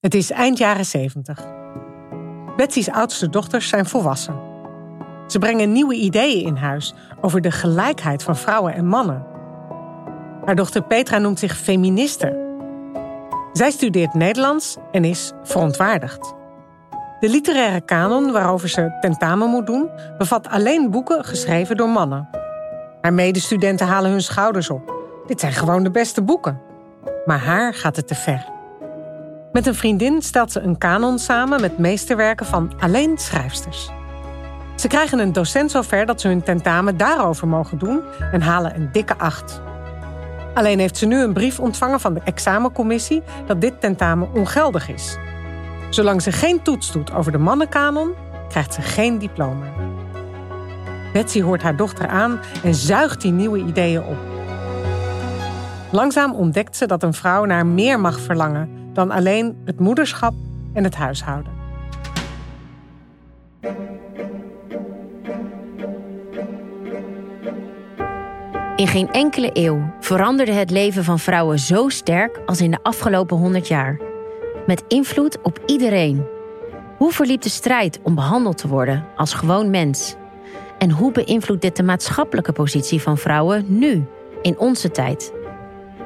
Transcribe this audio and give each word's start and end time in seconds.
Het 0.00 0.14
is 0.14 0.30
eind 0.30 0.58
jaren 0.58 0.84
70. 0.84 1.46
Betsy's 2.56 2.88
oudste 2.88 3.28
dochters 3.28 3.68
zijn 3.68 3.86
volwassen. 3.86 4.40
Ze 5.26 5.38
brengen 5.38 5.72
nieuwe 5.72 5.94
ideeën 5.94 6.46
in 6.46 6.56
huis 6.56 6.94
over 7.20 7.40
de 7.40 7.50
gelijkheid 7.50 8.22
van 8.22 8.36
vrouwen 8.36 8.74
en 8.74 8.86
mannen. 8.86 9.26
Haar 10.44 10.54
dochter 10.54 10.82
Petra 10.82 11.18
noemt 11.18 11.38
zich 11.38 11.56
feministe. 11.56 12.58
Zij 13.52 13.70
studeert 13.70 14.14
Nederlands 14.14 14.76
en 14.90 15.04
is 15.04 15.32
verontwaardigd. 15.42 16.34
De 17.20 17.28
literaire 17.28 17.80
kanon 17.80 18.32
waarover 18.32 18.68
ze 18.68 18.96
tentamen 19.00 19.48
moet 19.48 19.66
doen, 19.66 19.90
bevat 20.18 20.48
alleen 20.48 20.90
boeken 20.90 21.24
geschreven 21.24 21.76
door 21.76 21.88
mannen. 21.88 22.28
Haar 23.00 23.12
medestudenten 23.12 23.86
halen 23.86 24.10
hun 24.10 24.22
schouders 24.22 24.70
op. 24.70 24.94
Dit 25.26 25.40
zijn 25.40 25.52
gewoon 25.52 25.82
de 25.82 25.90
beste 25.90 26.22
boeken. 26.22 26.60
Maar 27.24 27.38
haar 27.38 27.74
gaat 27.74 27.96
het 27.96 28.06
te 28.08 28.14
ver. 28.14 28.58
Met 29.52 29.66
een 29.66 29.74
vriendin 29.74 30.22
stelt 30.22 30.52
ze 30.52 30.60
een 30.60 30.78
kanon 30.78 31.18
samen 31.18 31.60
met 31.60 31.78
meesterwerken 31.78 32.46
van 32.46 32.72
alleen 32.78 33.18
schrijfsters. 33.18 33.90
Ze 34.76 34.88
krijgen 34.88 35.18
een 35.18 35.32
docent 35.32 35.70
zover 35.70 36.06
dat 36.06 36.20
ze 36.20 36.28
hun 36.28 36.42
tentamen 36.42 36.96
daarover 36.96 37.48
mogen 37.48 37.78
doen 37.78 38.00
en 38.32 38.42
halen 38.42 38.74
een 38.74 38.88
dikke 38.92 39.18
acht. 39.18 39.60
Alleen 40.54 40.78
heeft 40.78 40.96
ze 40.96 41.06
nu 41.06 41.22
een 41.22 41.32
brief 41.32 41.60
ontvangen 41.60 42.00
van 42.00 42.14
de 42.14 42.20
examencommissie 42.24 43.22
dat 43.46 43.60
dit 43.60 43.80
tentamen 43.80 44.32
ongeldig 44.34 44.88
is. 44.88 45.16
Zolang 45.90 46.22
ze 46.22 46.32
geen 46.32 46.62
toets 46.62 46.92
doet 46.92 47.12
over 47.12 47.32
de 47.32 47.38
mannenkanon, 47.38 48.14
krijgt 48.48 48.74
ze 48.74 48.82
geen 48.82 49.18
diploma. 49.18 49.66
Betsy 51.12 51.42
hoort 51.42 51.62
haar 51.62 51.76
dochter 51.76 52.08
aan 52.08 52.40
en 52.64 52.74
zuigt 52.74 53.20
die 53.20 53.32
nieuwe 53.32 53.58
ideeën 53.58 54.02
op. 54.02 54.18
Langzaam 55.90 56.34
ontdekt 56.34 56.76
ze 56.76 56.86
dat 56.86 57.02
een 57.02 57.14
vrouw 57.14 57.44
naar 57.44 57.66
meer 57.66 58.00
mag 58.00 58.20
verlangen 58.20 58.79
dan 58.92 59.10
alleen 59.10 59.56
het 59.64 59.80
moederschap 59.80 60.34
en 60.72 60.84
het 60.84 60.94
huishouden. 60.94 61.58
In 68.76 68.86
geen 68.86 69.10
enkele 69.10 69.50
eeuw 69.52 69.94
veranderde 70.00 70.52
het 70.52 70.70
leven 70.70 71.04
van 71.04 71.18
vrouwen 71.18 71.58
zo 71.58 71.88
sterk 71.88 72.40
als 72.46 72.60
in 72.60 72.70
de 72.70 72.82
afgelopen 72.82 73.36
100 73.36 73.68
jaar. 73.68 74.00
Met 74.66 74.84
invloed 74.88 75.40
op 75.42 75.62
iedereen. 75.66 76.24
Hoe 76.96 77.12
verliep 77.12 77.42
de 77.42 77.48
strijd 77.48 78.00
om 78.02 78.14
behandeld 78.14 78.58
te 78.58 78.68
worden 78.68 79.04
als 79.16 79.34
gewoon 79.34 79.70
mens? 79.70 80.16
En 80.78 80.90
hoe 80.90 81.12
beïnvloedt 81.12 81.62
dit 81.62 81.76
de 81.76 81.82
maatschappelijke 81.82 82.52
positie 82.52 83.00
van 83.00 83.18
vrouwen 83.18 83.64
nu, 83.68 84.04
in 84.42 84.58
onze 84.58 84.90
tijd? 84.90 85.32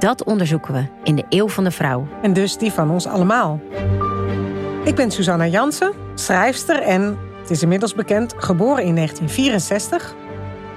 Dat 0.05 0.25
onderzoeken 0.25 0.75
we 0.75 0.87
in 1.03 1.17
de 1.17 1.25
Eeuw 1.29 1.49
van 1.49 1.65
de 1.65 1.71
Vrouw. 1.71 2.07
En 2.23 2.33
dus 2.33 2.57
die 2.57 2.73
van 2.73 2.91
ons 2.91 3.07
allemaal. 3.07 3.61
Ik 4.85 4.95
ben 4.95 5.11
Susanna 5.11 5.47
Jansen, 5.47 5.93
schrijfster 6.15 6.83
en, 6.83 7.19
het 7.41 7.51
is 7.51 7.63
inmiddels 7.63 7.95
bekend, 7.95 8.35
geboren 8.37 8.85
in 8.85 8.95
1964. 8.95 10.15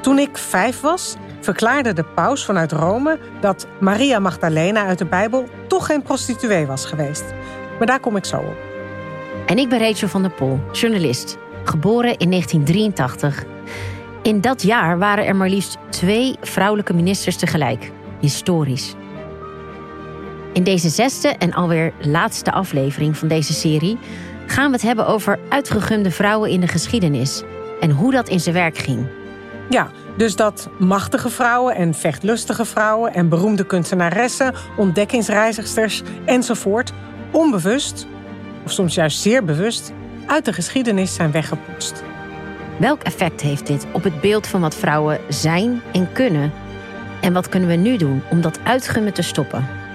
Toen 0.02 0.20
ik 0.20 0.38
vijf 0.38 0.81
was, 0.81 1.16
verklaarde 1.39 1.94
de 1.94 2.03
paus 2.03 2.45
vanuit 2.45 2.72
Rome 2.72 3.20
dat 3.42 3.67
Maria 3.80 4.20
Magdalena 4.20 4.86
uit 4.86 4.98
de 4.98 5.05
Bijbel 5.05 5.45
toch 5.67 5.86
geen 5.86 6.02
prostituee 6.02 6.66
was 6.66 6.86
geweest. 6.86 7.25
Maar 7.78 7.88
daar 7.88 8.00
kom 8.00 8.16
ik 8.16 8.25
zo 8.25 8.38
op. 8.38 8.58
En 9.45 9.58
ik 9.58 9.70
ben 9.70 9.80
Rachel 9.80 10.08
van 10.08 10.22
der 10.22 10.31
Pol, 10.31 10.59
journalist, 10.72 11.38
geboren 11.64 12.17
in 12.17 12.30
1983. 12.30 13.45
In 14.22 14.42
dat 14.42 14.61
jaar 14.61 14.98
waren 14.98 15.25
er 15.25 15.36
maar 15.36 15.50
liefst 15.50 15.78
twee 15.89 16.36
vrouwelijke 16.42 16.94
ministers 16.94 17.36
tegelijk. 17.36 17.92
Historisch. 18.20 18.95
In 20.58 20.64
deze 20.64 20.90
zesde 20.90 21.28
en 21.28 21.54
alweer 21.54 21.94
laatste 22.02 22.52
aflevering 22.52 23.18
van 23.18 23.28
deze 23.28 23.54
serie 23.54 23.98
gaan 24.48 24.68
we 24.68 24.72
het 24.72 24.82
hebben 24.82 25.08
over 25.08 25.40
uitgegumde 25.50 26.12
vrouwen 26.12 26.50
in 26.50 26.60
de 26.60 26.68
geschiedenis 26.68 27.44
en 27.80 27.92
hoe 27.92 28.12
dat 28.12 28.30
in 28.30 28.40
zijn 28.40 28.56
werk 28.56 28.78
ging. 28.78 29.08
Ja, 29.70 29.92
dus 30.16 30.36
dat 30.36 30.70
machtige 30.80 31.30
vrouwen 31.30 31.76
en 31.76 31.94
vechtlustige 31.94 32.66
vrouwen 32.66 33.14
en 33.14 33.30
beroemde 33.30 33.66
kunstenaressen, 33.66 34.54
ontdekkingsreizigsters 34.78 36.02
enzovoort 36.26 36.94
onbewust, 37.32 38.08
of 38.66 38.72
soms 38.72 38.96
juist 38.96 39.20
zeer 39.20 39.44
bewust, 39.44 39.92
uit 40.26 40.46
de 40.46 40.54
geschiedenis 40.54 41.14
zijn 41.14 41.32
weggepoetst. 41.32 42.04
Welk 42.80 43.02
effect 43.02 43.42
heeft 43.42 43.67
dit 43.67 43.86
op 43.92 44.04
het 44.04 44.22
beeld 44.22 44.48
van 44.48 44.62
wat 44.62 44.76
vrouwen 44.76 45.20
zijn 45.30 45.82
en 45.94 46.12
kunnen? 46.12 46.52
En 47.22 47.34
wat 47.34 47.50
kunnen 47.50 47.70
we 47.70 47.76
nu 47.76 47.98
doen 47.98 48.22
om 48.30 48.42
dat 48.42 48.60
uitgummen 48.64 49.14
te 49.14 49.22
stoppen? 49.22 49.86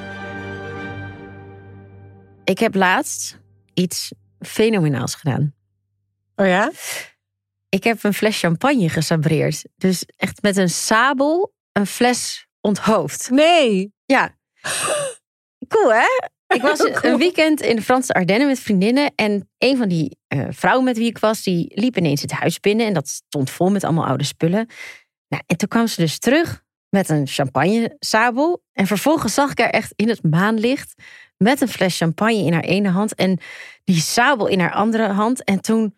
Ik 2.53 2.59
heb 2.59 2.75
laatst 2.75 3.39
iets 3.75 4.13
fenomenaals 4.41 5.15
gedaan. 5.15 5.55
Oh 6.37 6.47
ja? 6.47 6.71
Ik 7.69 7.85
heb 7.85 8.05
een 8.05 8.15
fles 8.15 8.39
champagne 8.39 8.89
gesabreerd. 8.89 9.65
Dus 9.77 10.05
echt 10.17 10.43
met 10.43 10.57
een 10.57 10.71
sabel 10.71 11.55
een 11.73 11.87
fles 11.87 12.47
onthoofd. 12.61 13.31
Nee. 13.31 13.93
Ja. 14.05 14.37
Cool, 15.69 15.93
hè? 15.93 16.29
Ik 16.55 16.63
was 16.63 16.79
een 17.03 17.17
weekend 17.17 17.61
in 17.61 17.77
de 17.77 17.83
Franse 17.83 18.13
Ardennen 18.13 18.49
met 18.49 18.61
vriendinnen. 18.61 19.13
En 19.15 19.51
een 19.59 19.77
van 19.77 19.89
die 19.89 20.19
uh, 20.34 20.47
vrouwen 20.51 20.84
met 20.84 20.97
wie 20.97 21.09
ik 21.09 21.19
was, 21.19 21.43
die 21.43 21.81
liep 21.81 21.97
ineens 21.97 22.23
het 22.23 22.33
huis 22.33 22.61
binnen. 22.61 22.87
En 22.87 22.95
dat 22.95 23.09
stond 23.09 23.51
vol 23.51 23.71
met 23.71 23.84
allemaal 23.84 24.07
oude 24.07 24.25
spullen. 24.25 24.67
Nou, 25.29 25.43
en 25.47 25.57
toen 25.57 25.69
kwam 25.69 25.87
ze 25.87 26.01
dus 26.01 26.19
terug 26.19 26.63
met 26.89 27.09
een 27.09 27.27
champagne 27.27 27.97
sabel. 27.99 28.63
En 28.73 28.87
vervolgens 28.87 29.34
zag 29.34 29.51
ik 29.51 29.59
haar 29.59 29.71
echt 29.71 29.93
in 29.97 30.09
het 30.09 30.23
maanlicht 30.23 30.95
met 31.42 31.60
een 31.60 31.69
fles 31.69 31.97
champagne 31.97 32.44
in 32.44 32.53
haar 32.53 32.64
ene 32.64 32.88
hand 32.88 33.14
en 33.14 33.41
die 33.84 34.00
sabel 34.00 34.47
in 34.47 34.60
haar 34.60 34.72
andere 34.72 35.08
hand. 35.08 35.44
En 35.44 35.60
toen, 35.60 35.97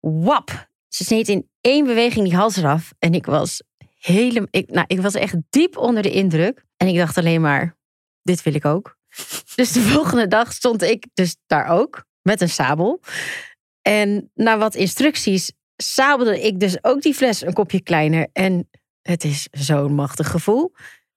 wap, 0.00 0.68
ze 0.88 1.04
sneed 1.04 1.28
in 1.28 1.48
één 1.60 1.84
beweging 1.86 2.24
die 2.24 2.36
hals 2.36 2.56
eraf. 2.56 2.92
En 2.98 3.14
ik 3.14 3.26
was 3.26 3.62
helemaal, 3.98 4.48
ik, 4.50 4.70
nou, 4.70 4.84
ik 4.86 5.00
was 5.00 5.14
echt 5.14 5.36
diep 5.50 5.76
onder 5.76 6.02
de 6.02 6.10
indruk. 6.10 6.64
En 6.76 6.86
ik 6.86 6.96
dacht 6.96 7.18
alleen 7.18 7.40
maar, 7.40 7.76
dit 8.22 8.42
wil 8.42 8.54
ik 8.54 8.64
ook. 8.64 8.96
Dus 9.54 9.72
de 9.72 9.80
volgende 9.80 10.28
dag 10.28 10.52
stond 10.52 10.82
ik 10.82 11.06
dus 11.14 11.36
daar 11.46 11.66
ook 11.66 12.04
met 12.22 12.40
een 12.40 12.48
sabel. 12.48 13.00
En 13.82 14.30
na 14.34 14.58
wat 14.58 14.74
instructies 14.74 15.52
sabelde 15.76 16.42
ik 16.42 16.60
dus 16.60 16.84
ook 16.84 17.02
die 17.02 17.14
fles 17.14 17.42
een 17.42 17.52
kopje 17.52 17.82
kleiner. 17.82 18.28
En 18.32 18.68
het 19.02 19.24
is 19.24 19.48
zo'n 19.50 19.94
machtig 19.94 20.30
gevoel. 20.30 20.72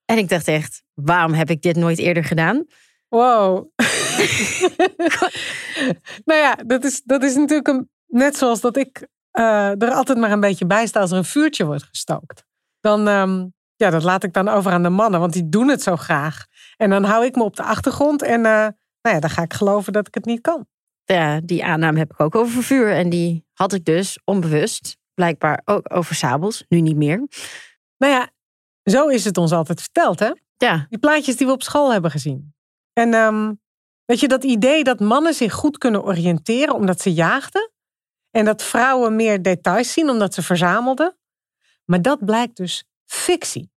En 0.05 0.17
ik 0.17 0.29
dacht 0.29 0.47
echt, 0.47 0.83
waarom 0.93 1.33
heb 1.33 1.49
ik 1.49 1.61
dit 1.61 1.75
nooit 1.75 1.97
eerder 1.97 2.23
gedaan? 2.23 2.65
Wow. 3.11 3.67
nou 6.25 6.39
ja, 6.39 6.55
dat 6.55 6.83
is, 6.83 7.01
dat 7.03 7.23
is 7.23 7.35
natuurlijk 7.35 7.67
een, 7.67 7.89
net 8.07 8.38
zoals 8.38 8.61
dat 8.61 8.77
ik 8.77 9.07
uh, 9.33 9.81
er 9.81 9.91
altijd 9.91 10.17
maar 10.17 10.31
een 10.31 10.39
beetje 10.39 10.66
bij 10.66 10.88
sta 10.88 10.99
als 10.99 11.11
er 11.11 11.17
een 11.17 11.25
vuurtje 11.25 11.66
wordt 11.66 11.83
gestookt. 11.83 12.44
Dan, 12.79 13.07
um, 13.07 13.53
ja, 13.75 13.89
dat 13.89 14.03
laat 14.03 14.23
ik 14.23 14.33
dan 14.33 14.47
over 14.47 14.71
aan 14.71 14.83
de 14.83 14.89
mannen, 14.89 15.19
want 15.19 15.33
die 15.33 15.50
doen 15.50 15.67
het 15.67 15.81
zo 15.81 15.95
graag. 15.95 16.45
En 16.77 16.89
dan 16.89 17.03
hou 17.03 17.25
ik 17.25 17.35
me 17.35 17.44
op 17.44 17.55
de 17.55 17.63
achtergrond 17.63 18.21
en 18.21 18.38
uh, 18.38 18.67
nou 19.01 19.16
ja, 19.16 19.19
dan 19.19 19.29
ga 19.29 19.41
ik 19.41 19.53
geloven 19.53 19.94
dat 19.94 20.07
ik 20.07 20.13
het 20.13 20.25
niet 20.25 20.41
kan. 20.41 20.66
Ja, 21.03 21.39
die 21.44 21.66
aanname 21.66 22.00
heb 22.00 22.11
ik 22.11 22.19
ook 22.19 22.35
over 22.35 22.63
vuur. 22.63 22.91
En 22.91 23.09
die 23.09 23.45
had 23.53 23.73
ik 23.73 23.85
dus 23.85 24.19
onbewust, 24.23 24.97
blijkbaar 25.13 25.61
ook 25.66 25.95
over 25.95 26.16
sabels, 26.16 26.66
nu 26.67 26.81
niet 26.81 26.97
meer. 26.97 27.27
Nou 27.97 28.13
ja, 28.13 28.29
zo 28.83 29.07
is 29.07 29.25
het 29.25 29.38
ons 29.38 29.51
altijd 29.51 29.81
verteld, 29.81 30.19
hè? 30.19 30.31
Ja. 30.57 30.85
Die 30.89 31.00
plaatjes 31.00 31.35
die 31.35 31.47
we 31.47 31.53
op 31.53 31.63
school 31.63 31.91
hebben 31.91 32.11
gezien. 32.11 32.53
En 33.01 33.13
um, 33.13 33.62
weet 34.06 34.19
je, 34.19 34.28
dat 34.28 34.44
idee 34.44 34.84
dat 34.84 35.00
mannen 35.00 35.34
zich 35.34 35.53
goed 35.53 35.78
kunnen 35.78 36.03
oriënteren 36.03 36.75
omdat 36.75 37.01
ze 37.01 37.13
jaagden. 37.13 37.72
En 38.31 38.45
dat 38.45 38.63
vrouwen 38.63 39.16
meer 39.16 39.41
details 39.41 39.94
zien 39.94 40.09
omdat 40.09 40.34
ze 40.34 40.41
verzamelden. 40.41 41.17
Maar 41.85 42.01
dat 42.01 42.25
blijkt 42.25 42.57
dus 42.57 42.84
fictie. 43.06 43.72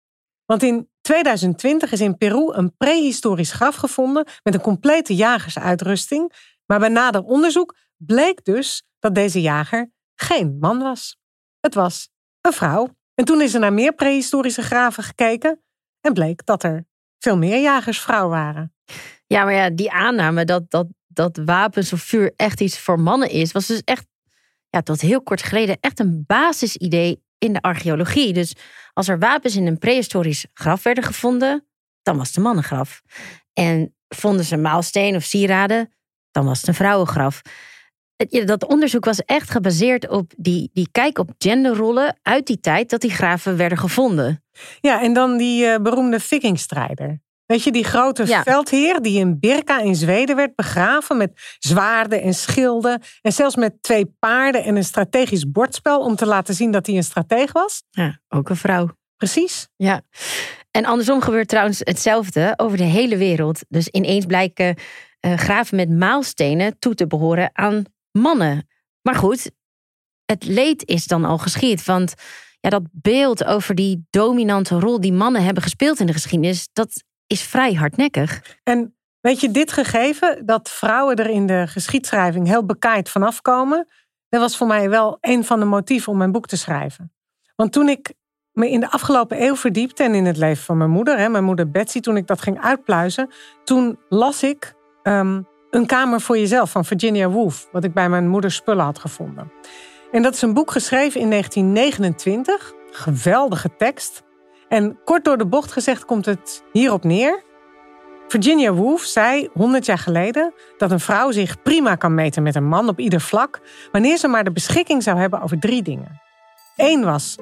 Want 0.44 0.62
in 0.62 0.90
2020 1.00 1.92
is 1.92 2.00
in 2.00 2.16
Peru 2.16 2.52
een 2.52 2.76
prehistorisch 2.76 3.52
graf 3.52 3.74
gevonden 3.74 4.26
met 4.42 4.54
een 4.54 4.60
complete 4.60 5.14
jagersuitrusting. 5.14 6.32
Maar 6.66 6.78
bij 6.78 6.88
nader 6.88 7.22
onderzoek 7.22 7.76
bleek 7.96 8.44
dus 8.44 8.86
dat 8.98 9.14
deze 9.14 9.40
jager 9.40 9.92
geen 10.14 10.58
man 10.60 10.78
was. 10.78 11.18
Het 11.60 11.74
was 11.74 12.08
een 12.40 12.52
vrouw. 12.52 12.88
En 13.14 13.24
toen 13.24 13.40
is 13.40 13.54
er 13.54 13.60
naar 13.60 13.72
meer 13.72 13.94
prehistorische 13.94 14.62
graven 14.62 15.02
gekeken 15.02 15.62
en 16.00 16.12
bleek 16.12 16.46
dat 16.46 16.62
er 16.62 16.86
veel 17.24 17.38
meer 17.38 17.60
jagers 17.60 18.00
vrouw 18.00 18.28
waren. 18.28 18.74
Ja, 19.26 19.44
maar 19.44 19.54
ja, 19.54 19.70
die 19.70 19.92
aanname 19.92 20.44
dat, 20.44 20.70
dat, 20.70 20.86
dat 21.06 21.40
wapens 21.44 21.92
of 21.92 22.00
vuur 22.00 22.32
echt 22.36 22.60
iets 22.60 22.78
voor 22.78 23.00
mannen 23.00 23.30
is, 23.30 23.52
was 23.52 23.66
dus 23.66 23.82
echt, 23.84 24.06
ja, 24.68 24.82
tot 24.82 25.00
heel 25.00 25.22
kort 25.22 25.42
geleden 25.42 25.76
echt 25.80 26.00
een 26.00 26.24
basisidee 26.26 27.22
in 27.38 27.52
de 27.52 27.62
archeologie. 27.62 28.32
Dus 28.32 28.54
als 28.92 29.08
er 29.08 29.18
wapens 29.18 29.56
in 29.56 29.66
een 29.66 29.78
prehistorisch 29.78 30.46
graf 30.52 30.82
werden 30.82 31.04
gevonden, 31.04 31.66
dan 32.02 32.16
was 32.16 32.26
het 32.26 32.36
een 32.36 32.42
mannengraf. 32.42 33.02
En 33.52 33.94
vonden 34.08 34.44
ze 34.44 34.56
maalsteen 34.56 35.16
of 35.16 35.22
sieraden, 35.22 35.92
dan 36.30 36.44
was 36.44 36.58
het 36.58 36.68
een 36.68 36.74
vrouwengraf. 36.74 37.42
Dat 38.44 38.66
onderzoek 38.66 39.04
was 39.04 39.20
echt 39.20 39.50
gebaseerd 39.50 40.08
op 40.08 40.32
die, 40.36 40.70
die 40.72 40.88
kijk 40.92 41.18
op 41.18 41.30
genderrollen 41.38 42.18
uit 42.22 42.46
die 42.46 42.60
tijd 42.60 42.90
dat 42.90 43.00
die 43.00 43.10
graven 43.10 43.56
werden 43.56 43.78
gevonden. 43.78 44.43
Ja, 44.80 45.02
en 45.02 45.12
dan 45.12 45.36
die 45.36 45.64
uh, 45.64 45.76
beroemde 45.76 46.20
vikingstrijder. 46.20 47.22
Weet 47.46 47.62
je, 47.62 47.72
die 47.72 47.84
grote 47.84 48.26
veldheer 48.26 49.02
die 49.02 49.18
in 49.18 49.38
Birka 49.40 49.80
in 49.80 49.94
Zweden 49.94 50.36
werd 50.36 50.54
begraven 50.54 51.16
met 51.16 51.56
zwaarden 51.58 52.22
en 52.22 52.34
schilden. 52.34 53.02
En 53.20 53.32
zelfs 53.32 53.56
met 53.56 53.82
twee 53.82 54.06
paarden 54.18 54.64
en 54.64 54.76
een 54.76 54.84
strategisch 54.84 55.50
bordspel 55.50 56.00
om 56.00 56.16
te 56.16 56.26
laten 56.26 56.54
zien 56.54 56.70
dat 56.70 56.86
hij 56.86 56.96
een 56.96 57.04
strateeg 57.04 57.52
was. 57.52 57.82
Ja, 57.90 58.20
ook 58.28 58.48
een 58.48 58.56
vrouw. 58.56 58.90
Precies. 59.16 59.68
Ja. 59.76 60.02
En 60.70 60.84
andersom 60.84 61.20
gebeurt 61.20 61.48
trouwens 61.48 61.78
hetzelfde 61.78 62.54
over 62.56 62.76
de 62.76 62.84
hele 62.84 63.16
wereld. 63.16 63.60
Dus 63.68 63.88
ineens 63.88 64.26
blijken 64.26 64.76
uh, 65.20 65.36
graven 65.36 65.76
met 65.76 65.90
maalstenen 65.90 66.78
toe 66.78 66.94
te 66.94 67.06
behoren 67.06 67.50
aan 67.52 67.84
mannen. 68.10 68.68
Maar 69.02 69.14
goed, 69.14 69.50
het 70.24 70.44
leed 70.44 70.88
is 70.88 71.06
dan 71.06 71.24
al 71.24 71.38
geschied. 71.38 71.84
Want 71.84 72.14
ja, 72.64 72.70
dat 72.70 72.82
beeld 72.92 73.44
over 73.44 73.74
die 73.74 74.06
dominante 74.10 74.78
rol 74.78 75.00
die 75.00 75.12
mannen 75.12 75.44
hebben 75.44 75.62
gespeeld 75.62 76.00
in 76.00 76.06
de 76.06 76.12
geschiedenis, 76.12 76.68
dat 76.72 77.02
is 77.26 77.42
vrij 77.42 77.74
hardnekkig. 77.74 78.58
En 78.62 78.96
weet 79.20 79.40
je, 79.40 79.50
dit 79.50 79.72
gegeven, 79.72 80.46
dat 80.46 80.70
vrouwen 80.70 81.16
er 81.16 81.30
in 81.30 81.46
de 81.46 81.66
geschiedschrijving 81.66 82.46
heel 82.46 82.64
bekaaid 82.64 83.08
vanaf 83.08 83.40
komen, 83.40 83.88
dat 84.28 84.40
was 84.40 84.56
voor 84.56 84.66
mij 84.66 84.90
wel 84.90 85.18
een 85.20 85.44
van 85.44 85.58
de 85.58 85.64
motieven 85.64 86.12
om 86.12 86.18
mijn 86.18 86.32
boek 86.32 86.46
te 86.46 86.56
schrijven. 86.56 87.12
Want 87.56 87.72
toen 87.72 87.88
ik 87.88 88.14
me 88.52 88.70
in 88.70 88.80
de 88.80 88.90
afgelopen 88.90 89.42
eeuw 89.42 89.56
verdiepte 89.56 90.02
en 90.02 90.14
in 90.14 90.24
het 90.24 90.36
leven 90.36 90.64
van 90.64 90.76
mijn 90.76 90.90
moeder, 90.90 91.18
hè, 91.18 91.28
mijn 91.28 91.44
moeder 91.44 91.70
Betsy, 91.70 92.00
toen 92.00 92.16
ik 92.16 92.26
dat 92.26 92.42
ging 92.42 92.60
uitpluizen, 92.60 93.30
toen 93.64 93.98
las 94.08 94.42
ik 94.42 94.74
ehm, 95.02 95.40
Een 95.70 95.86
Kamer 95.86 96.20
voor 96.20 96.38
Jezelf 96.38 96.70
van 96.70 96.84
Virginia 96.84 97.28
Woolf, 97.28 97.68
wat 97.72 97.84
ik 97.84 97.94
bij 97.94 98.08
mijn 98.08 98.28
moeders 98.28 98.54
spullen 98.54 98.84
had 98.84 98.98
gevonden. 98.98 99.52
En 100.14 100.22
dat 100.22 100.34
is 100.34 100.42
een 100.42 100.54
boek 100.54 100.70
geschreven 100.70 101.20
in 101.20 101.30
1929, 101.30 102.72
geweldige 102.90 103.76
tekst. 103.76 104.22
En 104.68 104.98
kort 105.04 105.24
door 105.24 105.38
de 105.38 105.46
bocht 105.46 105.72
gezegd 105.72 106.04
komt 106.04 106.24
het 106.24 106.62
hierop 106.72 107.04
neer. 107.04 107.42
Virginia 108.28 108.72
Woolf 108.72 109.02
zei 109.02 109.48
100 109.52 109.86
jaar 109.86 109.98
geleden 109.98 110.54
dat 110.76 110.90
een 110.90 111.00
vrouw 111.00 111.30
zich 111.30 111.62
prima 111.62 111.94
kan 111.94 112.14
meten 112.14 112.42
met 112.42 112.54
een 112.54 112.68
man 112.68 112.88
op 112.88 112.98
ieder 112.98 113.20
vlak, 113.20 113.60
wanneer 113.92 114.16
ze 114.16 114.28
maar 114.28 114.44
de 114.44 114.52
beschikking 114.52 115.02
zou 115.02 115.18
hebben 115.18 115.40
over 115.40 115.58
drie 115.58 115.82
dingen. 115.82 116.20
Eén 116.76 117.04
was 117.04 117.36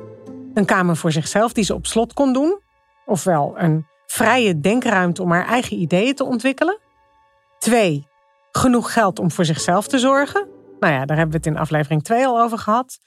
een 0.55 0.65
kamer 0.65 0.97
voor 0.97 1.13
zichzelf 1.13 1.53
die 1.53 1.65
ze 1.65 1.75
op 1.75 1.87
slot 1.87 2.13
kon 2.13 2.33
doen, 2.33 2.61
ofwel 3.07 3.55
een 3.57 3.87
vrije 4.07 4.61
denkruimte 4.61 5.23
om 5.23 5.31
haar 5.31 5.47
eigen 5.47 5.77
ideeën 5.77 6.15
te 6.15 6.25
ontwikkelen. 6.25 6.79
Twee, 7.59 8.07
genoeg 8.53 8.93
geld 8.93 9.19
om 9.19 9.31
voor 9.31 9.45
zichzelf 9.45 9.87
te 9.87 9.99
zorgen. 9.99 10.61
Nou 10.83 10.95
ja, 10.95 11.05
daar 11.05 11.17
hebben 11.17 11.41
we 11.41 11.49
het 11.49 11.55
in 11.57 11.63
aflevering 11.63 12.03
2 12.03 12.27
al 12.27 12.41
over 12.41 12.59
gehad. 12.59 12.99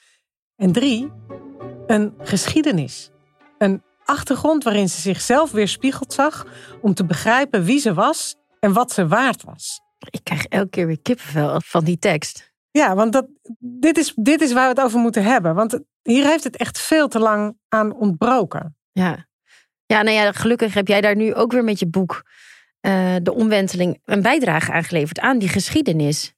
En 0.56 0.72
drie, 0.72 1.12
een 1.88 2.13
geschiedenis. 2.18 3.12
Een 3.57 3.83
achtergrond 4.06 4.63
waarin 4.63 4.89
ze 4.89 5.01
zichzelf 5.01 5.51
weerspiegeld 5.51 6.13
zag 6.13 6.45
om 6.81 6.94
te 6.94 7.06
begrijpen 7.06 7.63
wie 7.63 7.80
ze 7.80 7.94
was 7.94 8.36
en 8.60 8.74
wat 8.74 8.92
ze 8.92 9.07
waard 9.07 9.44
was. 9.44 9.81
Ik 10.10 10.24
krijg 10.24 10.45
elke 10.45 10.69
keer 10.69 10.88
weer 10.88 11.01
kippenvel 11.01 11.62
van 11.66 11.83
die 11.83 11.98
tekst. 11.98 12.51
Ja, 12.72 12.95
want 12.95 13.13
dat, 13.13 13.27
dit, 13.60 13.98
is, 13.98 14.13
dit 14.16 14.42
is 14.42 14.54
waar 14.54 14.74
we 14.74 14.75
het 14.75 14.86
over 14.86 15.00
moeten 15.00 15.24
hebben. 15.24 15.56
Want 15.56 15.80
hier 16.01 16.25
heeft 16.25 16.44
het 16.44 16.57
echt 16.57 16.80
veel 16.80 17.07
te 17.07 17.19
lang 17.19 17.57
aan 17.69 17.95
ontbroken. 17.95 18.77
Ja, 18.92 19.27
ja 19.86 20.01
nou 20.01 20.16
ja, 20.16 20.31
gelukkig 20.31 20.74
heb 20.74 20.88
jij 20.88 21.01
daar 21.01 21.16
nu 21.16 21.33
ook 21.33 21.51
weer 21.51 21.63
met 21.63 21.80
je 21.80 21.88
boek 21.88 22.24
uh, 22.81 23.16
De 23.22 23.33
Omwenteling 23.33 24.01
een 24.06 24.22
bijdrage 24.22 24.72
aangeleverd 24.72 25.19
aan 25.19 25.38
die 25.38 25.50
geschiedenis. 25.50 26.35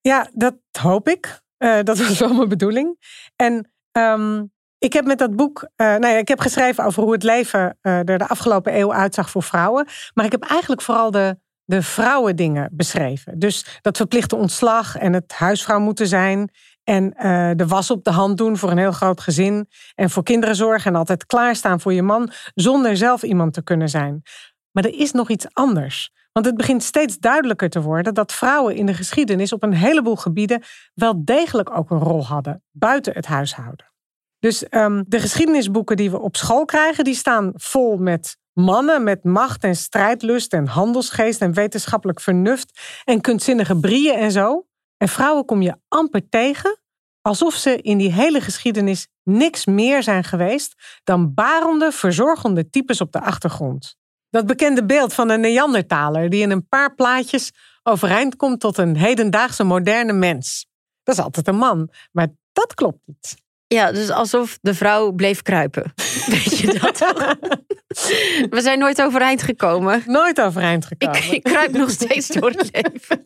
Ja, 0.00 0.28
dat 0.32 0.54
hoop 0.78 1.08
ik. 1.08 1.40
Uh, 1.58 1.78
dat 1.82 1.98
was 1.98 2.18
wel 2.18 2.34
mijn 2.34 2.48
bedoeling. 2.48 2.98
En 3.36 3.70
um, 3.92 4.52
ik 4.78 4.92
heb 4.92 5.04
met 5.04 5.18
dat 5.18 5.36
boek, 5.36 5.62
uh, 5.62 5.86
nou 5.86 6.06
ja, 6.06 6.18
ik 6.18 6.28
heb 6.28 6.40
geschreven 6.40 6.84
over 6.84 7.02
hoe 7.02 7.12
het 7.12 7.22
leven 7.22 7.78
uh, 7.82 7.98
er 7.98 8.18
de 8.18 8.28
afgelopen 8.28 8.78
eeuw 8.78 8.92
uitzag 8.92 9.30
voor 9.30 9.42
vrouwen. 9.42 9.86
Maar 10.14 10.24
ik 10.24 10.32
heb 10.32 10.42
eigenlijk 10.42 10.82
vooral 10.82 11.10
de, 11.10 11.38
de 11.64 11.82
vrouwendingen 11.82 12.68
beschreven. 12.72 13.38
Dus 13.38 13.78
dat 13.80 13.96
verplichte 13.96 14.36
ontslag 14.36 14.96
en 14.96 15.12
het 15.12 15.32
huisvrouw 15.32 15.80
moeten 15.80 16.06
zijn. 16.06 16.50
En 16.84 17.10
de 17.56 17.66
was 17.66 17.90
op 17.90 18.04
de 18.04 18.10
hand 18.10 18.38
doen 18.38 18.56
voor 18.56 18.70
een 18.70 18.78
heel 18.78 18.92
groot 18.92 19.20
gezin. 19.20 19.68
En 19.94 20.10
voor 20.10 20.22
kinderen 20.22 20.56
zorgen 20.56 20.90
en 20.92 20.98
altijd 20.98 21.26
klaarstaan 21.26 21.80
voor 21.80 21.92
je 21.92 22.02
man. 22.02 22.30
Zonder 22.54 22.96
zelf 22.96 23.22
iemand 23.22 23.52
te 23.52 23.62
kunnen 23.62 23.88
zijn. 23.88 24.22
Maar 24.70 24.84
er 24.84 24.94
is 24.94 25.12
nog 25.12 25.30
iets 25.30 25.46
anders. 25.52 26.10
Want 26.32 26.46
het 26.46 26.56
begint 26.56 26.82
steeds 26.82 27.18
duidelijker 27.18 27.70
te 27.70 27.82
worden 27.82 28.14
dat 28.14 28.32
vrouwen 28.32 28.76
in 28.76 28.86
de 28.86 28.94
geschiedenis 28.94 29.52
op 29.52 29.62
een 29.62 29.74
heleboel 29.74 30.16
gebieden 30.16 30.62
wel 30.94 31.24
degelijk 31.24 31.70
ook 31.76 31.90
een 31.90 31.98
rol 31.98 32.26
hadden 32.26 32.62
buiten 32.70 33.14
het 33.14 33.26
huishouden. 33.26 33.92
Dus 34.38 34.64
um, 34.70 35.04
de 35.08 35.20
geschiedenisboeken 35.20 35.96
die 35.96 36.10
we 36.10 36.18
op 36.18 36.36
school 36.36 36.64
krijgen, 36.64 37.04
die 37.04 37.14
staan 37.14 37.52
vol 37.54 37.96
met 37.96 38.38
mannen 38.52 39.02
met 39.02 39.24
macht 39.24 39.64
en 39.64 39.76
strijdlust 39.76 40.52
en 40.52 40.66
handelsgeest 40.66 41.40
en 41.40 41.52
wetenschappelijk 41.52 42.20
vernuft 42.20 42.80
en 43.04 43.20
kunstzinnige 43.20 43.80
brieën 43.80 44.14
en 44.14 44.32
zo. 44.32 44.66
En 44.96 45.08
vrouwen 45.08 45.44
kom 45.44 45.62
je 45.62 45.76
amper 45.88 46.28
tegen, 46.28 46.78
alsof 47.20 47.54
ze 47.54 47.76
in 47.76 47.98
die 47.98 48.12
hele 48.12 48.40
geschiedenis 48.40 49.08
niks 49.22 49.66
meer 49.66 50.02
zijn 50.02 50.24
geweest 50.24 51.00
dan 51.04 51.34
barende, 51.34 51.92
verzorgende 51.92 52.70
types 52.70 53.00
op 53.00 53.12
de 53.12 53.20
achtergrond. 53.20 53.98
Dat 54.30 54.46
bekende 54.46 54.84
beeld 54.84 55.14
van 55.14 55.30
een 55.30 55.40
Neandertaler 55.40 56.30
die 56.30 56.42
in 56.42 56.50
een 56.50 56.68
paar 56.68 56.94
plaatjes 56.94 57.50
overeind 57.82 58.36
komt 58.36 58.60
tot 58.60 58.78
een 58.78 58.96
hedendaagse 58.96 59.64
moderne 59.64 60.12
mens. 60.12 60.66
Dat 61.02 61.14
is 61.18 61.24
altijd 61.24 61.48
een 61.48 61.56
man, 61.56 61.90
maar 62.12 62.28
dat 62.52 62.74
klopt 62.74 63.00
niet. 63.04 63.36
Ja, 63.74 63.92
dus 63.92 64.10
alsof 64.10 64.58
de 64.60 64.74
vrouw 64.74 65.12
bleef 65.12 65.42
kruipen. 65.42 65.92
Weet 66.26 66.58
je 66.58 66.78
dat? 66.80 66.98
We 68.54 68.60
zijn 68.60 68.78
nooit 68.78 69.02
overeind 69.02 69.42
gekomen. 69.42 70.02
Nooit 70.06 70.40
overeind 70.40 70.86
gekomen. 70.86 71.16
Ik, 71.16 71.24
ik 71.24 71.42
kruip 71.42 71.72
nog 71.72 71.90
steeds 71.90 72.28
door 72.28 72.50
het 72.50 72.70
leven. 72.72 73.24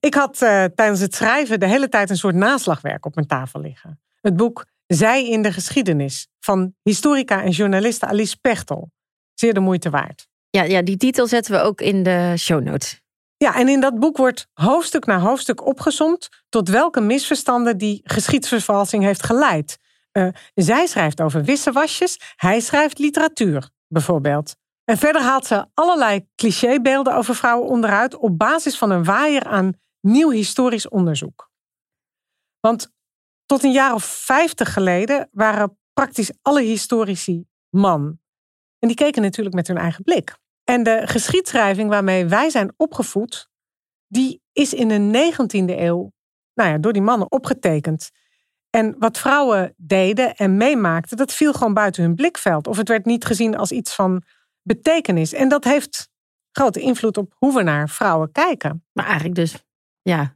ik 0.08 0.14
had 0.14 0.42
uh, 0.42 0.64
tijdens 0.64 1.00
het 1.00 1.14
schrijven 1.14 1.60
de 1.60 1.66
hele 1.66 1.88
tijd 1.88 2.10
een 2.10 2.16
soort 2.16 2.34
naslagwerk 2.34 3.06
op 3.06 3.14
mijn 3.14 3.26
tafel 3.26 3.60
liggen. 3.60 4.00
Het 4.20 4.36
boek 4.36 4.66
Zij 4.86 5.28
in 5.28 5.42
de 5.42 5.52
geschiedenis 5.52 6.28
van 6.40 6.74
historica 6.82 7.42
en 7.42 7.50
journaliste 7.50 8.06
Alice 8.06 8.36
Pechtel. 8.40 8.90
Zeer 9.34 9.54
de 9.54 9.60
moeite 9.60 9.90
waard. 9.90 10.28
Ja, 10.50 10.62
ja, 10.62 10.82
die 10.82 10.96
titel 10.96 11.26
zetten 11.26 11.52
we 11.52 11.60
ook 11.60 11.80
in 11.80 12.02
de 12.02 12.34
show 12.36 12.62
notes. 12.62 13.00
Ja, 13.36 13.54
en 13.54 13.68
in 13.68 13.80
dat 13.80 13.98
boek 13.98 14.16
wordt 14.16 14.48
hoofdstuk 14.52 15.06
na 15.06 15.18
hoofdstuk 15.18 15.66
opgesomd 15.66 16.28
tot 16.48 16.68
welke 16.68 17.00
misverstanden 17.00 17.78
die 17.78 18.00
geschiedsvervalsing 18.04 19.02
heeft 19.02 19.22
geleid. 19.22 19.78
Uh, 20.12 20.28
zij 20.54 20.86
schrijft 20.86 21.20
over 21.20 21.44
wissewasjes, 21.44 22.20
hij 22.36 22.60
schrijft 22.60 22.98
literatuur, 22.98 23.70
bijvoorbeeld. 23.88 24.56
En 24.84 24.96
verder 24.96 25.22
haalt 25.22 25.46
ze 25.46 25.66
allerlei 25.74 26.26
clichébeelden 26.34 27.14
over 27.14 27.34
vrouwen 27.34 27.68
onderuit 27.68 28.16
op 28.16 28.38
basis 28.38 28.78
van 28.78 28.90
een 28.90 29.04
waaier 29.04 29.44
aan 29.44 29.72
nieuw 30.00 30.30
historisch 30.30 30.88
onderzoek. 30.88 31.50
Want 32.60 32.94
tot 33.46 33.64
een 33.64 33.72
jaar 33.72 33.94
of 33.94 34.04
vijftig 34.04 34.72
geleden 34.72 35.28
waren 35.32 35.78
praktisch 35.92 36.32
alle 36.42 36.62
historici 36.62 37.44
man. 37.68 38.18
En 38.78 38.88
die 38.88 38.96
keken 38.96 39.22
natuurlijk 39.22 39.54
met 39.54 39.66
hun 39.66 39.78
eigen 39.78 40.04
blik. 40.04 40.36
En 40.64 40.82
de 40.82 41.02
geschiedschrijving 41.04 41.88
waarmee 41.88 42.26
wij 42.26 42.50
zijn 42.50 42.72
opgevoed, 42.76 43.48
die 44.06 44.42
is 44.52 44.74
in 44.74 44.88
de 44.88 45.32
19e 45.32 45.78
eeuw 45.78 46.14
nou 46.54 46.70
ja, 46.70 46.78
door 46.78 46.92
die 46.92 47.02
mannen 47.02 47.32
opgetekend. 47.32 48.10
En 48.70 48.94
wat 48.98 49.18
vrouwen 49.18 49.74
deden 49.76 50.36
en 50.36 50.56
meemaakten, 50.56 51.16
dat 51.16 51.32
viel 51.32 51.52
gewoon 51.52 51.74
buiten 51.74 52.02
hun 52.02 52.14
blikveld. 52.14 52.66
Of 52.66 52.76
het 52.76 52.88
werd 52.88 53.04
niet 53.04 53.24
gezien 53.24 53.56
als 53.56 53.72
iets 53.72 53.94
van 53.94 54.22
betekenis. 54.62 55.32
En 55.32 55.48
dat 55.48 55.64
heeft 55.64 56.08
grote 56.52 56.80
invloed 56.80 57.16
op 57.16 57.34
hoe 57.38 57.54
we 57.54 57.62
naar 57.62 57.88
vrouwen 57.88 58.32
kijken. 58.32 58.84
Maar 58.92 59.04
eigenlijk 59.04 59.34
dus, 59.34 59.64
ja, 60.02 60.35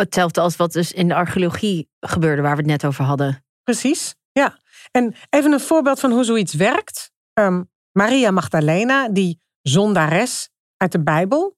hetzelfde 0.00 0.40
als 0.40 0.56
wat 0.56 0.72
dus 0.72 0.92
in 0.92 1.08
de 1.08 1.14
archeologie 1.14 1.88
gebeurde, 2.00 2.42
waar 2.42 2.56
we 2.56 2.62
het 2.62 2.70
net 2.70 2.84
over 2.84 3.04
hadden. 3.04 3.44
Precies, 3.62 4.14
ja. 4.32 4.60
En 4.90 5.14
even 5.30 5.52
een 5.52 5.60
voorbeeld 5.60 6.00
van 6.00 6.12
hoe 6.12 6.24
zoiets 6.24 6.54
werkt. 6.54 7.10
Um, 7.34 7.70
Maria 7.92 8.30
Magdalena, 8.30 9.08
die 9.08 9.40
zondares 9.62 10.50
uit 10.76 10.92
de 10.92 11.02
Bijbel. 11.02 11.56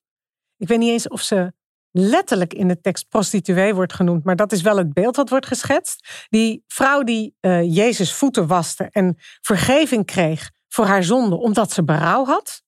Ik 0.56 0.68
weet 0.68 0.78
niet 0.78 0.90
eens 0.90 1.08
of 1.08 1.20
ze 1.20 1.52
letterlijk 1.90 2.54
in 2.54 2.68
de 2.68 2.80
tekst 2.80 3.08
prostituee 3.08 3.74
wordt 3.74 3.92
genoemd, 3.92 4.24
maar 4.24 4.36
dat 4.36 4.52
is 4.52 4.62
wel 4.62 4.76
het 4.76 4.92
beeld 4.92 5.16
wat 5.16 5.28
wordt 5.28 5.46
geschetst. 5.46 6.26
Die 6.28 6.64
vrouw 6.66 7.02
die 7.02 7.36
uh, 7.40 7.74
Jezus 7.74 8.12
voeten 8.12 8.46
waste 8.46 8.88
en 8.90 9.16
vergeving 9.40 10.06
kreeg 10.06 10.50
voor 10.68 10.84
haar 10.84 11.02
zonde 11.02 11.36
omdat 11.36 11.72
ze 11.72 11.84
berouw 11.84 12.24
had. 12.24 12.62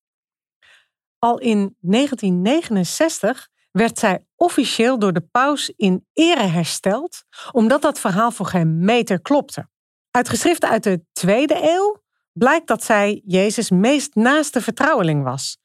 Al 1.19 1.39
in 1.39 1.77
1969 1.81 3.49
werd 3.71 3.99
zij 3.99 4.25
officieel 4.37 4.99
door 4.99 5.13
de 5.13 5.27
paus 5.31 5.73
in 5.77 6.07
ere 6.13 6.47
hersteld, 6.47 7.25
omdat 7.53 7.83
dat 7.83 8.01
verhaal 8.01 8.31
voor 8.31 8.47
geen 8.47 8.85
meter 8.85 9.21
klopte. 9.21 9.69
Uit 10.11 10.29
geschriften 10.29 10.69
uit 10.69 10.83
de 10.83 11.05
tweede 11.13 11.59
eeuw 11.63 12.03
blijkt 12.33 12.67
dat 12.67 12.85
zij 12.85 13.23
Jezus' 13.25 13.71
meest 13.71 14.15
naaste 14.15 14.61
vertrouweling 14.61 15.25
was. 15.25 15.59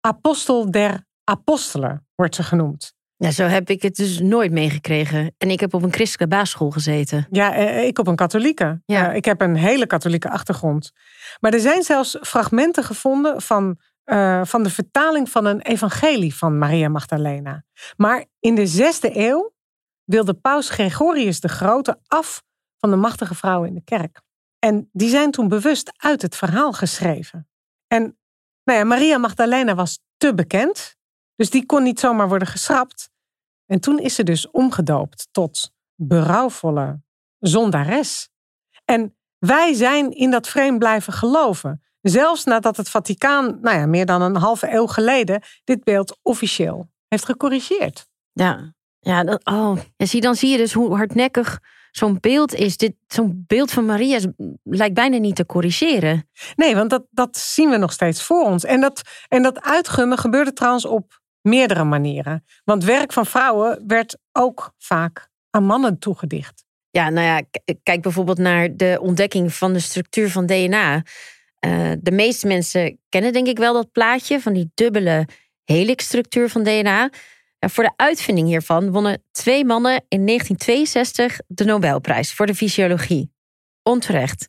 Apostel 0.00 0.70
der 0.70 1.06
apostelen 1.24 2.06
wordt 2.14 2.34
ze 2.34 2.42
genoemd. 2.42 2.94
Ja, 3.16 3.30
zo 3.30 3.44
heb 3.44 3.70
ik 3.70 3.82
het 3.82 3.94
dus 3.94 4.20
nooit 4.20 4.52
meegekregen. 4.52 5.34
En 5.38 5.50
ik 5.50 5.60
heb 5.60 5.74
op 5.74 5.82
een 5.82 5.92
christelijke 5.92 6.36
basisschool 6.36 6.70
gezeten. 6.70 7.26
Ja, 7.30 7.54
eh, 7.54 7.84
ik 7.84 7.98
op 7.98 8.06
een 8.06 8.16
katholieke. 8.16 8.82
Ja. 8.86 9.10
Eh, 9.10 9.16
ik 9.16 9.24
heb 9.24 9.40
een 9.40 9.56
hele 9.56 9.86
katholieke 9.86 10.30
achtergrond. 10.30 10.92
Maar 11.40 11.52
er 11.52 11.60
zijn 11.60 11.82
zelfs 11.82 12.18
fragmenten 12.20 12.84
gevonden 12.84 13.42
van, 13.42 13.78
eh, 14.04 14.44
van 14.44 14.62
de 14.62 14.70
vertaling 14.70 15.30
van 15.30 15.44
een 15.44 15.60
evangelie 15.60 16.34
van 16.34 16.58
Maria 16.58 16.88
Magdalena. 16.88 17.64
Maar 17.96 18.24
in 18.40 18.54
de 18.54 18.66
zesde 18.66 19.18
eeuw 19.18 19.52
wilde 20.04 20.34
paus 20.34 20.70
Gregorius 20.70 21.40
de 21.40 21.48
Grote 21.48 21.98
af 22.06 22.42
van 22.78 22.90
de 22.90 22.96
machtige 22.96 23.34
vrouwen 23.34 23.68
in 23.68 23.74
de 23.74 23.84
kerk. 23.84 24.20
En 24.58 24.88
die 24.92 25.08
zijn 25.08 25.30
toen 25.30 25.48
bewust 25.48 25.92
uit 25.96 26.22
het 26.22 26.36
verhaal 26.36 26.72
geschreven. 26.72 27.48
En 27.86 28.18
nou 28.64 28.78
ja, 28.78 28.84
Maria 28.84 29.18
Magdalena 29.18 29.74
was 29.74 30.00
te 30.16 30.34
bekend, 30.34 30.96
dus 31.36 31.50
die 31.50 31.66
kon 31.66 31.82
niet 31.82 32.00
zomaar 32.00 32.28
worden 32.28 32.48
geschrapt. 32.48 33.10
En 33.66 33.80
toen 33.80 33.98
is 33.98 34.14
ze 34.14 34.22
dus 34.22 34.50
omgedoopt 34.50 35.28
tot 35.30 35.72
berouwvolle 35.94 37.02
zondares. 37.38 38.30
En 38.84 39.16
wij 39.38 39.74
zijn 39.74 40.10
in 40.10 40.30
dat 40.30 40.48
frame 40.48 40.78
blijven 40.78 41.12
geloven. 41.12 41.82
Zelfs 42.02 42.44
nadat 42.44 42.76
het 42.76 42.88
Vaticaan, 42.88 43.58
nou 43.60 43.78
ja, 43.78 43.86
meer 43.86 44.06
dan 44.06 44.22
een 44.22 44.36
halve 44.36 44.72
eeuw 44.74 44.86
geleden, 44.86 45.42
dit 45.64 45.84
beeld 45.84 46.18
officieel 46.22 46.90
heeft 47.08 47.24
gecorrigeerd. 47.24 48.06
Ja, 48.32 48.74
ja 48.98 49.24
dat, 49.24 49.44
oh. 49.44 49.78
En 49.96 50.08
zie, 50.08 50.20
dan 50.20 50.34
zie 50.34 50.50
je 50.50 50.56
dus 50.56 50.72
hoe 50.72 50.96
hardnekkig 50.96 51.60
zo'n 51.90 52.18
beeld 52.20 52.54
is. 52.54 52.76
Dit, 52.76 52.94
zo'n 53.06 53.44
beeld 53.46 53.70
van 53.70 53.86
Maria 53.86 54.16
is- 54.16 54.26
lijkt 54.62 54.94
bijna 54.94 55.16
niet 55.16 55.36
te 55.36 55.46
corrigeren. 55.46 56.28
Nee, 56.56 56.74
want 56.74 56.90
dat, 56.90 57.04
dat 57.10 57.36
zien 57.36 57.70
we 57.70 57.76
nog 57.76 57.92
steeds 57.92 58.22
voor 58.22 58.44
ons. 58.44 58.64
En 58.64 58.80
dat, 58.80 59.02
en 59.28 59.42
dat 59.42 59.62
uitgummen 59.62 60.18
gebeurde 60.18 60.52
trouwens 60.52 60.84
op 60.84 61.20
meerdere 61.40 61.84
manieren. 61.84 62.44
Want 62.64 62.84
werk 62.84 63.12
van 63.12 63.26
vrouwen 63.26 63.84
werd 63.86 64.18
ook 64.32 64.72
vaak 64.78 65.28
aan 65.50 65.64
mannen 65.64 65.98
toegedicht. 65.98 66.64
Ja, 66.90 67.08
nou 67.10 67.26
ja, 67.26 67.42
kijk 67.82 68.02
bijvoorbeeld 68.02 68.38
naar 68.38 68.76
de 68.76 68.98
ontdekking 69.00 69.54
van 69.54 69.72
de 69.72 69.80
structuur 69.80 70.30
van 70.30 70.46
DNA. 70.46 71.02
Eh, 71.62 71.92
de 72.00 72.10
meeste 72.10 72.46
mensen 72.46 72.98
kennen 73.08 73.32
denk 73.32 73.46
ik 73.46 73.58
wel 73.58 73.72
dat 73.72 73.92
plaatje 73.92 74.40
van 74.40 74.52
die 74.52 74.70
dubbele 74.74 75.26
helixstructuur 75.64 76.48
van 76.48 76.62
DNA. 76.62 77.10
En 77.58 77.70
voor 77.70 77.84
de 77.84 77.92
uitvinding 77.96 78.46
hiervan 78.46 78.90
wonnen 78.90 79.22
twee 79.32 79.64
mannen 79.64 80.04
in 80.08 80.26
1962 80.26 81.38
de 81.46 81.64
Nobelprijs 81.64 82.32
voor 82.32 82.46
de 82.46 82.54
fysiologie. 82.54 83.32
Onterecht. 83.82 84.46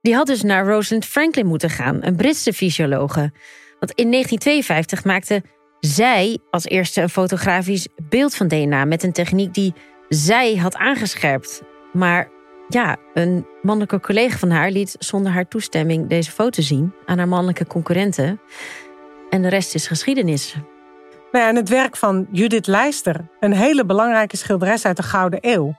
Die 0.00 0.14
had 0.14 0.26
dus 0.26 0.42
naar 0.42 0.66
Rosalind 0.66 1.04
Franklin 1.04 1.46
moeten 1.46 1.70
gaan, 1.70 2.04
een 2.04 2.16
Britse 2.16 2.52
fysiologe. 2.52 3.32
Want 3.78 3.92
in 3.92 4.10
1952 4.10 5.04
maakte 5.04 5.42
zij 5.80 6.38
als 6.50 6.64
eerste 6.64 7.00
een 7.00 7.08
fotografisch 7.08 7.88
beeld 8.08 8.34
van 8.34 8.48
DNA 8.48 8.84
met 8.84 9.02
een 9.02 9.12
techniek 9.12 9.54
die 9.54 9.74
zij 10.08 10.56
had 10.56 10.76
aangescherpt. 10.76 11.62
Maar 11.92 12.28
ja, 12.68 12.96
een 13.14 13.46
mannelijke 13.62 14.00
collega 14.00 14.38
van 14.38 14.50
haar 14.50 14.70
liet 14.70 14.96
zonder 14.98 15.32
haar 15.32 15.48
toestemming 15.48 16.08
deze 16.08 16.30
foto 16.30 16.62
zien 16.62 16.94
aan 17.06 17.18
haar 17.18 17.28
mannelijke 17.28 17.66
concurrenten. 17.66 18.40
En 19.30 19.42
de 19.42 19.48
rest 19.48 19.74
is 19.74 19.86
geschiedenis. 19.86 20.56
Nou 21.32 21.48
en 21.48 21.56
het 21.56 21.68
werk 21.68 21.96
van 21.96 22.26
Judith 22.30 22.66
Leister, 22.66 23.28
een 23.40 23.52
hele 23.52 23.84
belangrijke 23.84 24.36
schilderes 24.36 24.84
uit 24.84 24.96
de 24.96 25.02
Gouden 25.02 25.38
Eeuw. 25.42 25.74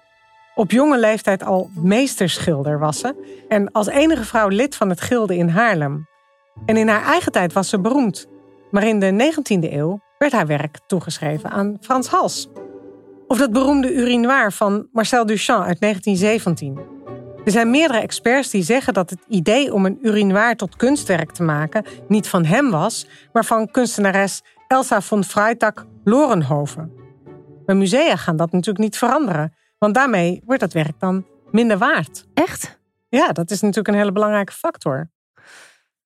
Op 0.56 0.72
jonge 0.72 1.00
leeftijd 1.00 1.44
al 1.44 1.70
meesterschilder 1.74 2.80
was 2.80 3.00
ze 3.00 3.44
en 3.48 3.72
als 3.72 3.88
enige 3.88 4.24
vrouw 4.24 4.48
lid 4.48 4.76
van 4.76 4.90
het 4.90 5.02
Gilde 5.02 5.38
in 5.38 5.50
Haarlem. 5.50 6.08
En 6.66 6.78
in 6.78 6.88
haar 6.88 7.04
eigen 7.04 7.32
tijd 7.32 7.54
was 7.54 7.70
ze 7.70 7.80
beroemd, 7.80 8.28
maar 8.72 8.88
in 8.88 9.00
de 9.00 9.34
19e 9.34 9.72
eeuw 9.74 10.00
werd 10.18 10.32
haar 10.32 10.48
werk 10.48 10.78
toegeschreven 10.88 11.50
aan 11.50 11.78
Frans 11.82 12.08
Hals. 12.08 12.50
Of 13.28 13.38
dat 13.38 13.52
beroemde 13.52 13.94
urinoir 13.94 14.52
van 14.52 14.88
Marcel 14.92 15.26
Duchamp 15.26 15.66
uit 15.66 15.80
1917. 15.80 16.80
Er 17.46 17.52
zijn 17.52 17.70
meerdere 17.70 18.00
experts 18.00 18.50
die 18.50 18.64
zeggen 18.64 18.94
dat 18.94 19.10
het 19.10 19.20
idee 19.28 19.74
om 19.74 19.86
een 19.86 20.00
urinoir 20.02 20.56
tot 20.56 20.76
kunstwerk 20.76 21.32
te 21.32 21.44
maken 21.44 21.86
niet 22.08 22.28
van 22.28 22.46
hem 22.46 22.72
was, 22.72 23.08
maar 23.34 23.46
van 23.46 23.72
kunstenares 23.72 24.42
Elsa 24.68 25.02
von 25.02 25.24
Freitag 25.24 25.86
Lorenhoven. 26.04 26.92
Maar 27.66 27.78
musea 27.78 28.16
gaan 28.16 28.36
dat 28.36 28.52
natuurlijk 28.52 28.84
niet 28.84 28.98
veranderen, 28.98 29.54
want 29.78 29.94
daarmee 29.94 30.42
wordt 30.46 30.62
dat 30.62 30.74
werk 30.74 31.00
dan 31.00 31.26
minder 31.52 31.78
waard. 31.78 32.26
Echt? 32.34 32.80
Ja, 33.10 33.32
dat 33.32 33.52
is 33.52 33.62
natuurlijk 33.62 33.88
een 33.88 34.00
hele 34.00 34.12
belangrijke 34.12 34.54
factor. 34.54 35.10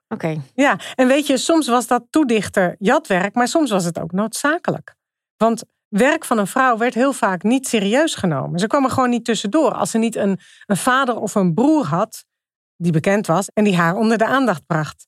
Oké. 0.07 0.41
Ja, 0.53 0.79
en 0.95 1.07
weet 1.07 1.27
je, 1.27 1.37
soms 1.37 1.67
was 1.67 1.87
dat 1.87 2.05
toedichten 2.09 2.75
jatwerk, 2.79 3.33
maar 3.33 3.47
soms 3.47 3.71
was 3.71 3.85
het 3.85 3.99
ook 3.99 4.11
noodzakelijk. 4.11 4.95
Want 5.37 5.63
werk 5.89 6.25
van 6.25 6.37
een 6.37 6.47
vrouw 6.47 6.77
werd 6.77 6.93
heel 6.93 7.13
vaak 7.13 7.43
niet 7.43 7.67
serieus 7.67 8.15
genomen. 8.15 8.59
Ze 8.59 8.67
kwam 8.67 8.83
er 8.83 8.89
gewoon 8.89 9.09
niet 9.09 9.25
tussendoor 9.25 9.73
als 9.73 9.91
ze 9.91 9.97
niet 9.97 10.15
een, 10.15 10.39
een 10.65 10.77
vader 10.77 11.15
of 11.15 11.35
een 11.35 11.53
broer 11.53 11.85
had 11.85 12.25
die 12.77 12.91
bekend 12.91 13.27
was 13.27 13.49
en 13.53 13.63
die 13.63 13.75
haar 13.75 13.95
onder 13.95 14.17
de 14.17 14.25
aandacht 14.25 14.65
bracht. 14.65 15.07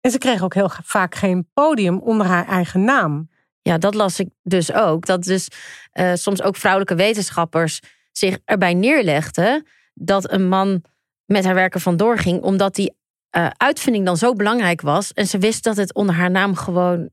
En 0.00 0.10
ze 0.10 0.18
kreeg 0.18 0.42
ook 0.42 0.54
heel 0.54 0.70
vaak 0.82 1.14
geen 1.14 1.48
podium 1.52 1.98
onder 1.98 2.26
haar 2.26 2.46
eigen 2.46 2.84
naam. 2.84 3.30
Ja, 3.62 3.78
dat 3.78 3.94
las 3.94 4.20
ik 4.20 4.28
dus 4.42 4.72
ook. 4.72 5.06
Dat 5.06 5.22
dus 5.22 5.48
eh, 5.90 6.12
soms 6.14 6.42
ook 6.42 6.56
vrouwelijke 6.56 6.94
wetenschappers 6.94 7.80
zich 8.12 8.38
erbij 8.44 8.74
neerlegden 8.74 9.66
dat 9.94 10.30
een 10.30 10.48
man 10.48 10.84
met 11.24 11.44
haar 11.44 11.54
werken 11.54 11.80
vandoor 11.80 12.18
ging, 12.18 12.42
omdat 12.42 12.74
die 12.74 12.96
eh, 13.30 13.50
uitvinding 13.56 14.04
dan 14.04 14.16
zo 14.16 14.32
belangrijk 14.32 14.80
was. 14.80 15.12
En 15.12 15.26
ze 15.26 15.38
wist 15.38 15.64
dat 15.64 15.76
het 15.76 15.94
onder 15.94 16.14
haar 16.14 16.30
naam 16.30 16.54
gewoon, 16.54 17.10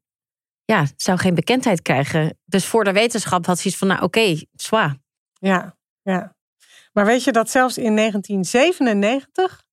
ja, 0.72 0.86
zou 0.96 1.18
geen 1.18 1.36
bekendheid 1.36 1.82
krijgen. 1.82 2.40
Dus 2.46 2.66
voor 2.66 2.84
de 2.84 2.92
wetenschap 2.92 3.46
had 3.46 3.60
ze 3.60 3.68
iets 3.68 3.78
van, 3.78 3.88
nou 3.88 4.02
oké, 4.02 4.20
okay, 4.20 4.48
zwa. 4.52 4.96
Ja, 5.34 5.78
ja. 6.02 6.36
Maar 6.94 7.06
weet 7.06 7.24
je 7.24 7.32
dat 7.32 7.50
zelfs 7.50 7.78
in 7.78 7.96
1997 7.96 9.64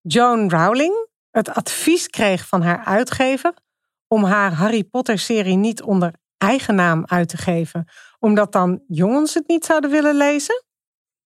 Joan 0.00 0.50
Rowling 0.50 1.08
het 1.30 1.48
advies 1.48 2.08
kreeg 2.08 2.48
van 2.48 2.62
haar 2.62 2.84
uitgever 2.84 3.54
om 4.06 4.24
haar 4.24 4.52
Harry 4.52 4.84
Potter-serie 4.84 5.56
niet 5.56 5.82
onder 5.82 6.14
eigen 6.36 6.74
naam 6.74 7.04
uit 7.06 7.28
te 7.28 7.36
geven, 7.36 7.88
omdat 8.18 8.52
dan 8.52 8.82
jongens 8.86 9.34
het 9.34 9.48
niet 9.48 9.64
zouden 9.64 9.90
willen 9.90 10.16
lezen? 10.16 10.64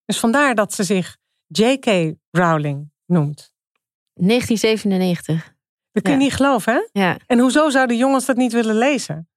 Dus 0.05 0.19
vandaar 0.19 0.55
dat 0.55 0.75
ze 0.75 0.85
zich 0.85 1.17
J.K. 1.47 2.15
Rowling 2.31 2.93
noemt. 3.07 3.53
1997. 4.13 5.54
Dat 5.95 6.03
kun 6.03 6.13
je 6.13 6.19
Ja. 6.19 6.25
niet 6.25 6.35
geloven, 6.35 6.73
hè? 6.73 7.01
Ja, 7.01 7.17
En 7.27 7.39
hoezo 7.39 7.71
zouden 7.71 7.97
jongens 7.97 8.25
dat 8.25 8.37
niet 8.37 8.53
willen 8.53 8.79
lezen? 8.79 9.29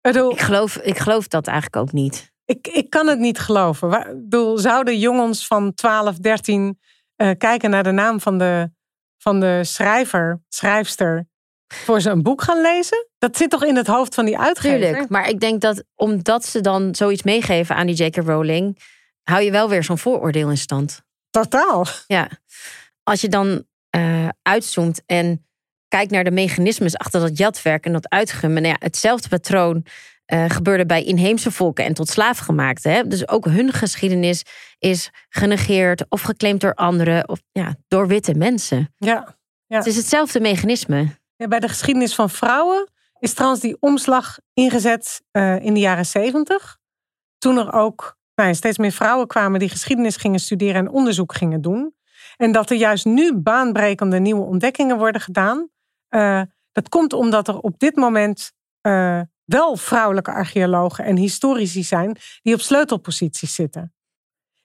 Ik 0.00 0.12
bedoel, 0.12 0.30
ik 0.32 0.40
geloof, 0.40 0.76
ik 0.76 0.98
geloof 0.98 1.28
dat 1.28 1.46
eigenlijk 1.46 1.76
ook 1.82 1.92
niet. 1.92 2.32
Ik, 2.44 2.66
ik 2.66 2.90
kan 2.90 3.06
het 3.06 3.18
niet 3.18 3.38
geloven. 3.38 3.92
Ik 3.92 4.06
bedoel, 4.06 4.58
zouden 4.58 4.98
jongens 4.98 5.46
van 5.46 5.74
12, 5.74 6.16
13 6.16 6.80
eh, 7.16 7.30
kijken 7.38 7.70
naar 7.70 7.82
de 7.82 7.90
naam 7.90 8.20
van 8.20 8.38
de, 8.38 8.70
van 9.18 9.40
de 9.40 9.64
schrijver, 9.64 10.42
schrijfster, 10.48 11.28
voor 11.74 12.00
ze 12.00 12.10
een 12.10 12.22
boek 12.22 12.42
gaan 12.42 12.60
lezen? 12.60 13.06
Dat 13.18 13.36
zit 13.36 13.50
toch 13.50 13.64
in 13.64 13.76
het 13.76 13.86
hoofd 13.86 14.14
van 14.14 14.24
die 14.24 14.38
uitgever? 14.38 14.86
Tuurlijk, 14.88 15.08
maar 15.08 15.28
ik 15.28 15.40
denk 15.40 15.60
dat 15.60 15.84
omdat 15.94 16.44
ze 16.44 16.60
dan 16.60 16.94
zoiets 16.94 17.22
meegeven 17.22 17.76
aan 17.76 17.86
die 17.86 18.04
J.K. 18.04 18.16
Rowling, 18.16 18.78
hou 19.22 19.42
je 19.42 19.50
wel 19.50 19.68
weer 19.68 19.84
zo'n 19.84 19.98
vooroordeel 19.98 20.50
in 20.50 20.56
stand. 20.56 21.02
Totaal. 21.30 21.86
Ja. 22.06 22.28
Als 23.02 23.20
je 23.20 23.28
dan 23.28 23.64
eh, 23.90 24.28
uitzoomt 24.42 25.02
en 25.06 25.46
kijkt 25.88 26.10
naar 26.10 26.24
de 26.24 26.30
mechanismes 26.30 26.96
achter 26.96 27.20
dat 27.20 27.38
jatwerk 27.38 27.84
en 27.84 27.92
dat 27.92 28.08
uitgummen. 28.08 28.62
Nou 28.62 28.74
ja, 28.74 28.86
hetzelfde 28.86 29.28
patroon 29.28 29.84
eh, 30.24 30.44
gebeurde 30.48 30.86
bij 30.86 31.02
inheemse 31.02 31.50
volken 31.50 31.84
en 31.84 31.94
tot 31.94 32.08
slaafgemaakte. 32.08 32.88
Hè? 32.88 33.06
Dus 33.06 33.28
ook 33.28 33.44
hun 33.44 33.72
geschiedenis 33.72 34.42
is 34.78 35.10
genegeerd 35.28 36.04
of 36.08 36.22
geclaimd 36.22 36.60
door 36.60 36.74
anderen 36.74 37.28
of 37.28 37.40
ja, 37.52 37.74
door 37.88 38.06
witte 38.06 38.34
mensen. 38.34 38.94
Ja. 38.98 39.38
Het 39.66 39.86
is 39.86 39.96
hetzelfde 39.96 40.40
mechanisme. 40.40 41.08
Ja, 41.36 41.48
bij 41.48 41.60
de 41.60 41.68
geschiedenis 41.68 42.14
van 42.14 42.30
vrouwen 42.30 42.88
is 43.18 43.34
trouwens 43.34 43.62
die 43.62 43.76
omslag 43.80 44.38
ingezet 44.54 45.22
eh, 45.30 45.64
in 45.64 45.74
de 45.74 45.80
jaren 45.80 46.06
70. 46.06 46.78
Toen 47.38 47.58
er 47.58 47.72
ook 47.72 48.18
nou 48.34 48.48
ja, 48.48 48.54
steeds 48.54 48.78
meer 48.78 48.92
vrouwen 48.92 49.26
kwamen 49.26 49.60
die 49.60 49.68
geschiedenis 49.68 50.16
gingen 50.16 50.40
studeren 50.40 50.74
en 50.74 50.90
onderzoek 50.90 51.34
gingen 51.34 51.60
doen. 51.60 51.94
En 52.40 52.52
dat 52.52 52.70
er 52.70 52.76
juist 52.76 53.04
nu 53.04 53.34
baanbrekende 53.34 54.18
nieuwe 54.18 54.44
ontdekkingen 54.44 54.98
worden 54.98 55.20
gedaan. 55.20 55.68
Eh, 56.08 56.42
dat 56.72 56.88
komt 56.88 57.12
omdat 57.12 57.48
er 57.48 57.58
op 57.58 57.78
dit 57.78 57.96
moment 57.96 58.52
eh, 58.80 59.20
wel 59.44 59.76
vrouwelijke 59.76 60.32
archeologen 60.32 61.04
en 61.04 61.16
historici 61.16 61.82
zijn 61.82 62.16
die 62.42 62.54
op 62.54 62.60
sleutelposities 62.60 63.54
zitten. 63.54 63.94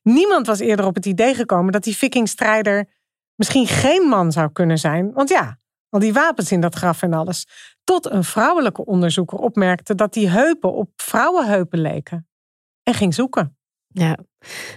Niemand 0.02 0.48
was 0.48 0.60
eerder 0.60 0.86
op 0.86 0.96
het 0.96 1.06
idee 1.06 1.34
gekomen 1.34 1.72
dat 1.72 1.84
die 1.84 1.98
vikingstrijder 1.98 2.90
misschien 3.36 3.68
geen 3.68 4.08
man 4.08 4.32
zou 4.32 4.52
kunnen 4.52 4.78
zijn. 4.78 5.14
Want 5.14 5.30
ja, 5.30 5.60
al 5.90 6.00
die 6.00 6.14
wapens 6.14 6.52
in 6.52 6.62
dat 6.62 6.76
graf 6.76 7.02
en 7.02 7.14
alles. 7.14 7.48
Tot 7.84 8.12
een 8.12 8.24
vrouwelijke 8.24 8.86
onderzoeker 8.86 9.38
opmerkte 9.38 9.96
dat 9.96 10.14
die 10.14 10.30
heupen 10.30 10.74
op 10.74 10.90
vrouwenheupen 10.96 11.80
leken. 11.80 12.28
En 12.84 12.94
ging 12.94 13.14
zoeken. 13.14 13.58
Ja. 13.98 14.18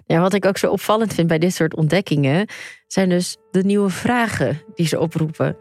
ja, 0.07 0.21
wat 0.21 0.35
ik 0.35 0.45
ook 0.45 0.59
zo 0.59 0.71
opvallend 0.71 1.15
vind 1.15 1.29
bij 1.29 1.39
dit 1.39 1.55
soort 1.55 1.77
ontdekkingen, 1.77 2.49
zijn 2.87 3.09
dus 3.09 3.37
de 3.51 3.65
nieuwe 3.65 3.91
vragen 3.91 4.63
die 4.75 4.87
ze 4.87 5.01
oproepen. 5.01 5.57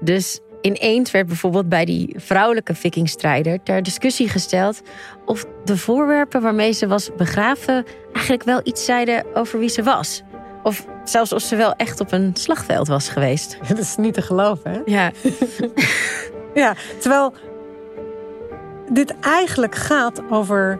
Dus 0.00 0.40
Ineens 0.60 1.10
werd 1.10 1.26
bijvoorbeeld 1.26 1.68
bij 1.68 1.84
die 1.84 2.14
vrouwelijke 2.16 2.74
vikingstrijder 2.74 3.62
ter 3.62 3.82
discussie 3.82 4.28
gesteld 4.28 4.82
of 5.26 5.44
de 5.64 5.76
voorwerpen 5.76 6.42
waarmee 6.42 6.72
ze 6.72 6.86
was 6.86 7.10
begraven 7.16 7.84
eigenlijk 8.12 8.44
wel 8.44 8.60
iets 8.64 8.84
zeiden 8.84 9.24
over 9.34 9.58
wie 9.58 9.68
ze 9.68 9.82
was. 9.82 10.22
Of 10.62 10.86
zelfs 11.04 11.32
of 11.32 11.42
ze 11.42 11.56
wel 11.56 11.74
echt 11.74 12.00
op 12.00 12.12
een 12.12 12.30
slagveld 12.34 12.88
was 12.88 13.08
geweest. 13.08 13.58
Dat 13.68 13.78
is 13.78 13.96
niet 13.96 14.14
te 14.14 14.22
geloven, 14.22 14.70
hè? 14.70 14.80
Ja. 14.84 15.10
ja, 16.54 16.74
terwijl 16.98 17.34
dit 18.92 19.14
eigenlijk 19.20 19.74
gaat 19.74 20.22
over, 20.30 20.78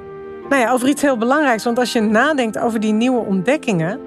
nou 0.51 0.63
ja, 0.63 0.73
over 0.73 0.89
iets 0.89 1.03
heel 1.03 1.17
belangrijks. 1.17 1.65
Want 1.65 1.79
als 1.79 1.93
je 1.93 2.01
nadenkt 2.01 2.59
over 2.59 2.81
die 2.81 2.93
nieuwe 2.93 3.25
ontdekkingen, 3.25 4.01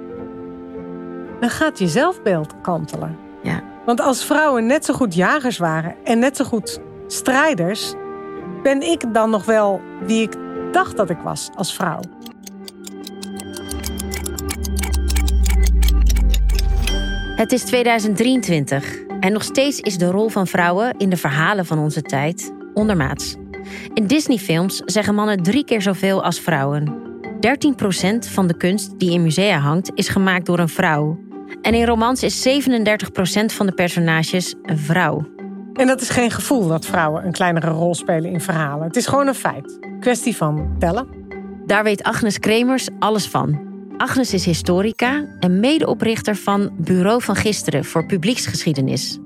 dan 1.39 1.49
gaat 1.49 1.79
je 1.79 1.87
zelfbeeld 1.87 2.53
kantelen. 2.61 3.17
Ja. 3.41 3.63
Want 3.85 4.01
als 4.01 4.25
vrouwen 4.25 4.65
net 4.65 4.85
zo 4.85 4.93
goed 4.93 5.15
jagers 5.15 5.57
waren 5.57 5.95
en 6.03 6.19
net 6.19 6.37
zo 6.37 6.45
goed 6.45 6.79
strijders, 7.07 7.93
ben 8.63 8.81
ik 8.81 9.13
dan 9.13 9.29
nog 9.29 9.45
wel 9.45 9.81
wie 10.05 10.21
ik 10.21 10.33
dacht 10.71 10.97
dat 10.97 11.09
ik 11.09 11.17
was 11.23 11.49
als 11.55 11.75
vrouw. 11.75 11.99
Het 17.35 17.51
is 17.51 17.63
2023 17.63 19.03
en 19.19 19.33
nog 19.33 19.43
steeds 19.43 19.79
is 19.79 19.97
de 19.97 20.11
rol 20.11 20.29
van 20.29 20.47
vrouwen 20.47 20.97
in 20.97 21.09
de 21.09 21.17
verhalen 21.17 21.65
van 21.65 21.79
onze 21.79 22.01
tijd 22.01 22.53
ondermaats. 22.73 23.35
In 23.93 24.07
Disney-films 24.07 24.81
zeggen 24.85 25.15
mannen 25.15 25.43
drie 25.43 25.65
keer 25.65 25.81
zoveel 25.81 26.23
als 26.23 26.39
vrouwen. 26.39 27.01
13% 27.23 28.31
van 28.31 28.47
de 28.47 28.57
kunst 28.57 28.99
die 28.99 29.11
in 29.11 29.21
musea 29.21 29.57
hangt 29.59 29.91
is 29.95 30.09
gemaakt 30.09 30.45
door 30.45 30.59
een 30.59 30.69
vrouw. 30.69 31.19
En 31.61 31.73
in 31.73 31.85
romans 31.85 32.23
is 32.23 32.47
37% 32.47 32.51
van 33.45 33.65
de 33.65 33.73
personages 33.75 34.55
een 34.63 34.77
vrouw. 34.77 35.31
En 35.73 35.87
dat 35.87 36.01
is 36.01 36.09
geen 36.09 36.31
gevoel 36.31 36.67
dat 36.67 36.85
vrouwen 36.85 37.25
een 37.25 37.31
kleinere 37.31 37.69
rol 37.69 37.95
spelen 37.95 38.31
in 38.31 38.41
verhalen. 38.41 38.87
Het 38.87 38.95
is 38.95 39.07
gewoon 39.07 39.27
een 39.27 39.35
feit. 39.35 39.79
Kwestie 39.99 40.35
van 40.35 40.75
tellen. 40.79 41.07
Daar 41.65 41.83
weet 41.83 42.03
Agnes 42.03 42.39
Kremers 42.39 42.87
alles 42.99 43.27
van. 43.27 43.71
Agnes 43.97 44.33
is 44.33 44.45
historica 44.45 45.25
en 45.39 45.59
medeoprichter 45.59 46.35
van 46.35 46.71
Bureau 46.77 47.21
van 47.21 47.35
Gisteren 47.35 47.85
voor 47.85 48.05
publieksgeschiedenis. 48.05 49.19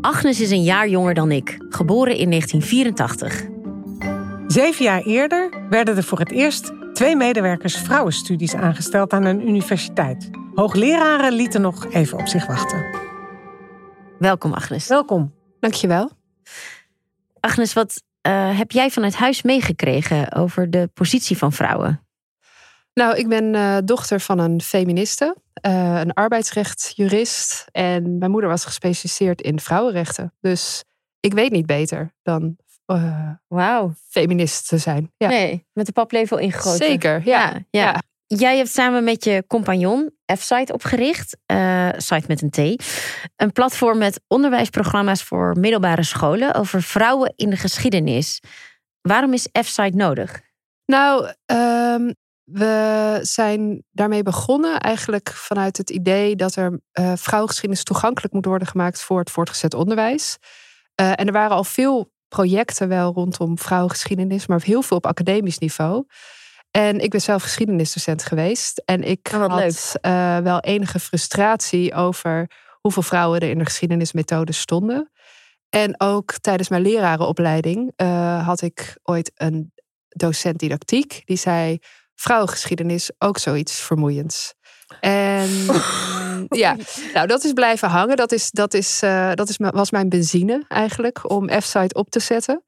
Agnes 0.00 0.40
is 0.40 0.50
een 0.50 0.62
jaar 0.62 0.88
jonger 0.88 1.14
dan 1.14 1.30
ik, 1.30 1.56
geboren 1.68 2.16
in 2.16 2.30
1984. 2.30 3.50
Zeven 4.52 4.84
jaar 4.84 5.02
eerder 5.02 5.68
werden 5.70 5.96
er 5.96 6.02
voor 6.02 6.18
het 6.18 6.30
eerst 6.30 6.72
twee 6.92 7.16
medewerkers 7.16 7.76
vrouwenstudies 7.76 8.54
aangesteld 8.54 9.12
aan 9.12 9.24
een 9.24 9.48
universiteit. 9.48 10.30
Hoogleraren 10.54 11.32
lieten 11.32 11.60
nog 11.60 11.92
even 11.92 12.18
op 12.18 12.26
zich 12.26 12.46
wachten. 12.46 12.84
Welkom, 14.18 14.52
Agnes. 14.52 14.86
Welkom. 14.86 15.34
Dankjewel. 15.60 16.10
Agnes, 17.40 17.72
wat 17.72 18.02
uh, 18.26 18.58
heb 18.58 18.70
jij 18.70 18.90
vanuit 18.90 19.14
huis 19.14 19.42
meegekregen 19.42 20.32
over 20.32 20.70
de 20.70 20.90
positie 20.94 21.38
van 21.38 21.52
vrouwen? 21.52 22.06
Nou, 22.94 23.16
ik 23.16 23.28
ben 23.28 23.54
uh, 23.54 23.76
dochter 23.84 24.20
van 24.20 24.38
een 24.38 24.60
feministe, 24.60 25.36
uh, 25.66 26.00
een 26.00 26.12
arbeidsrechtsjurist. 26.12 27.66
En 27.70 28.18
mijn 28.18 28.30
moeder 28.30 28.50
was 28.50 28.64
gespecialiseerd 28.64 29.40
in 29.40 29.60
vrouwenrechten. 29.60 30.34
Dus 30.40 30.84
ik 31.20 31.32
weet 31.32 31.52
niet 31.52 31.66
beter 31.66 32.12
dan 32.22 32.56
uh, 32.86 33.30
wow. 33.46 33.92
feminist 34.08 34.68
te 34.68 34.78
zijn. 34.78 35.12
Ja. 35.16 35.28
Nee, 35.28 35.66
met 35.72 35.86
de 35.86 35.92
paplepel 35.92 36.38
ingegoten. 36.38 36.86
Zeker, 36.86 37.22
ja. 37.24 37.50
ja, 37.50 37.64
ja. 37.70 38.02
Jij 38.26 38.56
hebt 38.56 38.70
samen 38.70 39.04
met 39.04 39.24
je 39.24 39.44
compagnon 39.46 40.10
F-Site 40.36 40.72
opgericht, 40.72 41.36
uh, 41.52 41.88
site 41.96 42.24
met 42.26 42.42
een 42.42 42.50
T. 42.50 42.84
Een 43.36 43.52
platform 43.52 43.98
met 43.98 44.20
onderwijsprogramma's 44.28 45.22
voor 45.22 45.56
middelbare 45.58 46.02
scholen 46.02 46.54
over 46.54 46.82
vrouwen 46.82 47.32
in 47.36 47.50
de 47.50 47.56
geschiedenis. 47.56 48.40
Waarom 49.00 49.32
is 49.32 49.48
F-Site 49.62 49.96
nodig? 49.96 50.40
Nou, 50.84 51.32
um, 51.46 52.14
we 52.44 53.18
zijn 53.22 53.84
daarmee 53.90 54.22
begonnen 54.22 54.80
eigenlijk 54.80 55.30
vanuit 55.32 55.76
het 55.76 55.90
idee 55.90 56.36
dat 56.36 56.56
er 56.56 56.80
uh, 57.00 57.12
vrouwengeschiedenis 57.16 57.84
toegankelijk 57.84 58.34
moet 58.34 58.44
worden 58.44 58.68
gemaakt 58.68 59.02
voor 59.02 59.18
het 59.18 59.30
voortgezet 59.30 59.74
onderwijs. 59.74 60.38
Uh, 61.00 61.10
en 61.10 61.26
er 61.26 61.32
waren 61.32 61.56
al 61.56 61.64
veel 61.64 62.11
projecten 62.32 62.88
wel 62.88 63.12
rondom 63.12 63.58
vrouwengeschiedenis, 63.58 64.46
maar 64.46 64.62
heel 64.62 64.82
veel 64.82 64.96
op 64.96 65.06
academisch 65.06 65.58
niveau. 65.58 66.04
En 66.70 67.00
ik 67.00 67.10
ben 67.10 67.20
zelf 67.20 67.42
geschiedenisdocent 67.42 68.24
geweest. 68.24 68.82
En 68.84 69.02
ik 69.02 69.30
oh, 69.34 69.46
had 69.46 69.94
uh, 70.02 70.38
wel 70.38 70.60
enige 70.60 71.00
frustratie 71.00 71.94
over 71.94 72.50
hoeveel 72.80 73.02
vrouwen 73.02 73.40
er 73.40 73.50
in 73.50 73.58
de 73.58 73.64
geschiedenismethode 73.64 74.52
stonden. 74.52 75.10
En 75.68 76.00
ook 76.00 76.32
tijdens 76.40 76.68
mijn 76.68 76.82
lerarenopleiding 76.82 77.92
uh, 77.96 78.46
had 78.46 78.60
ik 78.60 78.98
ooit 79.02 79.32
een 79.34 79.72
docent 80.08 80.58
didactiek 80.58 81.22
die 81.24 81.36
zei: 81.36 81.78
vrouwengeschiedenis 82.14 83.10
ook 83.18 83.38
zoiets 83.38 83.80
vermoeiends. 83.80 84.54
En 85.00 85.48
ja, 86.64 86.76
nou 87.14 87.26
dat 87.26 87.44
is 87.44 87.52
blijven 87.52 87.88
hangen. 87.88 88.16
Dat, 88.16 88.32
is, 88.32 88.50
dat, 88.50 88.74
is, 88.74 89.02
uh, 89.02 89.32
dat 89.34 89.48
is, 89.48 89.56
was 89.58 89.90
mijn 89.90 90.08
benzine 90.08 90.64
eigenlijk 90.68 91.30
om 91.30 91.48
F-site 91.60 91.94
op 91.94 92.10
te 92.10 92.20
zetten. 92.20 92.62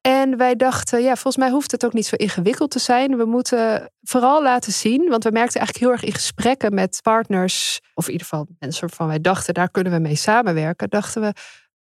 En 0.00 0.36
wij 0.36 0.56
dachten, 0.56 1.02
ja, 1.02 1.12
volgens 1.14 1.36
mij 1.36 1.50
hoeft 1.50 1.70
het 1.70 1.84
ook 1.84 1.92
niet 1.92 2.06
zo 2.06 2.16
ingewikkeld 2.16 2.70
te 2.70 2.78
zijn. 2.78 3.16
We 3.16 3.24
moeten 3.24 3.92
vooral 4.02 4.42
laten 4.42 4.72
zien, 4.72 5.08
want 5.08 5.24
we 5.24 5.30
merkten 5.30 5.60
eigenlijk 5.60 5.78
heel 5.78 5.90
erg 5.90 6.04
in 6.04 6.20
gesprekken 6.20 6.74
met 6.74 6.98
partners, 7.02 7.80
of 7.94 8.06
in 8.06 8.12
ieder 8.12 8.26
geval 8.26 8.46
mensen 8.58 8.80
waarvan 8.80 9.06
wij 9.06 9.20
dachten, 9.20 9.54
daar 9.54 9.70
kunnen 9.70 9.92
we 9.92 9.98
mee 9.98 10.14
samenwerken, 10.14 10.88
dachten 10.88 11.22
we, 11.22 11.32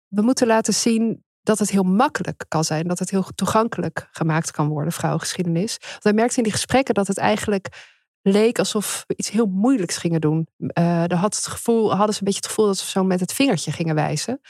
we 0.09 0.23
moeten 0.23 0.47
laten 0.47 0.75
zien 0.75 1.25
dat 1.43 1.59
het 1.59 1.71
heel 1.71 1.83
makkelijk 1.83 2.45
kan 2.49 2.65
zijn, 2.65 2.89
dat 2.89 2.99
het 2.99 3.11
heel 3.11 3.27
toegankelijk 3.35 4.09
gemaakt 4.11 4.51
kan 4.51 4.69
worden, 4.69 4.93
vrouwengeschiedenis. 4.93 5.77
Want 5.81 6.03
wij 6.03 6.13
merkten 6.13 6.37
in 6.37 6.43
die 6.43 6.53
gesprekken 6.53 6.95
dat 6.95 7.07
het 7.07 7.19
eigenlijk 7.19 7.69
leek 8.23 8.59
alsof 8.59 9.05
we 9.07 9.15
iets 9.17 9.31
heel 9.31 9.47
moeilijks 9.47 9.97
gingen 9.97 10.21
doen. 10.21 10.49
Uh, 10.79 11.05
had 11.09 11.35
het 11.35 11.47
gevoel, 11.47 11.95
hadden 11.95 12.15
ze 12.15 12.21
een 12.21 12.27
beetje 12.27 12.41
het 12.41 12.49
gevoel 12.49 12.67
dat 12.67 12.79
ze 12.79 12.91
zo 12.91 13.05
met 13.05 13.21
het 13.21 13.33
vingertje 13.33 13.73
gingen 13.73 13.95
wijzen. 13.95 14.41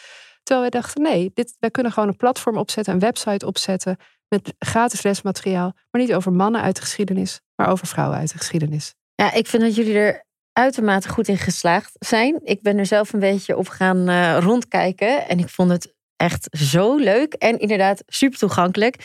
Terwijl 0.42 0.70
wij 0.70 0.80
dachten, 0.80 1.02
nee, 1.02 1.30
dit, 1.35 1.56
wij 1.59 1.70
kunnen 1.70 1.92
gewoon 1.92 2.09
een 2.09 2.16
platform 2.16 2.56
opzetten, 2.56 2.92
een 2.94 3.00
website 3.00 3.46
opzetten 3.46 3.96
met 4.28 4.54
gratis 4.59 5.02
lesmateriaal, 5.02 5.72
maar 5.90 6.00
niet 6.00 6.14
over 6.14 6.33
mannen 6.33 6.61
uit 6.61 6.74
de 6.74 6.83
geschiedenis, 6.83 7.40
maar 7.54 7.70
over 7.70 7.87
vrouwen 7.87 8.18
uit 8.18 8.33
de 8.33 8.38
geschiedenis. 8.38 8.94
Ja, 9.14 9.33
ik 9.33 9.46
vind 9.46 9.62
dat 9.62 9.74
jullie 9.74 9.94
er 9.94 10.24
uitermate 10.52 11.09
goed 11.09 11.28
in 11.28 11.38
geslaagd 11.38 11.96
zijn. 11.98 12.40
Ik 12.42 12.62
ben 12.62 12.78
er 12.78 12.87
zelf 12.87 13.12
een 13.12 13.20
beetje 13.20 13.56
op 13.56 13.68
gaan 13.68 14.11
uh, 14.11 14.38
rondkijken 14.40 15.28
en 15.28 15.38
ik 15.38 15.48
vond 15.48 15.70
het 15.70 15.94
echt 16.16 16.48
zo 16.50 16.96
leuk 16.96 17.33
en 17.35 17.59
inderdaad 17.59 18.02
super 18.06 18.38
toegankelijk. 18.38 18.96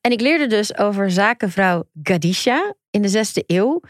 En 0.00 0.12
ik 0.12 0.20
leerde 0.20 0.46
dus 0.46 0.76
over 0.76 1.10
zakenvrouw 1.10 1.84
Gadisha 2.02 2.74
in 2.90 3.02
de 3.02 3.08
zesde 3.08 3.44
eeuw, 3.46 3.80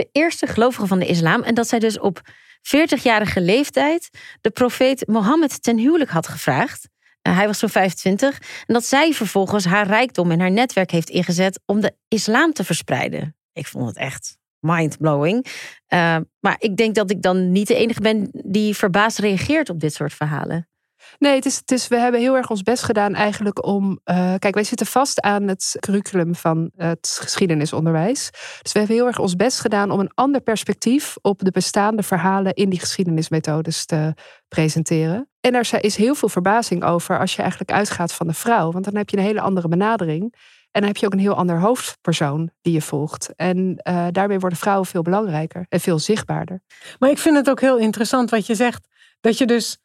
de 0.00 0.08
eerste 0.12 0.46
gelovige 0.46 0.86
van 0.86 0.98
de 0.98 1.06
islam. 1.06 1.42
En 1.42 1.54
dat 1.54 1.68
zij 1.68 1.78
dus 1.78 1.98
op 1.98 2.20
40-jarige 2.62 3.40
leeftijd 3.40 4.10
de 4.40 4.50
profeet 4.50 5.06
Mohammed 5.06 5.62
ten 5.62 5.78
huwelijk 5.78 6.10
had 6.10 6.28
gevraagd. 6.28 6.88
Uh, 7.28 7.36
hij 7.36 7.46
was 7.46 7.58
zo'n 7.58 7.68
25. 7.68 8.38
En 8.66 8.74
dat 8.74 8.84
zij 8.84 9.12
vervolgens 9.12 9.64
haar 9.64 9.86
rijkdom 9.86 10.30
en 10.30 10.40
haar 10.40 10.50
netwerk 10.50 10.90
heeft 10.90 11.10
ingezet 11.10 11.60
om 11.66 11.80
de 11.80 11.96
islam 12.08 12.52
te 12.52 12.64
verspreiden. 12.64 13.36
Ik 13.52 13.66
vond 13.66 13.86
het 13.86 13.96
echt 13.96 14.36
mindblowing. 14.58 15.46
Uh, 15.88 16.16
maar 16.40 16.56
ik 16.58 16.76
denk 16.76 16.94
dat 16.94 17.10
ik 17.10 17.22
dan 17.22 17.52
niet 17.52 17.68
de 17.68 17.74
enige 17.74 18.00
ben 18.00 18.28
die 18.32 18.76
verbaasd 18.76 19.18
reageert 19.18 19.70
op 19.70 19.80
dit 19.80 19.94
soort 19.94 20.12
verhalen. 20.12 20.69
Nee, 21.18 21.34
het 21.34 21.46
is, 21.46 21.56
het 21.56 21.70
is, 21.70 21.88
we 21.88 21.96
hebben 21.96 22.20
heel 22.20 22.36
erg 22.36 22.50
ons 22.50 22.62
best 22.62 22.82
gedaan 22.82 23.14
eigenlijk 23.14 23.66
om. 23.66 24.00
Uh, 24.04 24.34
kijk, 24.38 24.54
wij 24.54 24.64
zitten 24.64 24.86
vast 24.86 25.20
aan 25.20 25.48
het 25.48 25.76
curriculum 25.80 26.34
van 26.34 26.70
het 26.76 27.18
geschiedenisonderwijs. 27.20 28.30
Dus 28.62 28.72
we 28.72 28.78
hebben 28.78 28.96
heel 28.96 29.06
erg 29.06 29.18
ons 29.18 29.36
best 29.36 29.60
gedaan 29.60 29.90
om 29.90 30.00
een 30.00 30.14
ander 30.14 30.40
perspectief 30.40 31.16
op 31.22 31.38
de 31.44 31.50
bestaande 31.50 32.02
verhalen 32.02 32.54
in 32.54 32.70
die 32.70 32.80
geschiedenismethodes 32.80 33.84
te 33.84 34.14
presenteren. 34.48 35.28
En 35.40 35.54
er 35.54 35.84
is 35.84 35.96
heel 35.96 36.14
veel 36.14 36.28
verbazing 36.28 36.84
over 36.84 37.18
als 37.18 37.34
je 37.34 37.40
eigenlijk 37.40 37.72
uitgaat 37.72 38.12
van 38.12 38.26
de 38.26 38.34
vrouw. 38.34 38.72
Want 38.72 38.84
dan 38.84 38.96
heb 38.96 39.10
je 39.10 39.16
een 39.16 39.22
hele 39.22 39.40
andere 39.40 39.68
benadering. 39.68 40.34
En 40.70 40.80
dan 40.80 40.90
heb 40.90 40.96
je 40.96 41.06
ook 41.06 41.12
een 41.12 41.18
heel 41.18 41.34
ander 41.34 41.60
hoofdpersoon 41.60 42.50
die 42.60 42.72
je 42.72 42.82
volgt. 42.82 43.32
En 43.36 43.80
uh, 43.88 44.06
daarmee 44.10 44.38
worden 44.38 44.58
vrouwen 44.58 44.86
veel 44.86 45.02
belangrijker 45.02 45.66
en 45.68 45.80
veel 45.80 45.98
zichtbaarder. 45.98 46.60
Maar 46.98 47.10
ik 47.10 47.18
vind 47.18 47.36
het 47.36 47.50
ook 47.50 47.60
heel 47.60 47.78
interessant 47.78 48.30
wat 48.30 48.46
je 48.46 48.54
zegt. 48.54 48.88
Dat 49.20 49.38
je 49.38 49.46
dus 49.46 49.78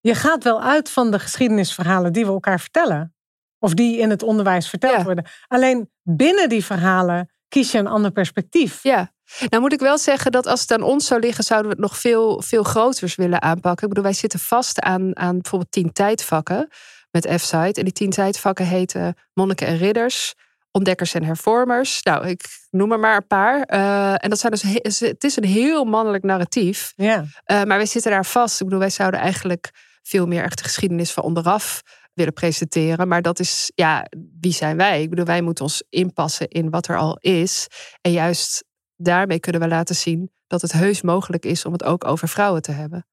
je 0.00 0.14
gaat 0.14 0.44
wel 0.44 0.62
uit 0.62 0.90
van 0.90 1.10
de 1.10 1.18
geschiedenisverhalen 1.18 2.12
die 2.12 2.24
we 2.26 2.32
elkaar 2.32 2.60
vertellen. 2.60 3.14
Of 3.58 3.74
die 3.74 3.98
in 3.98 4.10
het 4.10 4.22
onderwijs 4.22 4.68
verteld 4.68 4.96
Ja. 4.96 5.04
worden. 5.04 5.24
Alleen 5.48 5.90
binnen 6.02 6.48
die 6.48 6.64
verhalen 6.64 7.30
kies 7.48 7.72
je 7.72 7.78
een 7.78 7.86
ander 7.86 8.10
perspectief. 8.10 8.82
Ja, 8.82 9.12
nou 9.48 9.62
moet 9.62 9.72
ik 9.72 9.80
wel 9.80 9.98
zeggen 9.98 10.32
dat 10.32 10.46
als 10.46 10.60
het 10.60 10.72
aan 10.72 10.82
ons 10.82 11.06
zou 11.06 11.20
liggen, 11.20 11.44
zouden 11.44 11.70
we 11.70 11.76
het 11.76 11.86
nog 11.86 11.98
veel, 11.98 12.42
veel 12.42 12.62
groters 12.62 13.14
willen 13.14 13.42
aanpakken. 13.42 13.82
Ik 13.82 13.88
bedoel, 13.88 14.04
wij 14.04 14.12
zitten 14.12 14.38
vast 14.38 14.80
aan, 14.80 15.16
aan 15.16 15.38
bijvoorbeeld 15.38 15.72
tien 15.72 15.92
tijdvakken 15.92 16.68
met 17.10 17.26
F-site. 17.38 17.72
En 17.78 17.84
die 17.84 17.92
tien 17.92 18.10
tijdvakken 18.10 18.66
heten 18.66 19.14
monniken 19.34 19.66
en 19.66 19.76
ridders, 19.76 20.34
ontdekkers 20.70 21.14
en 21.14 21.24
hervormers. 21.24 22.02
Nou, 22.02 22.26
ik 22.28 22.44
noem 22.70 22.92
er 22.92 22.98
maar 22.98 23.16
een 23.16 23.26
paar. 23.26 23.62
Eh, 23.62 24.12
en 24.24 24.30
dat 24.30 24.38
zijn 24.38 24.52
dus, 24.52 24.62
he- 24.62 25.06
het 25.08 25.24
is 25.24 25.36
een 25.36 25.44
heel 25.44 25.84
mannelijk 25.84 26.24
narratief. 26.24 26.92
Ja. 26.96 27.18
Uh, 27.20 27.26
maar 27.46 27.66
wij 27.66 27.86
zitten 27.86 28.10
daar 28.10 28.24
vast. 28.26 28.58
Ik 28.60 28.64
bedoel, 28.66 28.80
wij 28.80 28.90
zouden 28.90 29.20
eigenlijk 29.20 29.70
veel 30.08 30.26
meer 30.26 30.42
echt 30.42 30.58
de 30.58 30.64
geschiedenis 30.64 31.12
van 31.12 31.22
onderaf 31.22 31.82
willen 32.14 32.32
presenteren. 32.32 33.08
Maar 33.08 33.22
dat 33.22 33.38
is, 33.38 33.72
ja, 33.74 34.06
wie 34.40 34.52
zijn 34.52 34.76
wij? 34.76 35.02
Ik 35.02 35.10
bedoel, 35.10 35.24
wij 35.24 35.42
moeten 35.42 35.64
ons 35.64 35.82
inpassen 35.88 36.48
in 36.48 36.70
wat 36.70 36.88
er 36.88 36.96
al 36.96 37.16
is. 37.20 37.66
En 38.00 38.12
juist 38.12 38.64
daarmee 38.96 39.40
kunnen 39.40 39.60
we 39.60 39.68
laten 39.68 39.94
zien 39.94 40.30
dat 40.46 40.62
het 40.62 40.72
heus 40.72 41.02
mogelijk 41.02 41.44
is 41.44 41.64
om 41.64 41.72
het 41.72 41.84
ook 41.84 42.04
over 42.04 42.28
vrouwen 42.28 42.62
te 42.62 42.72
hebben. 42.72 43.06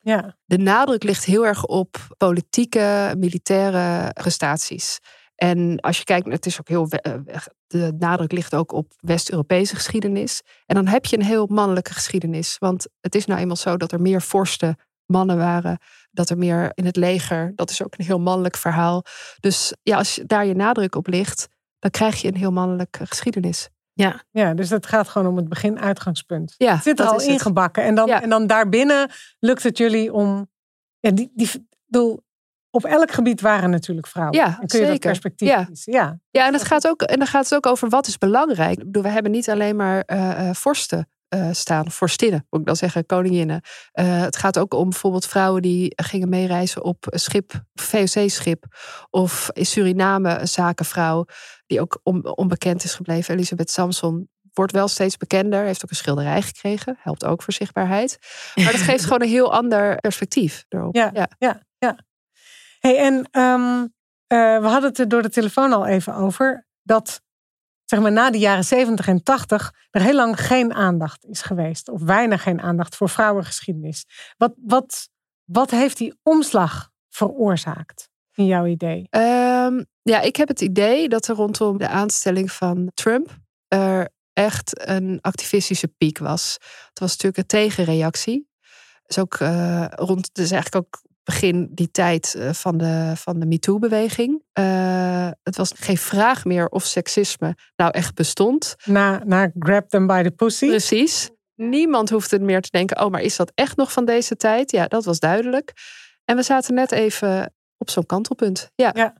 Ja. 0.00 0.36
De 0.44 0.58
nadruk 0.58 1.02
ligt 1.02 1.24
heel 1.24 1.46
erg 1.46 1.64
op 1.64 2.14
politieke, 2.16 3.14
militaire 3.18 4.12
prestaties. 4.12 4.98
En 5.34 5.80
als 5.80 5.98
je 5.98 6.04
kijkt, 6.04 6.32
het 6.32 6.46
is 6.46 6.60
ook 6.60 6.68
heel. 6.68 6.88
Eh, 6.88 7.14
de 7.66 7.92
nadruk 7.98 8.32
ligt 8.32 8.54
ook 8.54 8.72
op 8.72 8.92
West-Europese 8.98 9.74
geschiedenis. 9.74 10.42
En 10.66 10.74
dan 10.74 10.86
heb 10.86 11.04
je 11.04 11.16
een 11.16 11.24
heel 11.24 11.46
mannelijke 11.46 11.92
geschiedenis. 11.92 12.56
Want 12.58 12.86
het 13.00 13.14
is 13.14 13.26
nou 13.26 13.40
eenmaal 13.40 13.56
zo 13.56 13.76
dat 13.76 13.92
er 13.92 14.00
meer 14.00 14.22
vorsten 14.22 14.76
mannen 15.12 15.36
waren. 15.36 15.78
Dat 16.10 16.30
er 16.30 16.38
meer 16.38 16.70
in 16.74 16.84
het 16.84 16.96
leger. 16.96 17.52
Dat 17.54 17.70
is 17.70 17.82
ook 17.82 17.94
een 17.96 18.04
heel 18.04 18.20
mannelijk 18.20 18.56
verhaal. 18.56 19.04
Dus 19.40 19.74
ja, 19.82 19.96
als 19.96 20.20
daar 20.26 20.46
je 20.46 20.54
nadruk 20.54 20.94
op 20.94 21.06
ligt, 21.06 21.48
dan 21.78 21.90
krijg 21.90 22.20
je 22.20 22.28
een 22.28 22.36
heel 22.36 22.52
mannelijke 22.52 23.06
geschiedenis. 23.06 23.68
Ja. 23.94 24.22
ja, 24.30 24.54
dus 24.54 24.70
het 24.70 24.86
gaat 24.86 25.08
gewoon 25.08 25.28
om 25.28 25.36
het 25.36 25.48
begin-uitgangspunt. 25.48 26.54
Ja, 26.56 26.74
het 26.74 26.82
zit 26.82 27.00
er 27.00 27.06
al 27.06 27.20
ingebakken. 27.20 27.84
En 27.84 27.94
dan, 27.94 28.08
en 28.08 28.28
dan 28.28 28.46
daarbinnen 28.46 29.10
lukt 29.38 29.62
het 29.62 29.78
jullie 29.78 30.12
om. 30.12 30.50
Ja, 31.00 31.10
die, 31.10 31.32
die, 31.34 31.68
bedoel, 31.86 32.22
op 32.70 32.84
elk 32.84 33.10
gebied 33.10 33.40
waren 33.40 33.70
natuurlijk 33.70 34.06
vrouwen. 34.06 34.38
Ja, 34.38 34.46
en 34.46 34.66
kun 34.66 34.78
je 34.78 34.84
zeker. 34.84 34.90
dat 34.90 35.00
perspectief 35.00 35.48
ja. 35.48 35.64
kiezen. 35.64 35.92
Ja, 35.92 36.18
ja 36.30 36.46
en, 36.46 36.52
het 36.52 36.64
gaat 36.64 36.88
ook, 36.88 37.02
en 37.02 37.18
dan 37.18 37.26
gaat 37.26 37.44
het 37.44 37.54
ook 37.54 37.66
over 37.66 37.88
wat 37.88 38.06
is 38.06 38.18
belangrijk. 38.18 38.78
Ik 38.78 38.84
bedoel, 38.84 39.02
we 39.02 39.08
hebben 39.08 39.32
niet 39.32 39.50
alleen 39.50 39.76
maar 39.76 40.02
uh, 40.06 40.50
vorsten 40.52 41.08
uh, 41.34 41.48
staan, 41.52 41.90
vorstinnen, 41.90 42.46
moet 42.50 42.60
ik 42.60 42.66
dan 42.66 42.76
zeggen, 42.76 43.06
koninginnen. 43.06 43.60
Uh, 43.94 44.20
het 44.20 44.36
gaat 44.36 44.58
ook 44.58 44.74
om 44.74 44.90
bijvoorbeeld 44.90 45.26
vrouwen 45.26 45.62
die 45.62 45.92
gingen 45.96 46.28
meereizen 46.28 46.84
op 46.84 47.06
schip, 47.08 47.52
VOC-schip. 47.74 48.64
Of 49.10 49.50
in 49.52 49.66
Suriname 49.66 50.38
een 50.38 50.48
zakenvrouw 50.48 51.24
die 51.66 51.80
ook 51.80 52.00
on, 52.02 52.36
onbekend 52.36 52.84
is 52.84 52.94
gebleven, 52.94 53.34
Elisabeth 53.34 53.70
Samson. 53.70 54.30
Wordt 54.52 54.72
wel 54.72 54.88
steeds 54.88 55.16
bekender, 55.16 55.64
heeft 55.64 55.84
ook 55.84 55.90
een 55.90 55.96
schilderij 55.96 56.42
gekregen, 56.42 56.96
helpt 57.00 57.24
ook 57.24 57.42
voor 57.42 57.52
zichtbaarheid. 57.52 58.18
Maar 58.54 58.72
dat 58.72 58.80
geeft 58.80 59.04
gewoon 59.06 59.22
een 59.22 59.28
heel 59.28 59.52
ander 59.52 59.96
perspectief 59.96 60.64
erop. 60.68 60.94
Ja, 60.94 61.10
ja, 61.14 61.28
ja. 61.38 61.62
ja. 61.78 61.98
Hey, 62.78 62.98
en 62.98 63.40
um, 63.42 63.94
uh, 64.32 64.58
we 64.60 64.66
hadden 64.66 64.90
het 64.90 64.98
er 64.98 65.08
door 65.08 65.22
de 65.22 65.30
telefoon 65.30 65.72
al 65.72 65.86
even 65.86 66.14
over 66.14 66.66
dat 66.82 67.22
zeg 67.92 68.00
maar 68.00 68.12
na 68.12 68.30
de 68.30 68.38
jaren 68.38 68.64
70 68.64 69.08
en 69.08 69.22
80 69.22 69.72
er 69.90 70.02
heel 70.02 70.14
lang 70.14 70.40
geen 70.40 70.72
aandacht 70.74 71.24
is 71.24 71.42
geweest. 71.42 71.88
Of 71.88 72.02
weinig 72.02 72.42
geen 72.42 72.60
aandacht 72.60 72.96
voor 72.96 73.08
vrouwengeschiedenis. 73.08 74.04
Wat, 74.36 74.54
wat, 74.66 75.08
wat 75.44 75.70
heeft 75.70 75.96
die 75.96 76.14
omslag 76.22 76.90
veroorzaakt 77.08 78.08
in 78.34 78.46
jouw 78.46 78.66
idee? 78.66 79.06
Um, 79.10 79.86
ja, 80.02 80.20
ik 80.20 80.36
heb 80.36 80.48
het 80.48 80.60
idee 80.60 81.08
dat 81.08 81.28
er 81.28 81.34
rondom 81.34 81.78
de 81.78 81.88
aanstelling 81.88 82.52
van 82.52 82.90
Trump 82.94 83.36
er 83.68 84.08
echt 84.32 84.88
een 84.88 85.18
activistische 85.20 85.88
piek 85.88 86.18
was. 86.18 86.52
Het 86.88 86.98
was 86.98 87.10
natuurlijk 87.10 87.36
een 87.36 87.46
tegenreactie. 87.46 88.48
Dus 89.06 89.18
ook 89.18 89.38
uh, 89.40 89.86
rond, 89.90 90.34
dus 90.34 90.50
eigenlijk 90.50 90.86
ook 90.86 91.02
begin 91.24 91.68
die 91.70 91.90
tijd 91.90 92.34
eh, 92.34 92.52
van 92.52 92.78
de, 92.78 93.12
van 93.16 93.40
de 93.40 93.46
MeToo-beweging. 93.46 94.42
Uh, 94.58 95.30
het 95.42 95.56
was 95.56 95.72
geen 95.74 95.98
vraag 95.98 96.44
meer 96.44 96.68
of 96.68 96.84
seksisme 96.84 97.54
nou 97.76 97.90
echt 97.90 98.14
bestond. 98.14 98.74
Na, 98.84 99.22
na 99.24 99.50
Grab 99.58 99.88
Them 99.88 100.06
by 100.06 100.22
the 100.22 100.30
Pussy. 100.30 100.66
Precies. 100.66 101.30
Niemand 101.54 102.10
hoefde 102.10 102.40
meer 102.40 102.60
te 102.60 102.70
denken, 102.70 103.04
oh, 103.04 103.10
maar 103.10 103.20
is 103.20 103.36
dat 103.36 103.52
echt 103.54 103.76
nog 103.76 103.92
van 103.92 104.04
deze 104.04 104.36
tijd? 104.36 104.70
Ja, 104.70 104.86
dat 104.86 105.04
was 105.04 105.18
duidelijk. 105.18 105.72
En 106.24 106.36
we 106.36 106.42
zaten 106.42 106.74
net 106.74 106.92
even 106.92 107.54
op 107.76 107.90
zo'n 107.90 108.06
kantelpunt. 108.06 108.70
Ja. 108.74 108.90
ja. 108.94 109.14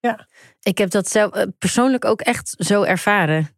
ja. 0.00 0.26
Ik 0.62 0.78
heb 0.78 0.90
dat 0.90 1.08
zelf 1.08 1.32
eh, 1.32 1.46
persoonlijk 1.58 2.04
ook 2.04 2.20
echt 2.20 2.54
zo 2.58 2.82
ervaren. 2.82 3.48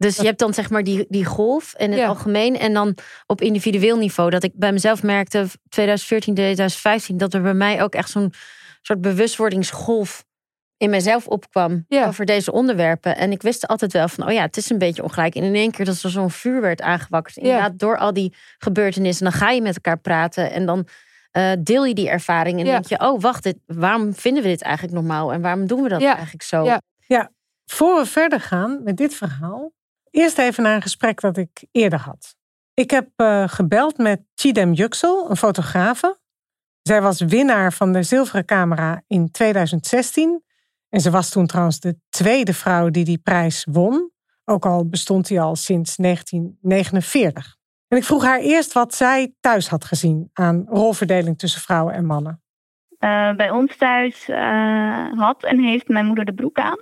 Dus 0.00 0.16
je 0.16 0.24
hebt 0.24 0.38
dan 0.38 0.54
zeg 0.54 0.70
maar 0.70 0.84
die, 0.84 1.04
die 1.08 1.24
golf 1.24 1.74
in 1.76 1.90
het 1.90 2.00
Ja. 2.00 2.06
algemeen. 2.06 2.58
En 2.58 2.72
dan 2.72 2.94
op 3.26 3.40
individueel 3.40 3.96
niveau. 3.96 4.30
Dat 4.30 4.42
ik 4.44 4.52
bij 4.54 4.72
mezelf 4.72 5.02
merkte 5.02 5.46
2014, 5.68 6.34
2015. 6.34 7.16
Dat 7.16 7.34
er 7.34 7.42
bij 7.42 7.54
mij 7.54 7.82
ook 7.82 7.94
echt 7.94 8.10
zo'n 8.10 8.32
soort 8.82 9.00
bewustwordingsgolf 9.00 10.24
in 10.76 10.90
mezelf 10.90 11.26
opkwam. 11.26 11.84
Ja. 11.88 12.06
Over 12.06 12.24
deze 12.24 12.52
onderwerpen. 12.52 13.16
En 13.16 13.30
ik 13.32 13.42
wist 13.42 13.66
altijd 13.66 13.92
wel 13.92 14.08
van, 14.08 14.26
oh 14.26 14.32
ja, 14.32 14.40
het 14.42 14.56
is 14.56 14.70
een 14.70 14.78
beetje 14.78 15.02
ongelijk. 15.02 15.34
En 15.34 15.42
in 15.42 15.54
één 15.54 15.70
keer 15.70 15.84
dat 15.84 16.02
er 16.02 16.10
zo'n 16.10 16.30
vuur 16.30 16.60
werd 16.60 16.82
aangewakkerd. 16.82 17.36
Inderdaad, 17.36 17.78
door 17.78 17.98
al 17.98 18.12
die 18.12 18.34
gebeurtenissen. 18.58 19.24
Dan 19.24 19.32
ga 19.34 19.50
je 19.50 19.62
met 19.62 19.74
elkaar 19.74 19.98
praten. 19.98 20.50
En 20.50 20.66
dan 20.66 20.86
eh, 21.30 21.52
deel 21.58 21.84
je 21.84 21.94
die 21.94 22.08
ervaring. 22.08 22.58
En 22.60 22.66
Ja. 22.66 22.72
denk 22.72 22.86
je, 22.86 23.00
oh 23.00 23.20
wacht, 23.20 23.42
dit, 23.42 23.56
waarom 23.66 24.14
vinden 24.14 24.42
we 24.42 24.48
dit 24.48 24.62
eigenlijk 24.62 24.94
normaal? 24.94 25.32
En 25.32 25.40
waarom 25.40 25.66
doen 25.66 25.82
we 25.82 25.88
dat 25.88 26.00
Ja. 26.00 26.12
eigenlijk 26.12 26.42
zo? 26.42 26.64
Ja. 27.06 27.30
Voor 27.66 28.00
we 28.00 28.06
verder 28.06 28.40
gaan 28.40 28.80
met 28.84 28.96
dit 28.96 29.14
verhaal, 29.14 29.72
eerst 30.10 30.38
even 30.38 30.62
naar 30.62 30.74
een 30.74 30.82
gesprek 30.82 31.20
dat 31.20 31.36
ik 31.36 31.64
eerder 31.72 31.98
had. 31.98 32.36
Ik 32.74 32.90
heb 32.90 33.08
eh, 33.16 33.48
gebeld 33.48 33.98
met 33.98 34.20
Chidem 34.34 34.72
Yüksel, 34.72 35.30
een 35.30 35.36
fotografe. 35.36 36.18
Zij 36.82 37.02
was 37.02 37.20
winnaar 37.20 37.72
van 37.72 37.92
de 37.92 38.02
zilveren 38.02 38.44
camera 38.44 39.02
in 39.06 39.30
2016. 39.30 40.42
En 40.88 41.00
ze 41.00 41.10
was 41.10 41.30
toen 41.30 41.46
trouwens 41.46 41.80
de 41.80 41.96
tweede 42.08 42.54
vrouw 42.54 42.90
die 42.90 43.04
die 43.04 43.18
prijs 43.18 43.66
won. 43.70 44.10
Ook 44.44 44.66
al 44.66 44.88
bestond 44.88 45.26
die 45.26 45.40
al 45.40 45.56
sinds 45.56 45.96
1949. 45.96 47.56
En 47.88 47.98
ik 47.98 48.04
vroeg 48.04 48.24
haar 48.24 48.40
eerst 48.40 48.72
wat 48.72 48.94
zij 48.94 49.34
thuis 49.40 49.68
had 49.68 49.84
gezien 49.84 50.30
aan 50.32 50.66
rolverdeling 50.68 51.38
tussen 51.38 51.60
vrouwen 51.60 51.94
en 51.94 52.04
mannen. 52.04 52.42
Uh, 52.98 53.34
bij 53.34 53.50
ons 53.50 53.76
thuis 53.76 54.28
uh, 54.28 55.12
had 55.12 55.44
en 55.44 55.58
heeft 55.58 55.88
mijn 55.88 56.06
moeder 56.06 56.24
de 56.24 56.34
broek 56.34 56.58
aan. 56.58 56.78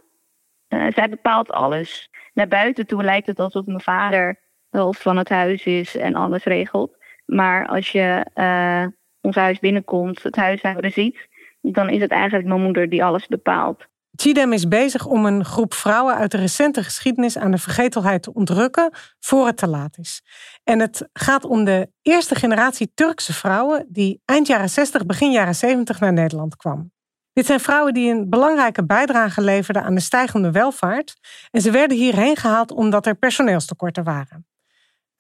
Zij 0.69 1.09
bepaalt 1.09 1.51
alles. 1.51 2.09
Naar 2.39 2.49
buiten 2.49 2.87
toe 2.87 3.05
lijkt 3.05 3.27
het 3.27 3.39
alsof 3.39 3.67
mijn 3.67 3.81
vader 3.81 4.41
de 4.71 4.79
hoofd 4.79 5.03
van 5.03 5.17
het 5.17 5.29
huis 5.29 5.65
is 5.65 5.97
en 5.97 6.15
alles 6.15 6.45
regelt. 6.45 6.97
Maar 7.27 7.67
als 7.67 7.93
je 7.93 8.27
uh, 8.35 8.87
ons 9.21 9.37
huis 9.37 9.59
binnenkomt, 9.59 10.23
het 10.23 10.37
huishouden 10.37 10.93
ziet, 10.93 11.29
dan 11.61 11.89
is 11.89 12.01
het 12.01 12.11
eigenlijk 12.11 12.49
mijn 12.49 12.63
moeder 12.63 12.89
die 12.89 13.05
alles 13.05 13.27
bepaalt. 13.27 13.87
Chidem 14.15 14.53
is 14.53 14.69
bezig 14.69 15.07
om 15.07 15.27
een 15.27 15.45
groep 15.45 15.75
vrouwen 15.75 16.15
uit 16.15 16.31
de 16.31 16.37
recente 16.37 16.83
geschiedenis 16.83 17.39
aan 17.39 17.51
de 17.51 17.59
vergetelheid 17.59 18.23
te 18.23 18.35
ontrukken 18.35 18.91
voor 19.19 19.47
het 19.47 19.57
te 19.57 19.69
laat 19.69 19.99
is. 19.99 20.23
En 20.65 20.81
het 20.81 21.09
gaat 21.13 21.45
om 21.45 21.65
de 21.65 21.91
eerste 22.03 22.35
generatie 22.35 22.91
Turkse 22.95 23.35
vrouwen 23.35 23.87
die 23.89 24.23
eind 24.25 24.47
jaren 24.47 24.71
60, 24.71 25.07
begin 25.07 25.31
jaren 25.31 25.55
70 25.55 26.01
naar 26.01 26.13
Nederland 26.13 26.57
kwam. 26.57 26.91
Dit 27.39 27.47
zijn 27.47 27.61
vrouwen 27.61 27.95
die 27.95 28.11
een 28.11 28.29
belangrijke 28.29 28.85
bijdrage 28.85 29.41
leverden 29.41 29.83
aan 29.83 29.95
de 29.95 30.01
stijgende 30.01 30.51
welvaart. 30.51 31.17
En 31.51 31.61
ze 31.61 31.71
werden 31.71 31.97
hierheen 31.97 32.37
gehaald 32.37 32.71
omdat 32.71 33.07
er 33.07 33.15
personeelstekorten 33.15 34.05
waren. 34.05 34.47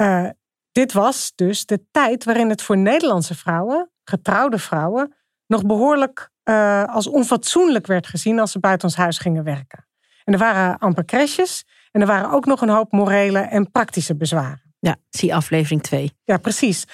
Uh, 0.03 0.29
dit 0.73 0.93
was 0.93 1.33
dus 1.35 1.67
de 1.67 1.85
tijd 1.91 2.25
waarin 2.25 2.49
het 2.49 2.63
voor 2.63 2.77
Nederlandse 2.77 3.35
vrouwen, 3.35 3.91
getrouwde 4.05 4.59
vrouwen, 4.59 5.15
nog 5.47 5.67
behoorlijk 5.67 6.31
uh, 6.45 6.85
als 6.85 7.07
onfatsoenlijk 7.07 7.87
werd 7.87 8.07
gezien 8.07 8.39
als 8.39 8.53
ze 8.53 8.59
buiten 8.59 8.89
ons 8.89 8.97
huis 8.97 9.19
gingen 9.19 9.45
werken. 9.45 9.87
En 10.25 10.33
er 10.33 10.39
waren 10.39 10.79
amper 10.79 11.05
crèches 11.05 11.65
en 11.91 12.01
er 12.01 12.07
waren 12.07 12.31
ook 12.31 12.47
nog 12.47 12.61
een 12.61 12.69
hoop 12.69 12.93
morele 12.93 13.41
en 13.41 13.71
praktische 13.71 14.17
bezwaren. 14.17 14.75
Ja, 14.79 14.97
zie 15.11 15.35
aflevering 15.35 15.83
2. 15.83 16.13
Ja, 16.25 16.37
precies. 16.37 16.85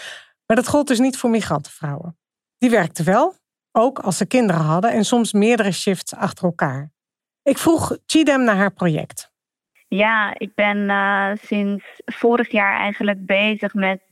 Maar 0.47 0.57
dat 0.57 0.69
gold 0.69 0.87
dus 0.87 0.99
niet 0.99 1.17
voor 1.17 1.31
migrantenvrouwen. 1.31 2.19
Die 2.59 2.71
werkten 2.71 3.05
wel, 3.05 3.35
ook 3.77 3.99
als 3.99 4.17
ze 4.17 4.27
kinderen 4.27 4.63
hadden 4.63 4.93
en 4.93 5.05
soms 5.05 5.33
meerdere 5.33 5.73
shifts 5.73 6.15
achter 6.15 6.45
elkaar. 6.45 6.93
Ik 7.43 7.59
vroeg 7.59 7.99
Chidem 8.07 8.45
naar 8.45 8.57
haar 8.57 8.73
project. 8.73 9.33
Ja, 9.89 10.35
ik 10.39 10.55
ben 10.55 10.77
uh, 10.79 11.31
sinds 11.35 11.85
vorig 12.05 12.51
jaar 12.51 12.77
eigenlijk 12.79 13.27
bezig 13.27 13.75
met 13.75 14.03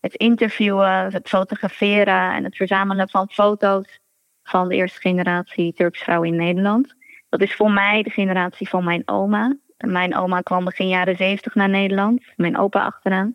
het 0.00 0.14
interviewen, 0.14 1.12
het 1.12 1.28
fotograferen 1.28 2.32
en 2.32 2.44
het 2.44 2.56
verzamelen 2.56 3.08
van 3.08 3.30
foto's 3.30 4.00
van 4.42 4.68
de 4.68 4.74
eerste 4.74 5.00
generatie 5.00 5.72
Turks 5.72 6.02
vrouwen 6.02 6.28
in 6.28 6.36
Nederland. 6.36 6.94
Dat 7.28 7.40
is 7.40 7.54
voor 7.54 7.70
mij 7.70 8.02
de 8.02 8.10
generatie 8.10 8.68
van 8.68 8.84
mijn 8.84 9.02
oma. 9.04 9.56
Mijn 9.76 10.16
oma 10.16 10.40
kwam 10.40 10.64
begin 10.64 10.88
jaren 10.88 11.16
zeventig 11.16 11.54
naar 11.54 11.68
Nederland, 11.68 12.22
mijn 12.36 12.58
opa 12.58 12.84
achteraan. 12.84 13.34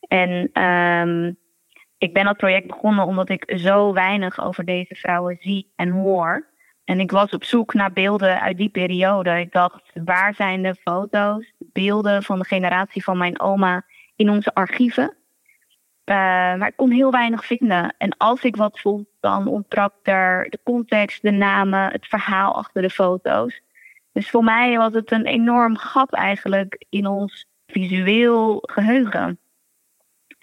En 0.00 0.62
um, 0.62 1.38
ik 1.98 2.12
ben 2.12 2.24
dat 2.24 2.36
project 2.36 2.66
begonnen 2.66 3.06
omdat 3.06 3.28
ik 3.28 3.52
zo 3.56 3.92
weinig 3.92 4.44
over 4.44 4.64
deze 4.64 4.94
vrouwen 4.94 5.36
zie 5.40 5.72
en 5.76 5.90
hoor. 5.90 6.52
En 6.84 7.00
ik 7.00 7.10
was 7.10 7.30
op 7.30 7.44
zoek 7.44 7.74
naar 7.74 7.92
beelden 7.92 8.40
uit 8.40 8.56
die 8.56 8.68
periode. 8.68 9.40
Ik 9.40 9.52
dacht, 9.52 9.90
waar 10.04 10.34
zijn 10.34 10.62
de 10.62 10.74
foto's, 10.74 11.52
beelden 11.58 12.22
van 12.22 12.38
de 12.38 12.44
generatie 12.44 13.04
van 13.04 13.18
mijn 13.18 13.40
oma 13.40 13.84
in 14.16 14.30
onze 14.30 14.54
archieven? 14.54 15.16
Uh, 16.04 16.16
maar 16.56 16.66
ik 16.66 16.76
kon 16.76 16.90
heel 16.90 17.10
weinig 17.10 17.44
vinden. 17.44 17.94
En 17.98 18.16
als 18.16 18.42
ik 18.42 18.56
wat 18.56 18.80
vond, 18.80 19.06
dan 19.20 19.46
ontbrak 19.46 19.94
er 20.02 20.46
de 20.50 20.58
context, 20.64 21.22
de 21.22 21.30
namen, 21.30 21.92
het 21.92 22.06
verhaal 22.06 22.54
achter 22.54 22.82
de 22.82 22.90
foto's. 22.90 23.60
Dus 24.12 24.30
voor 24.30 24.44
mij 24.44 24.76
was 24.76 24.92
het 24.92 25.12
een 25.12 25.26
enorm 25.26 25.76
gat 25.76 26.12
eigenlijk 26.12 26.84
in 26.88 27.06
ons 27.06 27.46
visueel 27.66 28.62
geheugen. 28.62 29.38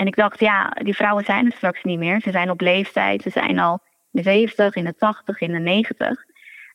En 0.01 0.07
ik 0.07 0.15
dacht, 0.15 0.39
ja, 0.39 0.69
die 0.69 0.95
vrouwen 0.95 1.25
zijn 1.25 1.45
er 1.45 1.51
straks 1.51 1.83
niet 1.83 1.99
meer. 1.99 2.21
Ze 2.21 2.31
zijn 2.31 2.49
op 2.49 2.61
leeftijd, 2.61 3.21
ze 3.21 3.29
zijn 3.29 3.59
al 3.59 3.79
de 4.09 4.21
70, 4.21 4.75
in 4.75 4.83
de 4.83 4.95
80, 4.95 5.39
in 5.39 5.51
de 5.51 5.59
90. 5.59 6.25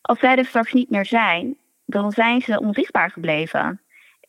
Als 0.02 0.18
zij 0.18 0.36
er 0.36 0.44
straks 0.44 0.72
niet 0.72 0.90
meer 0.90 1.06
zijn, 1.06 1.56
dan 1.86 2.12
zijn 2.12 2.40
ze 2.40 2.60
onzichtbaar 2.60 3.10
gebleven. 3.10 3.80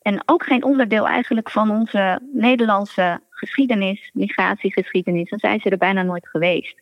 En 0.01 0.21
ook 0.25 0.43
geen 0.43 0.63
onderdeel 0.63 1.07
eigenlijk 1.07 1.49
van 1.49 1.69
onze 1.69 2.19
Nederlandse 2.33 3.21
geschiedenis, 3.29 4.09
migratiegeschiedenis. 4.13 5.29
Dan 5.29 5.39
zijn 5.39 5.59
ze 5.59 5.69
er 5.69 5.77
bijna 5.77 6.01
nooit 6.01 6.27
geweest. 6.27 6.81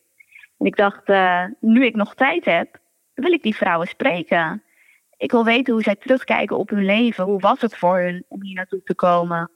En 0.57 0.65
ik 0.65 0.75
dacht, 0.75 1.09
uh, 1.09 1.43
nu 1.59 1.85
ik 1.85 1.95
nog 1.95 2.15
tijd 2.15 2.45
heb, 2.45 2.79
wil 3.13 3.31
ik 3.31 3.43
die 3.43 3.55
vrouwen 3.55 3.87
spreken. 3.87 4.63
Ik 5.17 5.31
wil 5.31 5.43
weten 5.43 5.73
hoe 5.73 5.83
zij 5.83 5.95
terugkijken 5.95 6.57
op 6.57 6.69
hun 6.69 6.85
leven. 6.85 7.23
Hoe 7.23 7.39
was 7.39 7.61
het 7.61 7.77
voor 7.77 7.97
hun 7.99 8.25
om 8.27 8.43
hier 8.43 8.55
naartoe 8.55 8.83
te 8.83 8.95
komen? 8.95 9.51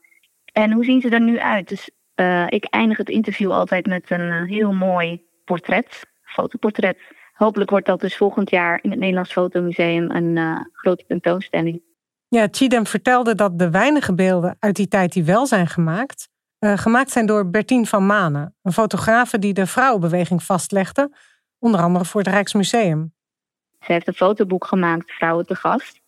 En 0.53 0.71
hoe 0.71 0.83
zien 0.83 1.01
ze 1.01 1.09
er 1.09 1.21
nu 1.21 1.39
uit? 1.39 1.69
Dus 1.69 1.89
uh, 2.19 2.45
ik 2.49 2.65
eindig 2.65 2.97
het 2.97 3.09
interview 3.09 3.51
altijd 3.51 3.85
met 3.85 4.09
een 4.11 4.21
uh, 4.21 4.49
heel 4.49 4.73
mooi 4.73 5.25
portret, 5.45 6.05
fotoportret. 6.23 6.97
Hopelijk 7.33 7.69
wordt 7.69 7.85
dat 7.85 7.99
dus 7.99 8.17
volgend 8.17 8.49
jaar 8.49 8.79
in 8.81 8.89
het 8.89 8.99
Nederlands 8.99 9.31
Fotomuseum 9.31 10.11
een 10.11 10.35
uh, 10.35 10.59
grote 10.73 11.03
tentoonstelling. 11.07 11.81
Ja, 12.27 12.47
Chidem 12.51 12.85
vertelde 12.85 13.35
dat 13.35 13.59
de 13.59 13.69
weinige 13.69 14.13
beelden 14.13 14.55
uit 14.59 14.75
die 14.75 14.87
tijd 14.87 15.13
die 15.13 15.23
wel 15.23 15.45
zijn 15.45 15.67
gemaakt, 15.67 16.29
gemaakt 16.59 17.11
zijn 17.11 17.25
door 17.25 17.49
Bertien 17.49 17.85
van 17.85 18.05
Manen, 18.05 18.55
een 18.61 18.71
fotografe 18.71 19.39
die 19.39 19.53
de 19.53 19.65
vrouwenbeweging 19.65 20.43
vastlegde, 20.43 21.11
onder 21.59 21.81
andere 21.81 22.05
voor 22.05 22.21
het 22.21 22.29
Rijksmuseum. 22.29 23.13
Ze 23.79 23.91
heeft 23.91 24.07
een 24.07 24.13
fotoboek 24.13 24.65
gemaakt, 24.65 25.11
Vrouwen 25.11 25.45
te 25.45 25.55
Gast. 25.55 26.01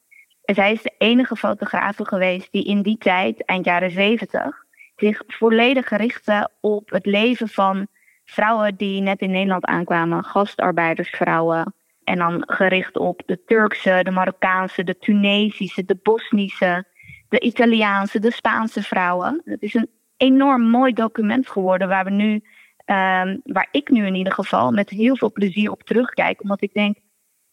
En 0.44 0.56
zij 0.56 0.72
is 0.72 0.82
de 0.82 0.94
enige 0.98 1.36
fotografe 1.36 2.06
geweest 2.06 2.52
die 2.52 2.66
in 2.66 2.82
die 2.82 2.98
tijd, 2.98 3.46
eind 3.46 3.66
jaren 3.66 3.92
zeventig, 3.92 4.66
zich 5.02 5.24
volledig 5.28 5.90
richtte 5.90 6.50
op 6.60 6.90
het 6.90 7.06
leven 7.06 7.48
van 7.48 7.88
vrouwen 8.26 8.76
die 8.76 9.02
net 9.02 9.20
in 9.20 9.32
Nederland 9.32 9.66
aankwamen, 9.66 10.24
gastarbeidersvrouwen. 10.24 11.74
En 12.04 12.18
dan 12.18 12.44
gericht 12.46 12.98
op 12.98 13.22
de 13.26 13.44
Turkse, 13.46 14.00
de 14.04 14.12
Marokkaanse, 14.12 14.84
de 14.84 14.98
Tunesische, 14.98 15.86
de 15.86 16.00
Bosnische, 16.04 16.86
de 17.30 17.40
Italiaanse, 17.40 18.20
de 18.20 18.32
Spaanse 18.32 18.84
vrouwen. 18.84 19.42
Het 19.46 19.62
is 19.62 19.74
een 19.74 19.90
enorm 20.18 20.62
mooi 20.62 20.94
document 20.94 21.50
geworden 21.50 21.88
waar 21.88 22.04
we 22.04 22.12
nu, 22.12 22.34
um, 22.34 23.42
waar 23.44 23.68
ik 23.72 23.90
nu 23.90 24.06
in 24.06 24.16
ieder 24.16 24.34
geval 24.34 24.72
met 24.72 24.90
heel 24.90 25.18
veel 25.18 25.32
plezier 25.32 25.72
op 25.72 25.84
terugkijk. 25.84 26.42
Omdat 26.42 26.62
ik 26.62 26.74
denk, 26.74 26.98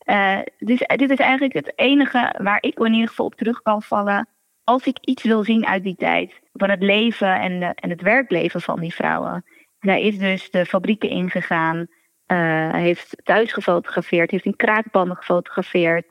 uh, 0.05 0.39
dus, 0.59 0.83
dit 0.97 1.11
is 1.11 1.19
eigenlijk 1.19 1.53
het 1.53 1.73
enige 1.77 2.35
waar 2.39 2.59
ik 2.61 2.79
in 2.79 2.93
ieder 2.93 3.09
geval 3.09 3.27
op 3.27 3.35
terug 3.35 3.63
kan 3.63 3.83
vallen. 3.83 4.29
Als 4.69 4.87
ik 4.87 4.99
iets 5.01 5.23
wil 5.23 5.45
zien 5.45 5.67
uit 5.67 5.83
die 5.83 5.97
tijd. 5.97 6.41
Van 6.53 6.71
het 6.71 6.83
leven 6.83 7.41
en, 7.41 7.61
de, 7.61 7.73
en 7.75 7.91
het 7.91 8.03
werkleven 8.03 8.61
van 8.61 8.81
die 8.81 8.95
vrouwen. 8.95 9.45
Zij 9.81 10.03
is 10.03 10.19
dus 10.19 10.51
de 10.51 10.67
fabrieken 10.67 11.09
ingegaan. 11.09 11.87
Uh, 12.27 12.73
heeft 12.73 13.17
thuis 13.25 13.53
gefotografeerd. 13.53 14.31
Heeft 14.31 14.45
in 14.45 14.57
kraakbanden 14.57 15.17
gefotografeerd. 15.17 16.07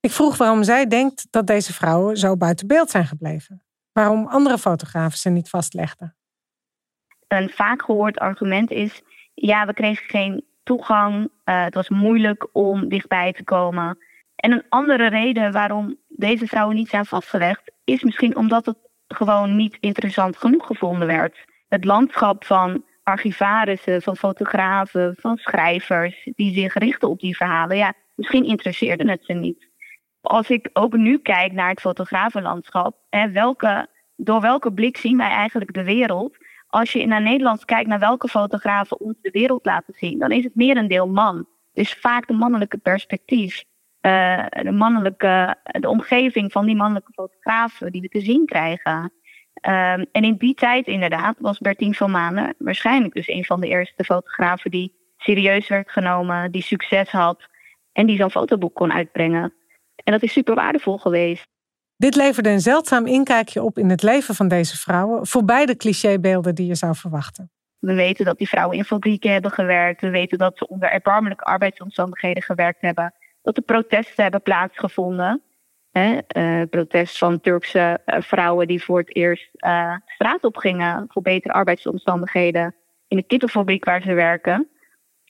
Ik 0.00 0.10
vroeg 0.10 0.36
waarom 0.36 0.62
zij 0.62 0.86
denkt 0.86 1.26
dat 1.30 1.46
deze 1.46 1.72
vrouwen 1.72 2.16
zo 2.16 2.36
buiten 2.36 2.66
beeld 2.66 2.90
zijn 2.90 3.06
gebleven. 3.06 3.62
Waarom 3.92 4.26
andere 4.26 4.58
fotografen 4.58 5.18
ze 5.18 5.30
niet 5.30 5.48
vastlegden. 5.48 6.16
Een 7.28 7.50
vaak 7.50 7.82
gehoord 7.82 8.18
argument 8.18 8.70
is: 8.70 9.02
ja, 9.34 9.66
we 9.66 9.74
kregen 9.74 10.08
geen 10.08 10.44
toegang. 10.62 11.14
Uh, 11.44 11.64
het 11.64 11.74
was 11.74 11.88
moeilijk 11.88 12.48
om 12.52 12.88
dichtbij 12.88 13.32
te 13.32 13.44
komen. 13.44 13.98
En 14.36 14.52
een 14.52 14.64
andere 14.68 15.08
reden 15.08 15.52
waarom 15.52 15.96
deze 16.16 16.46
vrouwen 16.46 16.76
niet 16.76 16.88
zijn 16.88 17.04
vastgelegd, 17.04 17.72
is 17.84 18.02
misschien 18.02 18.36
omdat 18.36 18.66
het 18.66 18.76
gewoon 19.08 19.56
niet 19.56 19.76
interessant 19.80 20.36
genoeg 20.36 20.66
gevonden 20.66 21.06
werd. 21.06 21.44
Het 21.68 21.84
landschap 21.84 22.44
van 22.44 22.84
archivarissen, 23.02 24.02
van 24.02 24.16
fotografen, 24.16 25.14
van 25.18 25.36
schrijvers 25.36 26.28
die 26.34 26.54
zich 26.54 26.74
richten 26.74 27.08
op 27.08 27.20
die 27.20 27.36
verhalen, 27.36 27.76
ja, 27.76 27.92
misschien 28.14 28.44
interesseerde 28.44 29.10
het 29.10 29.24
ze 29.24 29.32
niet. 29.32 29.68
Als 30.20 30.50
ik 30.50 30.70
ook 30.72 30.96
nu 30.96 31.18
kijk 31.18 31.52
naar 31.52 31.68
het 31.68 31.80
fotografenlandschap, 31.80 32.96
hè, 33.10 33.30
welke, 33.30 33.86
door 34.16 34.40
welke 34.40 34.72
blik 34.72 34.96
zien 34.96 35.16
wij 35.16 35.30
eigenlijk 35.30 35.74
de 35.74 35.84
wereld? 35.84 36.36
als 36.74 36.92
je 36.92 37.06
naar 37.06 37.22
Nederland 37.22 37.64
kijkt 37.64 37.88
naar 37.88 37.98
welke 37.98 38.28
fotografen 38.28 39.00
ons 39.00 39.16
de 39.20 39.30
wereld 39.30 39.64
laten 39.64 39.94
zien, 39.96 40.18
dan 40.18 40.30
is 40.30 40.44
het 40.44 40.54
merendeel 40.54 41.08
man. 41.08 41.46
Dus 41.72 41.94
vaak 41.94 42.26
de 42.26 42.32
mannelijke 42.32 42.78
perspectief. 42.78 43.64
Uh, 44.06 44.46
de 44.48 44.72
mannelijke, 44.72 45.56
de 45.62 45.88
omgeving 45.88 46.52
van 46.52 46.66
die 46.66 46.76
mannelijke 46.76 47.12
fotografen 47.12 47.92
die 47.92 48.00
we 48.00 48.08
te 48.08 48.20
zien 48.20 48.46
krijgen. 48.46 49.12
Um, 49.62 50.06
en 50.12 50.22
in 50.22 50.36
die 50.36 50.54
tijd 50.54 50.86
inderdaad 50.86 51.36
was 51.38 51.58
Bertien 51.58 51.94
van 51.94 52.10
Manen 52.10 52.54
waarschijnlijk 52.58 53.14
dus 53.14 53.28
een 53.28 53.44
van 53.44 53.60
de 53.60 53.68
eerste 53.68 54.04
fotografen 54.04 54.70
die 54.70 54.94
serieus 55.16 55.68
werd 55.68 55.90
genomen, 55.90 56.52
die 56.52 56.62
succes 56.62 57.10
had 57.10 57.48
en 57.92 58.06
die 58.06 58.16
zo'n 58.16 58.30
fotoboek 58.30 58.74
kon 58.74 58.92
uitbrengen. 58.92 59.54
En 59.96 60.12
dat 60.12 60.22
is 60.22 60.32
super 60.32 60.54
waardevol 60.54 60.98
geweest. 60.98 61.46
Dit 61.96 62.16
leverde 62.16 62.50
een 62.50 62.60
zeldzaam 62.60 63.06
inkijkje 63.06 63.62
op 63.62 63.78
in 63.78 63.90
het 63.90 64.02
leven 64.02 64.34
van 64.34 64.48
deze 64.48 64.76
vrouwen, 64.76 65.26
voorbij 65.26 65.66
de 65.66 65.76
clichébeelden 65.76 66.54
die 66.54 66.66
je 66.66 66.74
zou 66.74 66.94
verwachten. 66.94 67.50
We 67.78 67.94
weten 67.94 68.24
dat 68.24 68.38
die 68.38 68.48
vrouwen 68.48 68.76
in 68.76 68.84
fabrieken 68.84 69.32
hebben 69.32 69.50
gewerkt. 69.50 70.00
We 70.00 70.10
weten 70.10 70.38
dat 70.38 70.58
ze 70.58 70.68
onder 70.68 70.90
erbarmelijke 70.90 71.44
arbeidsomstandigheden 71.44 72.42
gewerkt 72.42 72.80
hebben. 72.80 73.14
Dat 73.44 73.56
er 73.56 73.62
protesten 73.62 74.22
hebben 74.22 74.42
plaatsgevonden. 74.42 75.42
Hè, 75.90 76.18
uh, 76.36 76.62
protest 76.70 77.18
van 77.18 77.40
Turkse 77.40 78.00
uh, 78.06 78.20
vrouwen 78.20 78.66
die 78.66 78.82
voor 78.82 78.98
het 78.98 79.16
eerst 79.16 79.48
uh, 79.54 79.96
straat 80.06 80.44
op 80.44 80.56
gingen 80.56 81.04
voor 81.08 81.22
betere 81.22 81.54
arbeidsomstandigheden 81.54 82.74
in 83.08 83.16
de 83.16 83.22
kippenfabriek 83.22 83.84
waar 83.84 84.02
ze 84.02 84.12
werken. 84.12 84.68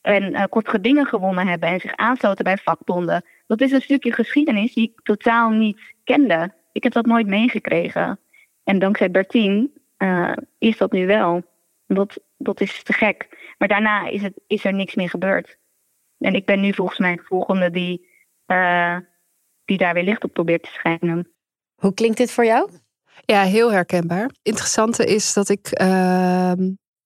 En 0.02 0.48
kort 0.48 0.68
gedingen 0.68 1.06
gewonnen 1.06 1.46
hebben 1.46 1.68
en 1.68 1.80
zich 1.80 1.96
aansloten 1.96 2.44
bij 2.44 2.56
vakbonden. 2.56 3.24
Dat 3.46 3.60
is 3.60 3.72
een 3.72 3.80
stukje 3.80 4.12
geschiedenis 4.12 4.74
die 4.74 4.88
ik 4.90 5.00
totaal 5.02 5.50
niet 5.50 5.94
kende. 6.04 6.52
Ik 6.72 6.82
heb 6.82 6.92
dat 6.92 7.06
nooit 7.06 7.26
meegekregen. 7.26 8.18
En 8.64 8.78
dankzij 8.78 9.10
Bertien 9.10 9.72
is 10.58 10.76
dat 10.76 10.92
nu 10.92 11.06
wel. 11.06 11.42
Dat, 11.86 12.20
dat 12.36 12.60
is 12.60 12.82
te 12.82 12.92
gek. 12.92 13.28
Maar 13.58 13.68
daarna 13.68 14.08
is, 14.08 14.22
het, 14.22 14.40
is 14.46 14.64
er 14.64 14.74
niks 14.74 14.94
meer 14.94 15.10
gebeurd. 15.10 15.58
En 16.24 16.34
ik 16.34 16.46
ben 16.46 16.60
nu 16.60 16.74
volgens 16.74 16.98
mij 16.98 17.16
de 17.16 17.22
volgende 17.22 17.70
die, 17.70 18.08
uh, 18.46 18.96
die 19.64 19.78
daar 19.78 19.94
weer 19.94 20.02
licht 20.02 20.24
op 20.24 20.32
probeert 20.32 20.62
te 20.62 20.68
schijnen. 20.70 21.32
Hoe 21.74 21.94
klinkt 21.94 22.16
dit 22.16 22.30
voor 22.30 22.44
jou? 22.44 22.70
Ja, 23.24 23.42
heel 23.42 23.72
herkenbaar. 23.72 24.30
Interessante 24.42 25.04
is 25.04 25.32
dat 25.32 25.48
ik. 25.48 25.80
Uh, 25.80 26.52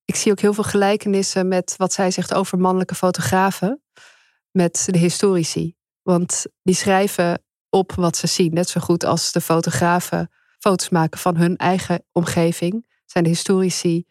ik 0.04 0.14
zie 0.14 0.32
ook 0.32 0.40
heel 0.40 0.54
veel 0.54 0.64
gelijkenissen 0.64 1.48
met 1.48 1.74
wat 1.76 1.92
zij 1.92 2.10
zegt 2.10 2.34
over 2.34 2.58
mannelijke 2.58 2.94
fotografen. 2.94 3.82
Met 4.50 4.88
de 4.90 4.98
historici. 4.98 5.74
Want 6.02 6.46
die 6.62 6.74
schrijven 6.74 7.42
op 7.70 7.92
wat 7.92 8.16
ze 8.16 8.26
zien. 8.26 8.54
Net 8.54 8.68
zo 8.68 8.80
goed 8.80 9.04
als 9.04 9.32
de 9.32 9.40
fotografen 9.40 10.30
foto's 10.58 10.88
maken 10.88 11.18
van 11.18 11.36
hun 11.36 11.56
eigen 11.56 12.04
omgeving. 12.12 12.86
Zijn 13.04 13.24
de 13.24 13.30
historici 13.30 14.04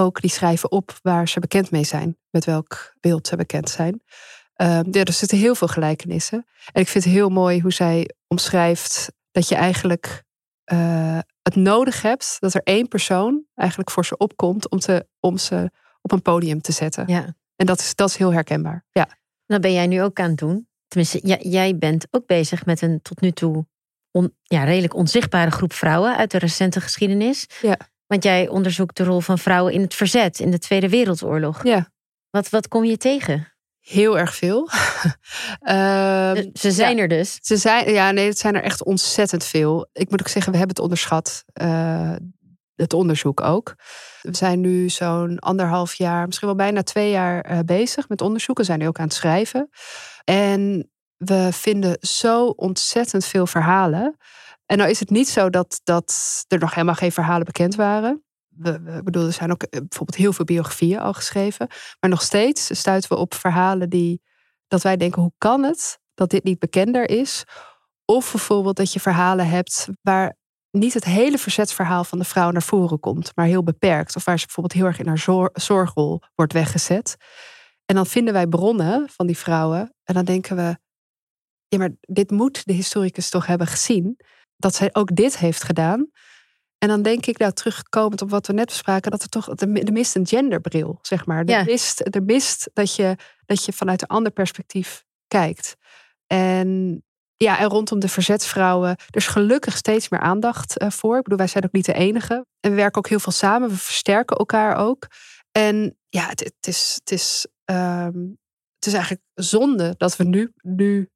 ook 0.00 0.20
die 0.20 0.30
schrijven 0.30 0.70
op 0.70 0.98
waar 1.02 1.28
ze 1.28 1.40
bekend 1.40 1.70
mee 1.70 1.84
zijn. 1.84 2.16
Met 2.30 2.44
welk 2.44 2.94
beeld 3.00 3.26
ze 3.26 3.36
bekend 3.36 3.70
zijn. 3.70 4.02
Uh, 4.62 4.80
ja, 4.90 5.04
er 5.04 5.12
zitten 5.12 5.38
heel 5.38 5.54
veel 5.54 5.68
gelijkenissen. 5.68 6.46
En 6.72 6.80
ik 6.80 6.88
vind 6.88 7.04
het 7.04 7.12
heel 7.12 7.28
mooi 7.28 7.60
hoe 7.60 7.72
zij 7.72 8.10
omschrijft 8.26 9.12
dat 9.30 9.48
je 9.48 9.54
eigenlijk 9.54 10.24
uh, 10.72 11.18
het 11.42 11.54
nodig 11.54 12.02
hebt 12.02 12.36
dat 12.40 12.54
er 12.54 12.60
één 12.64 12.88
persoon 12.88 13.44
eigenlijk 13.54 13.90
voor 13.90 14.04
ze 14.04 14.16
opkomt 14.16 14.70
om, 14.70 14.78
te, 14.78 15.06
om 15.20 15.38
ze 15.38 15.70
op 16.00 16.12
een 16.12 16.22
podium 16.22 16.60
te 16.60 16.72
zetten. 16.72 17.04
Ja. 17.06 17.34
En 17.56 17.66
dat 17.66 17.80
is, 17.80 17.94
dat 17.94 18.08
is 18.08 18.16
heel 18.16 18.32
herkenbaar. 18.32 18.84
Ja. 18.90 19.08
Dat 19.46 19.60
ben 19.60 19.72
jij 19.72 19.86
nu 19.86 20.02
ook 20.02 20.20
aan 20.20 20.28
het 20.28 20.38
doen. 20.38 20.68
Tenminste, 20.88 21.38
jij 21.48 21.78
bent 21.78 22.06
ook 22.10 22.26
bezig 22.26 22.66
met 22.66 22.82
een 22.82 23.02
tot 23.02 23.20
nu 23.20 23.30
toe 23.30 23.66
on, 24.10 24.36
ja, 24.42 24.64
redelijk 24.64 24.94
onzichtbare 24.94 25.50
groep 25.50 25.72
vrouwen 25.72 26.16
uit 26.16 26.30
de 26.30 26.38
recente 26.38 26.80
geschiedenis. 26.80 27.46
Ja. 27.62 27.76
Want 28.06 28.24
jij 28.24 28.48
onderzoekt 28.48 28.96
de 28.96 29.04
rol 29.04 29.20
van 29.20 29.38
vrouwen 29.38 29.72
in 29.72 29.80
het 29.80 29.94
verzet 29.94 30.40
in 30.40 30.50
de 30.50 30.58
Tweede 30.58 30.88
Wereldoorlog. 30.88 31.64
Ja. 31.64 31.90
Wat, 32.30 32.48
wat 32.48 32.68
kom 32.68 32.84
je 32.84 32.96
tegen? 32.96 33.52
Heel 33.80 34.18
erg 34.18 34.34
veel. 34.34 34.68
uh, 35.62 36.32
ze 36.52 36.70
zijn 36.70 36.96
ja, 36.96 37.02
er 37.02 37.08
dus. 37.08 37.38
Ze 37.40 37.56
zijn, 37.56 37.92
ja, 37.92 38.10
nee, 38.10 38.28
het 38.28 38.38
zijn 38.38 38.54
er 38.54 38.62
echt 38.62 38.84
ontzettend 38.84 39.44
veel. 39.44 39.88
Ik 39.92 40.10
moet 40.10 40.20
ook 40.20 40.28
zeggen, 40.28 40.52
we 40.52 40.58
hebben 40.58 40.76
het 40.76 40.84
onderschat. 40.84 41.44
Uh, 41.62 42.14
het 42.76 42.92
onderzoek 42.92 43.40
ook. 43.40 43.74
We 44.22 44.36
zijn 44.36 44.60
nu 44.60 44.88
zo'n 44.88 45.38
anderhalf 45.38 45.94
jaar, 45.94 46.26
misschien 46.26 46.48
wel 46.48 46.56
bijna 46.56 46.82
twee 46.82 47.10
jaar 47.10 47.50
uh, 47.50 47.58
bezig 47.64 48.08
met 48.08 48.20
onderzoek. 48.20 48.58
We 48.58 48.64
zijn 48.64 48.78
nu 48.78 48.86
ook 48.86 48.98
aan 48.98 49.04
het 49.04 49.14
schrijven. 49.14 49.68
En 50.24 50.90
we 51.16 51.48
vinden 51.52 51.96
zo 52.00 52.46
ontzettend 52.46 53.24
veel 53.24 53.46
verhalen. 53.46 54.16
En 54.66 54.78
nou 54.78 54.90
is 54.90 55.00
het 55.00 55.10
niet 55.10 55.28
zo 55.28 55.50
dat, 55.50 55.80
dat 55.84 56.44
er 56.48 56.58
nog 56.58 56.74
helemaal 56.74 56.94
geen 56.94 57.12
verhalen 57.12 57.44
bekend 57.44 57.74
waren. 57.74 58.24
We, 58.48 58.80
we 58.80 59.02
bedoel, 59.02 59.26
er 59.26 59.32
zijn 59.32 59.52
ook 59.52 59.62
eh, 59.62 59.80
bijvoorbeeld 59.80 60.18
heel 60.18 60.32
veel 60.32 60.44
biografieën 60.44 60.98
al 60.98 61.12
geschreven. 61.12 61.66
Maar 62.00 62.10
nog 62.10 62.22
steeds 62.22 62.78
stuiten 62.78 63.10
we 63.10 63.16
op 63.16 63.34
verhalen 63.34 63.90
die 63.90 64.22
dat 64.68 64.82
wij 64.82 64.96
denken: 64.96 65.22
hoe 65.22 65.32
kan 65.38 65.62
het 65.62 65.98
dat 66.14 66.30
dit 66.30 66.44
niet 66.44 66.58
bekender 66.58 67.08
is? 67.08 67.44
Of 68.04 68.30
bijvoorbeeld 68.32 68.76
dat 68.76 68.92
je 68.92 69.00
verhalen 69.00 69.48
hebt 69.48 69.88
waar 70.02 70.36
niet 70.70 70.94
het 70.94 71.04
hele 71.04 71.38
verzetsverhaal 71.38 72.04
van 72.04 72.18
de 72.18 72.24
vrouw 72.24 72.50
naar 72.50 72.62
voren 72.62 73.00
komt, 73.00 73.32
maar 73.34 73.46
heel 73.46 73.62
beperkt. 73.62 74.16
Of 74.16 74.24
waar 74.24 74.38
ze 74.38 74.44
bijvoorbeeld 74.44 74.74
heel 74.74 74.86
erg 74.86 74.98
in 74.98 75.06
haar 75.06 75.18
zor 75.18 75.50
zorgrol 75.52 76.22
wordt 76.34 76.52
weggezet. 76.52 77.16
En 77.84 77.94
dan 77.94 78.06
vinden 78.06 78.32
wij 78.32 78.46
bronnen 78.46 79.08
van 79.08 79.26
die 79.26 79.38
vrouwen. 79.38 79.94
En 80.04 80.14
dan 80.14 80.24
denken 80.24 80.56
we, 80.56 80.76
ja, 81.68 81.78
maar 81.78 81.90
dit 82.00 82.30
moet 82.30 82.66
de 82.66 82.72
historicus 82.72 83.28
toch 83.28 83.46
hebben 83.46 83.66
gezien. 83.66 84.16
Dat 84.56 84.74
zij 84.74 84.88
ook 84.92 85.16
dit 85.16 85.38
heeft 85.38 85.62
gedaan. 85.62 86.10
En 86.78 86.88
dan 86.88 87.02
denk 87.02 87.26
ik, 87.26 87.38
nou, 87.38 87.52
terugkomend 87.52 88.22
op 88.22 88.30
wat 88.30 88.46
we 88.46 88.52
net 88.52 88.66
bespraken, 88.66 89.10
dat 89.10 89.22
er 89.22 89.28
toch 89.28 89.48
er 89.58 89.92
mist 89.92 90.14
een 90.16 90.26
genderbril, 90.26 90.98
zeg 91.02 91.26
maar. 91.26 91.38
Er, 91.38 91.48
Ja. 91.48 91.64
mist, 91.64 92.00
er 92.14 92.22
mist 92.22 92.70
dat 92.72 92.94
je, 92.94 93.16
dat 93.46 93.64
je 93.64 93.72
vanuit 93.72 94.02
een 94.02 94.08
ander 94.08 94.32
perspectief 94.32 95.04
kijkt. 95.28 95.76
En 96.26 97.00
ja, 97.36 97.58
en 97.58 97.68
rondom 97.68 97.98
de 97.98 98.08
verzetsvrouwen, 98.08 98.88
er 98.88 99.16
is 99.16 99.26
gelukkig 99.26 99.76
steeds 99.76 100.08
meer 100.08 100.20
aandacht 100.20 100.78
eh, 100.78 100.90
voor. 100.90 101.16
Ik 101.16 101.22
bedoel, 101.22 101.38
wij 101.38 101.46
zijn 101.46 101.64
ook 101.64 101.72
niet 101.72 101.84
de 101.84 101.92
enige. 101.94 102.46
En 102.60 102.70
we 102.70 102.76
werken 102.76 102.98
ook 102.98 103.08
heel 103.08 103.18
veel 103.18 103.32
samen, 103.32 103.68
we 103.68 103.76
versterken 103.76 104.36
elkaar 104.36 104.76
ook. 104.76 105.06
En 105.52 105.96
ja, 106.08 106.28
het, 106.28 106.40
het 106.40 106.66
is, 106.66 106.94
het, 107.00 107.10
is, 107.10 107.46
ehm, 107.64 108.18
het 108.74 108.86
is 108.86 108.92
eigenlijk 108.92 109.24
zonde 109.34 109.94
dat 109.96 110.16
we 110.16 110.24
nu, 110.24 110.52
nu 110.56 111.10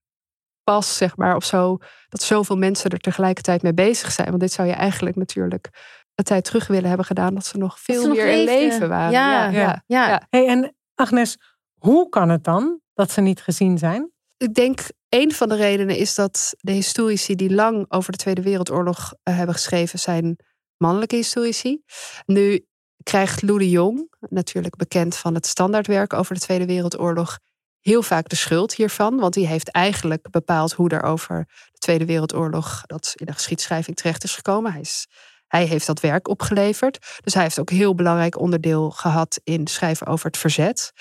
pas, 0.70 0.96
zeg 0.96 1.16
maar, 1.16 1.37
of 1.37 1.44
zo, 1.44 1.78
dat 2.09 2.22
zoveel 2.22 2.56
mensen 2.56 2.90
er 2.90 2.98
tegelijkertijd 2.98 3.62
mee 3.62 3.74
bezig 3.74 4.12
zijn. 4.12 4.28
Want 4.28 4.40
dit 4.40 4.52
zou 4.52 4.68
je 4.68 4.74
eigenlijk 4.74 5.16
natuurlijk 5.16 5.68
een 6.14 6.24
tijd 6.24 6.44
terug 6.44 6.66
willen 6.66 6.88
hebben 6.88 7.06
gedaan, 7.06 7.35
dat 7.35 7.46
ze 7.46 7.59
nog 7.59 7.80
veel 7.80 8.00
ze 8.00 8.06
nog 8.06 8.16
meer 8.16 8.30
in 8.30 8.44
leven 8.44 8.88
waren. 8.88 9.11
Ja, 9.11 9.44
ja, 9.44 9.50
ja. 9.50 9.83
Ja, 9.87 10.09
Ja. 10.09 10.26
Hey, 10.30 10.46
en 10.46 10.74
Agnes, 10.94 11.38
hoe 11.78 12.09
kan 12.09 12.28
het 12.28 12.44
dan 12.44 12.80
dat 12.94 13.11
ze 13.11 13.20
niet 13.20 13.42
gezien 13.42 13.78
zijn? 13.78 14.11
Ik 14.37 14.54
denk 14.54 14.80
een 15.09 15.33
van 15.33 15.48
de 15.48 15.56
redenen 15.56 15.96
is 15.96 16.14
dat 16.14 16.54
de 16.59 16.72
historici 16.72 17.35
die 17.35 17.54
lang 17.54 17.85
over 17.88 18.12
de 18.12 18.18
Tweede 18.18 18.42
Wereldoorlog 18.42 19.14
eh, 19.22 19.37
hebben 19.37 19.54
geschreven, 19.54 19.98
zijn 19.98 20.37
mannelijke 20.76 21.16
historici. 21.16 21.83
Nu 22.26 22.66
krijgt 23.02 23.42
Lou 23.42 23.59
de 23.59 23.70
Jong, 23.70 24.14
natuurlijk 24.28 24.76
bekend 24.76 25.16
van 25.16 25.35
het 25.35 25.46
standaardwerk 25.46 26.12
over 26.12 26.35
de 26.35 26.40
Tweede 26.40 26.66
Wereldoorlog, 26.66 27.38
heel 27.80 28.02
vaak 28.02 28.28
de 28.28 28.36
schuld 28.36 28.74
hiervan. 28.74 29.16
Want 29.16 29.34
die 29.34 29.46
heeft 29.46 29.70
eigenlijk 29.70 30.30
bepaald 30.30 30.72
hoe 30.72 30.88
er 30.88 31.02
over 31.02 31.48
de 31.72 31.78
Tweede 31.78 32.04
Wereldoorlog 32.04 32.82
dat 32.86 33.12
in 33.14 33.26
de 33.26 33.32
geschiedschrijving 33.32 33.96
terecht 33.96 34.24
is 34.24 34.34
gekomen. 34.34 34.72
Hij, 34.72 34.80
is, 34.80 35.06
hij 35.46 35.64
heeft 35.64 35.86
dat 35.86 36.00
werk 36.00 36.28
opgeleverd. 36.28 37.20
Dus 37.20 37.34
hij 37.34 37.42
heeft 37.42 37.58
ook 37.58 37.70
heel 37.70 37.94
belangrijk 37.94 38.38
onderdeel 38.38 38.90
gehad 38.90 39.40
in 39.44 39.66
schrijven 39.66 40.06
over 40.06 40.26
het 40.26 40.36
verzet. 40.36 40.92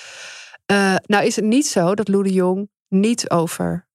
Eh, 0.66 0.96
nou 1.02 1.26
is 1.26 1.36
het 1.36 1.46
niet 1.46 1.68
zo 1.68 1.96
dat 1.96 2.08
Lou 2.08 2.30
Jong 2.30 2.70
niet 2.88 3.30
over 3.30 3.88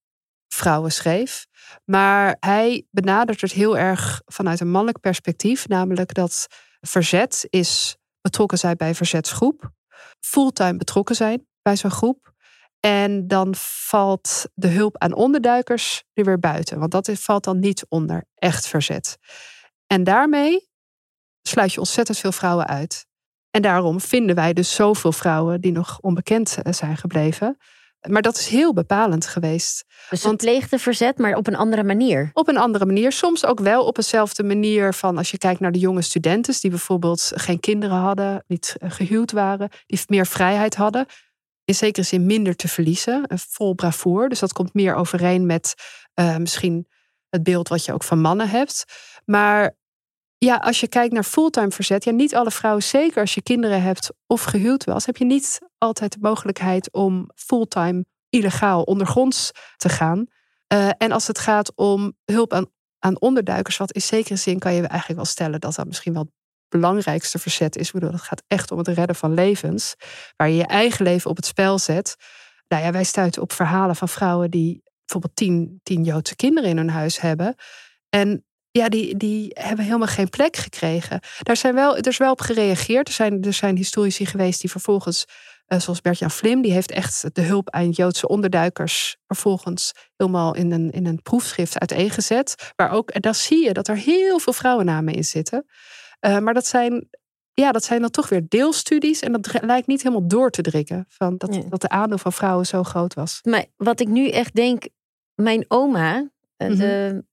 vrouwen 0.47 0.91
schreef. 0.91 1.45
Maar 1.85 2.37
hij 2.39 2.85
benadert 2.91 3.41
het 3.41 3.51
heel 3.51 3.77
erg 3.77 4.21
vanuit 4.25 4.59
een 4.59 4.71
mannelijk 4.71 4.99
perspectief. 4.99 5.67
Namelijk 5.67 6.13
dat 6.13 6.47
verzet 6.81 7.47
is 7.49 7.97
betrokken 8.21 8.57
zijn 8.57 8.77
bij 8.77 8.87
een 8.87 8.95
verzetsgroep. 8.95 9.71
Fulltime 10.19 10.77
betrokken 10.77 11.15
zijn 11.15 11.47
bij 11.61 11.75
zo'n 11.75 11.91
groep. 11.91 12.34
En 12.85 13.27
dan 13.27 13.53
valt 13.57 14.45
de 14.53 14.67
hulp 14.67 14.97
aan 14.97 15.13
onderduikers 15.13 16.03
er 16.13 16.23
weer 16.23 16.39
buiten. 16.39 16.79
Want 16.79 16.91
dat 16.91 17.09
valt 17.13 17.43
dan 17.43 17.59
niet 17.59 17.85
onder 17.89 18.25
echt 18.35 18.67
verzet. 18.67 19.17
En 19.87 20.03
daarmee 20.03 20.69
sluit 21.41 21.73
je 21.73 21.79
ontzettend 21.79 22.17
veel 22.17 22.31
vrouwen 22.31 22.67
uit. 22.67 23.05
En 23.51 23.61
daarom 23.61 23.99
vinden 23.99 24.35
wij 24.35 24.53
dus 24.53 24.75
zoveel 24.75 25.11
vrouwen 25.11 25.61
die 25.61 25.71
nog 25.71 25.99
onbekend 25.99 26.57
eh, 26.61 26.73
zijn 26.73 26.97
gebleven. 26.97 27.57
Maar 28.07 28.21
dat 28.21 28.37
is 28.37 28.47
heel 28.47 28.73
bepalend 28.73 29.27
geweest. 29.27 29.85
Dus 30.09 30.23
Want- 30.23 30.37
pleegde 30.37 30.79
verzet, 30.79 31.17
maar 31.17 31.35
op 31.35 31.47
een 31.47 31.55
andere 31.55 31.83
manier. 31.83 32.29
Op 32.33 32.47
een 32.47 32.57
andere 32.57 32.85
manier. 32.85 33.11
Soms 33.11 33.45
ook 33.45 33.59
wel 33.59 33.85
op 33.85 33.95
dezelfde 33.95 34.43
manier 34.43 34.93
van 34.93 35.17
als 35.17 35.31
je 35.31 35.37
kijkt 35.37 35.59
naar 35.59 35.71
de 35.71 35.79
jonge 35.79 36.01
studenten 36.01 36.55
die 36.59 36.69
bijvoorbeeld 36.69 37.31
geen 37.35 37.59
kinderen 37.59 37.97
hadden, 37.97 38.43
niet 38.47 38.75
eh, 38.79 38.91
gehuwd 38.91 39.31
waren, 39.31 39.69
die 39.85 39.99
meer 40.07 40.27
vrijheid 40.27 40.75
hadden. 40.75 41.05
In 41.65 41.75
zekere 41.75 42.05
zin 42.05 42.25
minder 42.25 42.55
te 42.55 42.67
verliezen, 42.67 43.27
vol 43.35 43.73
bravoer. 43.73 44.29
Dus 44.29 44.39
dat 44.39 44.53
komt 44.53 44.73
meer 44.73 44.95
overeen 44.95 45.45
met 45.45 45.73
eh, 46.13 46.37
misschien 46.37 46.87
het 47.29 47.43
beeld 47.43 47.67
wat 47.67 47.85
je 47.85 47.93
ook 47.93 48.03
van 48.03 48.21
mannen 48.21 48.49
hebt. 48.49 48.85
Maar 49.25 49.75
ja, 50.37 50.55
als 50.55 50.79
je 50.79 50.87
kijkt 50.87 51.13
naar 51.13 51.23
fulltime 51.23 51.71
verzet, 51.71 52.03
ja, 52.03 52.11
niet 52.11 52.35
alle 52.35 52.51
vrouwen, 52.51 52.83
zeker 52.83 53.21
als 53.21 53.33
je 53.33 53.41
kinderen 53.41 53.81
hebt 53.81 54.11
of 54.27 54.43
gehuwd 54.43 54.83
was, 54.83 55.05
heb 55.05 55.17
je 55.17 55.25
niet 55.25 55.59
altijd 55.77 56.11
de 56.11 56.17
mogelijkheid 56.21 56.93
om 56.93 57.29
fulltime 57.35 58.05
illegaal 58.29 58.83
ondergronds 58.83 59.51
te 59.77 59.89
gaan. 59.89 60.27
Eh, 60.67 60.89
en 60.97 61.11
als 61.11 61.27
het 61.27 61.39
gaat 61.39 61.75
om 61.75 62.17
hulp 62.25 62.53
aan, 62.53 62.65
aan 62.99 63.21
onderduikers, 63.21 63.77
wat 63.77 63.91
in 63.91 64.01
zekere 64.01 64.35
zin 64.35 64.59
kan 64.59 64.73
je 64.73 64.79
eigenlijk 64.79 65.15
wel 65.15 65.25
stellen 65.25 65.59
dat 65.59 65.75
dat 65.75 65.85
misschien 65.85 66.13
wel 66.13 66.31
belangrijkste 66.69 67.39
verzet 67.39 67.77
is. 67.77 67.87
Ik 67.87 67.93
bedoel, 67.93 68.11
het 68.11 68.21
gaat 68.21 68.43
echt 68.47 68.71
om 68.71 68.77
het 68.77 68.87
redden 68.87 69.15
van 69.15 69.33
levens, 69.33 69.95
waar 70.35 70.49
je 70.49 70.55
je 70.55 70.65
eigen 70.65 71.05
leven 71.05 71.29
op 71.29 71.35
het 71.35 71.45
spel 71.45 71.79
zet. 71.79 72.15
Nou 72.67 72.83
ja, 72.83 72.91
wij 72.91 73.03
stuiten 73.03 73.41
op 73.41 73.51
verhalen 73.51 73.95
van 73.95 74.09
vrouwen 74.09 74.51
die 74.51 74.83
bijvoorbeeld 75.05 75.35
tien, 75.35 75.79
tien 75.83 76.03
Joodse 76.03 76.35
kinderen 76.35 76.69
in 76.69 76.77
hun 76.77 76.89
huis 76.89 77.19
hebben. 77.19 77.55
En 78.09 78.45
ja, 78.71 78.89
die, 78.89 79.17
die 79.17 79.51
hebben 79.53 79.85
helemaal 79.85 80.07
geen 80.07 80.29
plek 80.29 80.55
gekregen. 80.55 81.19
Daar 81.39 81.57
zijn 81.57 81.75
wel, 81.75 81.97
er 81.97 82.07
is 82.07 82.17
wel 82.17 82.31
op 82.31 82.41
gereageerd. 82.41 83.07
Er 83.07 83.13
zijn, 83.13 83.43
er 83.43 83.53
zijn 83.53 83.75
historici 83.75 84.25
geweest 84.25 84.61
die 84.61 84.69
vervolgens, 84.69 85.25
eh, 85.65 85.79
zoals 85.79 86.01
Bert-Jan 86.01 86.61
die 86.61 86.71
heeft 86.71 86.91
echt 86.91 87.35
de 87.35 87.41
hulp 87.41 87.69
aan 87.69 87.89
Joodse 87.89 88.27
onderduikers 88.27 89.17
vervolgens 89.27 89.91
helemaal 90.17 90.55
in 90.55 90.71
een, 90.71 90.91
in 90.91 91.05
een 91.05 91.21
proefschrift 91.21 91.79
uiteengezet. 91.79 92.71
Waar 92.75 92.91
ook, 92.91 93.09
en 93.09 93.21
daar 93.21 93.35
zie 93.35 93.63
je 93.63 93.73
dat 93.73 93.87
er 93.87 93.97
heel 93.97 94.39
veel 94.39 94.53
vrouwennamen 94.53 95.13
in 95.13 95.23
zitten. 95.23 95.65
Eh, 96.19 96.37
maar 96.39 96.53
dat 96.53 96.65
zijn, 96.65 97.09
ja, 97.53 97.71
dat 97.71 97.83
zijn 97.83 98.01
dan 98.01 98.09
toch 98.11 98.29
weer 98.29 98.45
deelstudies. 98.47 99.19
En 99.19 99.31
dat 99.31 99.61
lijkt 99.61 99.87
niet 99.87 100.01
helemaal 100.03 100.27
door 100.27 100.49
te 100.49 100.61
drinken. 100.61 101.05
Van 101.09 101.37
dat, 101.37 101.59
dat 101.69 101.81
de 101.81 101.89
aandeel 101.89 102.17
van 102.17 102.33
vrouwen 102.33 102.65
zo 102.65 102.83
groot 102.83 103.13
was. 103.13 103.39
Maar 103.43 103.65
wat 103.75 103.99
ik 103.99 104.07
nu 104.07 104.29
echt 104.29 104.55
denk, 104.55 104.87
mijn 105.35 105.65
oma, 105.67 106.29
eh, 106.57 106.67
Mhm. 106.67 106.77
de 106.77 107.23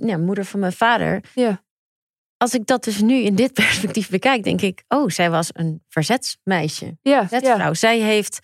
ja, 0.00 0.16
moeder 0.18 0.44
van 0.44 0.60
mijn 0.60 0.72
vader. 0.72 1.24
Ja. 1.34 1.64
Als 2.36 2.54
ik 2.54 2.66
dat 2.66 2.84
dus 2.84 3.00
nu 3.00 3.14
in 3.14 3.34
dit 3.34 3.52
perspectief 3.62 4.10
bekijk, 4.10 4.44
denk 4.44 4.60
ik, 4.60 4.84
oh, 4.88 5.08
zij 5.08 5.30
was 5.30 5.48
een 5.52 5.82
verzetsmeisje. 5.88 6.84
Ja, 7.02 7.12
ja, 7.12 7.28
Verzetsvrouw. 7.28 7.74
Zij 7.74 7.98
heeft 7.98 8.38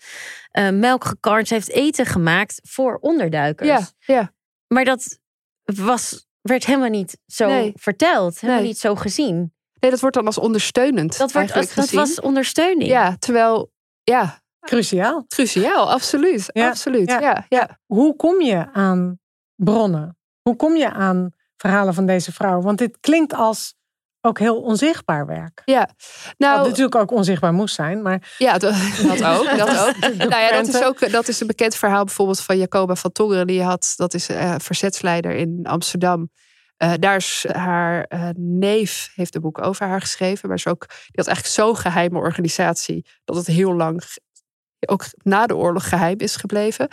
eh, 0.51 0.69
melk 0.69 1.03
gekarnd, 1.05 1.47
ze 1.47 1.53
heeft 1.53 1.69
eten 1.69 2.05
gemaakt 2.05 2.59
voor 2.63 2.97
onderduikers. 3.01 3.69
ja, 3.69 3.87
ja. 4.13 4.33
Maar 4.67 4.85
dat 4.85 5.19
was, 5.63 6.27
werd 6.49 6.65
helemaal 6.65 6.89
niet 6.89 7.17
zo 7.25 7.47
Nee. 7.47 7.71
verteld, 7.75 8.39
helemaal 8.39 8.61
Nee. 8.61 8.69
niet 8.71 8.79
zo 8.79 8.95
gezien. 8.95 9.53
Nee, 9.79 9.91
dat 9.91 9.99
wordt 9.99 10.15
dan 10.15 10.25
als 10.25 10.37
ondersteunend. 10.37 11.17
Dat, 11.17 11.31
wordt 11.31 11.53
als, 11.53 11.73
dat 11.73 11.89
was 11.89 12.21
ondersteuning. 12.21 12.89
Ja, 12.89 13.15
terwijl, 13.19 13.71
ja, 14.03 14.41
Cruciaal. 14.59 15.25
cruciaal, 15.27 15.91
absoluut. 15.91 16.49
Ja, 16.53 16.67
absoluut. 16.69 17.09
ja. 17.09 17.19
Ja, 17.21 17.45
ja. 17.49 17.79
Hoe 17.85 18.15
kom 18.15 18.41
je 18.41 18.71
aan 18.71 19.19
bronnen? 19.55 20.17
Hoe 20.41 20.55
kom 20.55 20.75
je 20.75 20.91
aan 20.91 21.31
verhalen 21.57 21.93
van 21.93 22.05
deze 22.05 22.31
vrouw? 22.33 22.61
Want 22.61 22.77
dit 22.77 22.97
klinkt 22.99 23.33
als 23.33 23.75
ook 24.21 24.39
heel 24.39 24.61
onzichtbaar 24.61 25.25
werk. 25.25 25.61
ja. 25.65 25.79
Wat 25.79 26.33
Nou, 26.37 26.67
natuurlijk 26.67 26.95
ook 26.95 27.11
onzichtbaar 27.11 27.53
moest 27.53 27.75
zijn, 27.75 28.01
maar 28.01 28.35
ja, 28.37 28.57
dat, 28.57 28.73
dat 29.01 29.23
ook. 29.23 29.47
Dat, 29.57 29.87
ook. 29.87 29.99
nou 30.17 30.29
ja, 30.29 30.51
dat 30.51 30.67
is 30.67 30.83
ook 30.83 31.11
dat 31.11 31.27
is 31.27 31.39
een 31.39 31.47
bekend 31.47 31.75
verhaal 31.75 32.03
bijvoorbeeld 32.03 32.39
van 32.41 32.57
Jacoba 32.57 32.95
van 32.95 33.11
Tongeren. 33.11 33.47
Die 33.47 33.63
had, 33.63 33.93
dat 33.95 34.13
is 34.13 34.29
eh, 34.29 34.55
verzetsleider 34.57 35.31
in 35.31 35.59
Amsterdam. 35.63 36.29
Eh, 36.77 36.93
daar 36.99 37.15
is 37.15 37.45
haar 37.51 38.03
eh, 38.03 38.29
neef, 38.35 39.11
heeft 39.15 39.35
een 39.35 39.41
boek 39.41 39.61
over 39.61 39.87
haar 39.87 40.01
geschreven. 40.01 40.47
Maar 40.47 40.57
is 40.57 40.67
ook, 40.67 40.87
die 40.87 41.23
had 41.23 41.27
eigenlijk 41.27 41.55
zo'n 41.55 41.77
geheime 41.77 42.17
organisatie. 42.17 43.05
Dat 43.23 43.35
het 43.35 43.47
heel 43.47 43.75
lang, 43.75 44.03
ook 44.87 45.05
na 45.23 45.45
de 45.45 45.55
oorlog, 45.55 45.89
geheim 45.89 46.17
is 46.17 46.35
gebleven. 46.35 46.87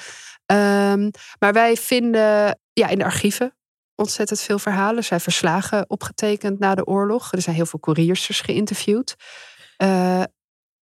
Ehm, 0.46 1.10
maar 1.38 1.52
wij 1.52 1.76
vinden 1.76 2.58
ja, 2.72 2.88
in 2.88 2.98
de 2.98 3.04
archieven 3.04 3.55
ontzettend 3.96 4.40
veel 4.40 4.58
verhalen. 4.58 4.96
Er 4.96 5.02
zijn 5.02 5.20
verslagen 5.20 5.84
opgetekend 5.90 6.58
na 6.58 6.74
de 6.74 6.84
oorlog. 6.86 7.32
Er 7.32 7.42
zijn 7.42 7.56
heel 7.56 7.66
veel 7.66 7.80
couriersters 7.80 8.40
geïnterviewd. 8.40 9.14
Eh, 9.76 10.22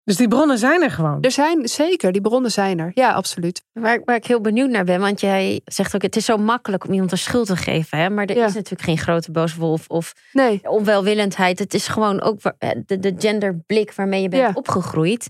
dus 0.03 0.15
die 0.17 0.27
bronnen 0.27 0.57
zijn 0.57 0.81
er 0.81 0.91
gewoon. 0.91 1.21
er 1.21 1.31
zijn 1.31 1.67
zeker, 1.67 2.11
die 2.11 2.21
bronnen 2.21 2.51
zijn 2.51 2.79
er. 2.79 2.91
Ja, 2.93 3.13
absoluut. 3.13 3.63
Waar, 3.73 4.01
waar 4.05 4.15
ik 4.15 4.25
heel 4.25 4.41
benieuwd 4.41 4.69
naar 4.69 4.83
ben, 4.83 4.99
want 4.99 5.19
jij 5.21 5.61
zegt 5.65 5.95
ook, 5.95 6.01
het 6.01 6.15
is 6.15 6.25
zo 6.25 6.37
makkelijk 6.37 6.85
om 6.85 6.93
iemand 6.93 7.11
een 7.11 7.17
schuld 7.17 7.47
te 7.47 7.55
geven. 7.55 7.97
Hè? 7.97 8.09
Maar 8.09 8.25
er 8.25 8.35
Ja. 8.35 8.45
is 8.45 8.53
natuurlijk 8.53 8.81
geen 8.81 8.97
grote 8.97 9.31
boze 9.31 9.59
wolf 9.59 9.87
of 9.87 10.13
Nee, 10.31 10.59
onwelwillendheid. 10.69 11.59
Het 11.59 11.73
is 11.73 11.87
gewoon 11.87 12.21
ook 12.21 12.39
eh, 12.57 12.69
de, 12.85 12.99
de 12.99 13.15
genderblik 13.17 13.93
waarmee 13.93 14.21
je 14.21 14.29
bent 14.29 14.41
Ja. 14.43 14.51
opgegroeid. 14.53 15.27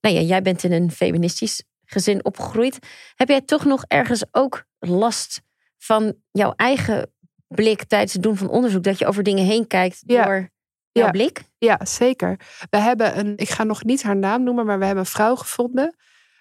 Nou 0.00 0.14
ja, 0.14 0.20
jij 0.20 0.42
bent 0.42 0.62
in 0.64 0.72
een 0.72 0.90
feministisch 0.90 1.62
gezin 1.84 2.24
opgegroeid. 2.24 2.78
Heb 3.14 3.28
jij 3.28 3.40
toch 3.40 3.64
nog 3.64 3.84
ergens 3.86 4.24
ook 4.30 4.64
last 4.78 5.40
van 5.78 6.14
jouw 6.30 6.52
eigen 6.56 7.10
blik 7.54 7.84
tijdens 7.84 8.12
het 8.12 8.22
doen 8.22 8.36
van 8.36 8.48
onderzoek? 8.48 8.82
Dat 8.82 8.98
je 8.98 9.06
over 9.06 9.22
dingen 9.22 9.44
heen 9.44 9.66
kijkt 9.66 10.02
Ja. 10.06 10.24
door 10.24 10.50
jouw 10.92 11.04
Ja. 11.04 11.10
blik? 11.10 11.42
ja, 11.58 11.80
zeker. 11.84 12.40
We 12.70 12.78
hebben 12.78 13.18
een, 13.18 13.36
ik 13.36 13.48
ga 13.48 13.64
nog 13.64 13.84
niet 13.84 14.02
haar 14.02 14.16
naam 14.16 14.42
noemen, 14.42 14.66
maar 14.66 14.78
we 14.78 14.84
hebben 14.84 15.04
een 15.04 15.10
vrouw 15.10 15.34
gevonden. 15.36 15.96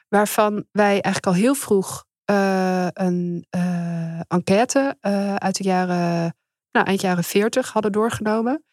Waarvan 0.08 0.66
wij 0.72 0.92
eigenlijk 0.92 1.26
al 1.26 1.34
heel 1.34 1.54
vroeg 1.56 2.06
eh, 2.26 2.88
een 2.94 3.46
eh, 3.50 4.20
enquête 4.28 4.98
eh, 5.00 5.36
uit 5.36 5.58
de 5.58 5.64
jaren, 5.64 6.36
nou, 6.72 6.86
eind 6.86 7.02
jaren 7.02 7.24
40 7.24 7.72
hadden 7.74 7.92
doorgenomen. 7.92 8.64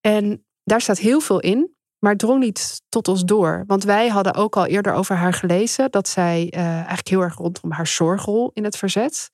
En 0.00 0.46
daar 0.64 0.80
staat 0.80 0.98
heel 0.98 1.20
veel 1.20 1.40
in. 1.40 1.76
maar 1.98 2.10
het 2.10 2.20
drong 2.20 2.40
niet 2.40 2.82
tot 2.88 3.08
ons 3.08 3.24
door. 3.24 3.64
Want 3.66 3.84
wij 3.84 4.08
hadden 4.08 4.34
ook 4.34 4.56
al 4.56 4.66
eerder 4.66 4.92
over 4.92 5.16
haar 5.16 5.32
gelezen 5.32 5.90
dat 5.90 6.08
zij 6.08 6.48
eigenlijk 6.50 7.08
heel 7.08 7.20
erg 7.20 7.34
rondom 7.36 7.70
haar 7.72 7.86
zorgrol 7.86 8.50
in 8.54 8.64
het 8.64 8.76
verzet. 8.76 9.30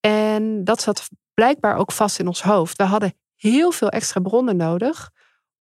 En 0.00 0.64
dat 0.64 0.82
zat 0.82 1.08
blijkbaar 1.34 1.76
ook 1.76 1.92
vast 1.92 2.18
in 2.18 2.26
ons 2.26 2.42
hoofd. 2.42 2.76
We 2.76 2.84
hadden 2.84 3.14
heel 3.36 3.72
veel 3.72 3.88
extra 3.88 4.20
bronnen 4.20 4.56
nodig 4.56 5.10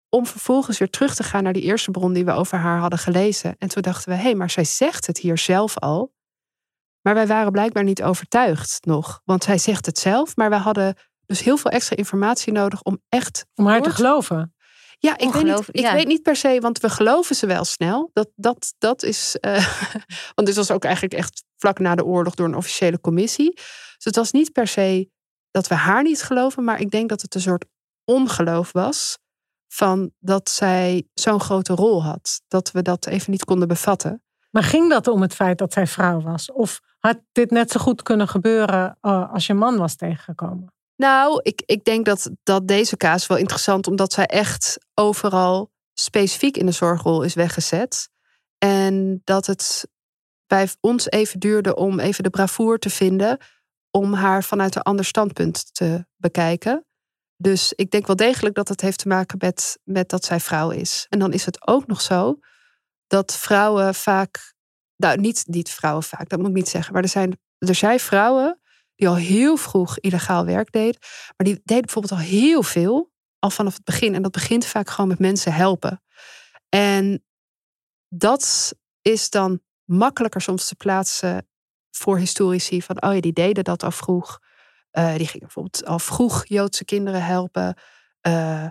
om 0.09 0.25
vervolgens 0.25 0.77
weer 0.77 0.89
terug 0.89 1.15
te 1.15 1.23
gaan 1.23 1.43
naar 1.43 1.53
die 1.53 1.63
eerste 1.63 1.91
bron 1.91 2.13
die 2.13 2.25
we 2.25 2.31
over 2.31 2.57
haar 2.57 2.79
hadden 2.79 2.99
gelezen. 2.99 3.55
En 3.57 3.67
toen 3.67 3.81
dachten 3.81 4.09
we, 4.09 4.15
hé, 4.15 4.21
hey, 4.21 4.35
maar 4.35 4.49
zij 4.49 4.63
zegt 4.63 5.07
het 5.07 5.17
hier 5.17 5.37
zelf 5.37 5.77
al. 5.77 6.13
Maar 7.01 7.13
wij 7.13 7.27
waren 7.27 7.51
blijkbaar 7.51 7.83
niet 7.83 8.03
overtuigd 8.03 8.85
nog. 8.85 9.21
Want 9.25 9.43
zij 9.43 9.57
zegt 9.57 9.85
het 9.85 9.99
zelf, 9.99 10.35
maar 10.35 10.49
we 10.49 10.55
hadden 10.55 10.95
dus 11.25 11.43
heel 11.43 11.57
veel 11.57 11.71
extra 11.71 11.95
informatie 11.95 12.53
nodig 12.53 12.81
om 12.81 13.01
echt. 13.09 13.45
Om 13.55 13.67
haar 13.67 13.81
te 13.81 13.89
geloven. 13.89 14.53
Ja, 15.01 15.17
ik, 15.17 15.31
weet 15.31 15.43
niet, 15.43 15.67
ik 15.71 15.91
weet 15.91 16.07
niet 16.07 16.21
per 16.21 16.35
se, 16.35 16.59
want 16.61 16.79
we 16.79 16.89
geloven 16.89 17.35
ze 17.35 17.45
wel 17.45 17.65
snel. 17.65 18.09
Dat, 18.13 18.29
dat, 18.35 18.73
dat 18.77 19.03
is. 19.03 19.37
Uh, 19.41 19.67
want 20.35 20.47
dit 20.47 20.55
was 20.55 20.71
ook 20.71 20.83
eigenlijk 20.83 21.13
echt 21.13 21.43
vlak 21.57 21.79
na 21.79 21.95
de 21.95 22.05
oorlog 22.05 22.35
door 22.35 22.47
een 22.47 22.55
officiële 22.55 22.99
commissie. 22.99 23.59
Dus 23.99 24.05
het 24.05 24.15
was 24.15 24.31
niet 24.31 24.51
per 24.51 24.67
se 24.67 25.09
dat 25.51 25.67
we 25.67 25.75
haar 25.75 26.03
niet 26.03 26.23
geloven, 26.23 26.63
maar 26.63 26.79
ik 26.79 26.91
denk 26.91 27.09
dat 27.09 27.21
het 27.21 27.35
een 27.35 27.41
soort 27.41 27.65
ongeloof 28.05 28.71
was 28.71 29.17
van 29.67 30.11
dat 30.19 30.49
zij 30.49 31.07
zo'n 31.13 31.39
grote 31.39 31.73
rol 31.73 32.03
had. 32.03 32.41
Dat 32.47 32.71
we 32.71 32.81
dat 32.81 33.07
even 33.07 33.31
niet 33.31 33.45
konden 33.45 33.67
bevatten. 33.67 34.23
Maar 34.51 34.63
ging 34.63 34.89
dat 34.89 35.07
om 35.07 35.21
het 35.21 35.33
feit 35.33 35.57
dat 35.57 35.73
zij 35.73 35.87
vrouw 35.87 36.21
was? 36.21 36.51
Of 36.51 36.79
had 36.97 37.19
dit 37.31 37.51
net 37.51 37.71
zo 37.71 37.79
goed 37.79 38.01
kunnen 38.01 38.27
gebeuren 38.27 38.97
uh, 39.01 39.33
als 39.33 39.47
je 39.47 39.53
man 39.53 39.77
was 39.77 39.95
tegengekomen? 39.95 40.73
Nou, 40.95 41.39
ik, 41.43 41.61
ik 41.65 41.83
denk 41.83 42.05
dat, 42.05 42.29
dat 42.43 42.67
deze 42.67 42.97
kaas 42.97 43.27
wel 43.27 43.37
interessant, 43.37 43.87
omdat 43.87 44.13
zij 44.13 44.25
echt 44.25 44.77
overal 44.93 45.71
specifiek 45.93 46.57
in 46.57 46.65
de 46.65 46.71
zorgrol 46.71 47.21
is 47.21 47.33
weggezet. 47.33 48.09
En 48.57 49.21
dat 49.23 49.45
het 49.45 49.87
bij 50.47 50.69
ons 50.79 51.09
even 51.09 51.39
duurde 51.39 51.75
om 51.75 51.99
even 51.99 52.23
de 52.23 52.29
bravoer 52.29 52.77
te 52.79 52.89
vinden 52.89 53.37
om 53.91 54.13
haar 54.13 54.43
vanuit 54.43 54.75
een 54.75 54.81
ander 54.81 55.05
standpunt 55.05 55.73
te 55.73 56.05
bekijken. 56.15 56.85
Dus 57.37 57.73
ik 57.73 57.91
denk 57.91 58.07
wel 58.07 58.15
degelijk 58.15 58.55
dat 58.55 58.67
het 58.67 58.81
heeft 58.81 58.99
te 58.99 59.07
maken 59.07 59.37
met, 59.39 59.79
met 59.83 60.09
dat 60.09 60.25
zij 60.25 60.39
vrouw 60.39 60.69
is. 60.69 61.05
En 61.09 61.19
dan 61.19 61.33
is 61.33 61.45
het 61.45 61.67
ook 61.67 61.87
nog 61.87 62.01
zo 62.01 62.39
dat 63.07 63.35
vrouwen 63.35 63.95
vaak, 63.95 64.53
nou 64.95 65.19
niet, 65.19 65.43
niet 65.47 65.69
vrouwen 65.69 66.03
vaak, 66.03 66.29
dat 66.29 66.39
moet 66.39 66.47
ik 66.47 66.53
niet 66.53 66.69
zeggen, 66.69 66.93
maar 66.93 67.03
er 67.03 67.09
zijn, 67.09 67.39
er 67.57 67.75
zijn 67.75 67.99
vrouwen 67.99 68.59
die 68.95 69.07
al 69.07 69.15
heel 69.15 69.57
vroeg 69.57 69.99
illegaal 69.99 70.45
werk 70.45 70.71
deden, 70.71 71.01
maar 71.37 71.47
die 71.47 71.61
deden 71.63 71.83
bijvoorbeeld 71.83 72.19
al 72.19 72.27
heel 72.27 72.63
veel, 72.63 73.11
al 73.39 73.49
vanaf 73.49 73.73
het 73.73 73.83
begin. 73.83 74.15
En 74.15 74.21
dat 74.21 74.31
begint 74.31 74.65
vaak 74.65 74.89
gewoon 74.89 75.09
met 75.09 75.19
mensen 75.19 75.53
helpen. 75.53 76.03
En 76.69 77.23
dat 78.07 78.73
is 79.01 79.29
dan 79.29 79.61
makkelijker 79.85 80.41
soms 80.41 80.67
te 80.67 80.75
plaatsen 80.75 81.48
voor 81.91 82.17
historici 82.17 82.81
van, 82.81 83.01
oh 83.03 83.13
ja, 83.13 83.19
die 83.19 83.33
deden 83.33 83.63
dat 83.63 83.83
al 83.83 83.91
vroeg. 83.91 84.39
Uh, 84.91 85.15
die 85.15 85.27
gingen 85.27 85.39
bijvoorbeeld 85.39 85.85
al 85.85 85.99
vroeg 85.99 86.45
Joodse 86.47 86.85
kinderen 86.85 87.23
helpen. 87.23 87.77
Uh, 88.27 88.67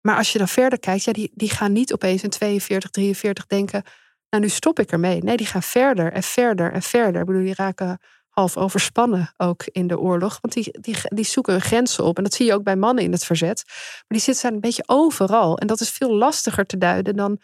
maar 0.00 0.16
als 0.16 0.32
je 0.32 0.38
dan 0.38 0.48
verder 0.48 0.78
kijkt, 0.78 1.04
ja, 1.04 1.12
die, 1.12 1.30
die 1.34 1.50
gaan 1.50 1.72
niet 1.72 1.92
opeens 1.92 2.22
in 2.22 2.30
42, 2.30 2.90
43 2.90 3.46
denken, 3.46 3.82
nou 4.28 4.42
nu 4.42 4.48
stop 4.48 4.78
ik 4.78 4.92
ermee. 4.92 5.22
Nee, 5.22 5.36
die 5.36 5.46
gaan 5.46 5.62
verder 5.62 6.12
en 6.12 6.22
verder 6.22 6.72
en 6.72 6.82
verder. 6.82 7.20
Ik 7.20 7.26
bedoel, 7.26 7.42
die 7.42 7.54
raken 7.54 7.98
half 8.28 8.56
overspannen 8.56 9.34
ook 9.36 9.64
in 9.64 9.86
de 9.86 9.98
oorlog. 9.98 10.38
Want 10.40 10.54
die, 10.54 10.80
die, 10.80 10.96
die 11.02 11.24
zoeken 11.24 11.52
hun 11.52 11.62
grenzen 11.62 12.04
op. 12.04 12.16
En 12.16 12.22
dat 12.22 12.34
zie 12.34 12.46
je 12.46 12.54
ook 12.54 12.62
bij 12.62 12.76
mannen 12.76 13.04
in 13.04 13.12
het 13.12 13.24
verzet. 13.24 13.62
Maar 13.66 14.04
die 14.08 14.20
zitten 14.20 14.52
een 14.52 14.60
beetje 14.60 14.82
overal. 14.86 15.58
En 15.58 15.66
dat 15.66 15.80
is 15.80 15.90
veel 15.90 16.14
lastiger 16.14 16.66
te 16.66 16.78
duiden 16.78 17.16
dan 17.16 17.40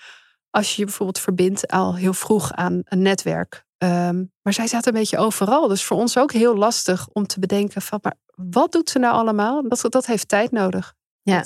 als 0.51 0.70
je 0.70 0.81
je 0.81 0.85
bijvoorbeeld 0.85 1.18
verbindt 1.18 1.66
al 1.66 1.97
heel 1.97 2.12
vroeg 2.12 2.53
aan 2.53 2.81
een 2.85 3.03
netwerk. 3.03 3.66
Ehm, 3.79 4.24
maar 4.43 4.53
zij 4.53 4.66
zaten 4.66 4.93
een 4.93 4.99
beetje 4.99 5.18
overal. 5.18 5.68
Dus 5.68 5.85
voor 5.85 5.97
ons 5.97 6.18
ook 6.18 6.33
heel 6.33 6.57
lastig 6.57 7.09
om 7.12 7.26
te 7.26 7.41
bedenken 7.41 7.83
van, 7.83 7.99
maar 8.03 8.14
wat 8.35 8.72
doet 8.72 8.91
ze 8.91 8.99
nou 8.99 9.14
allemaal? 9.14 9.68
Dat, 9.68 9.85
dat 9.89 10.07
heeft 10.07 10.29
tijd 10.29 10.51
nodig. 10.51 10.95
Ja. 11.22 11.45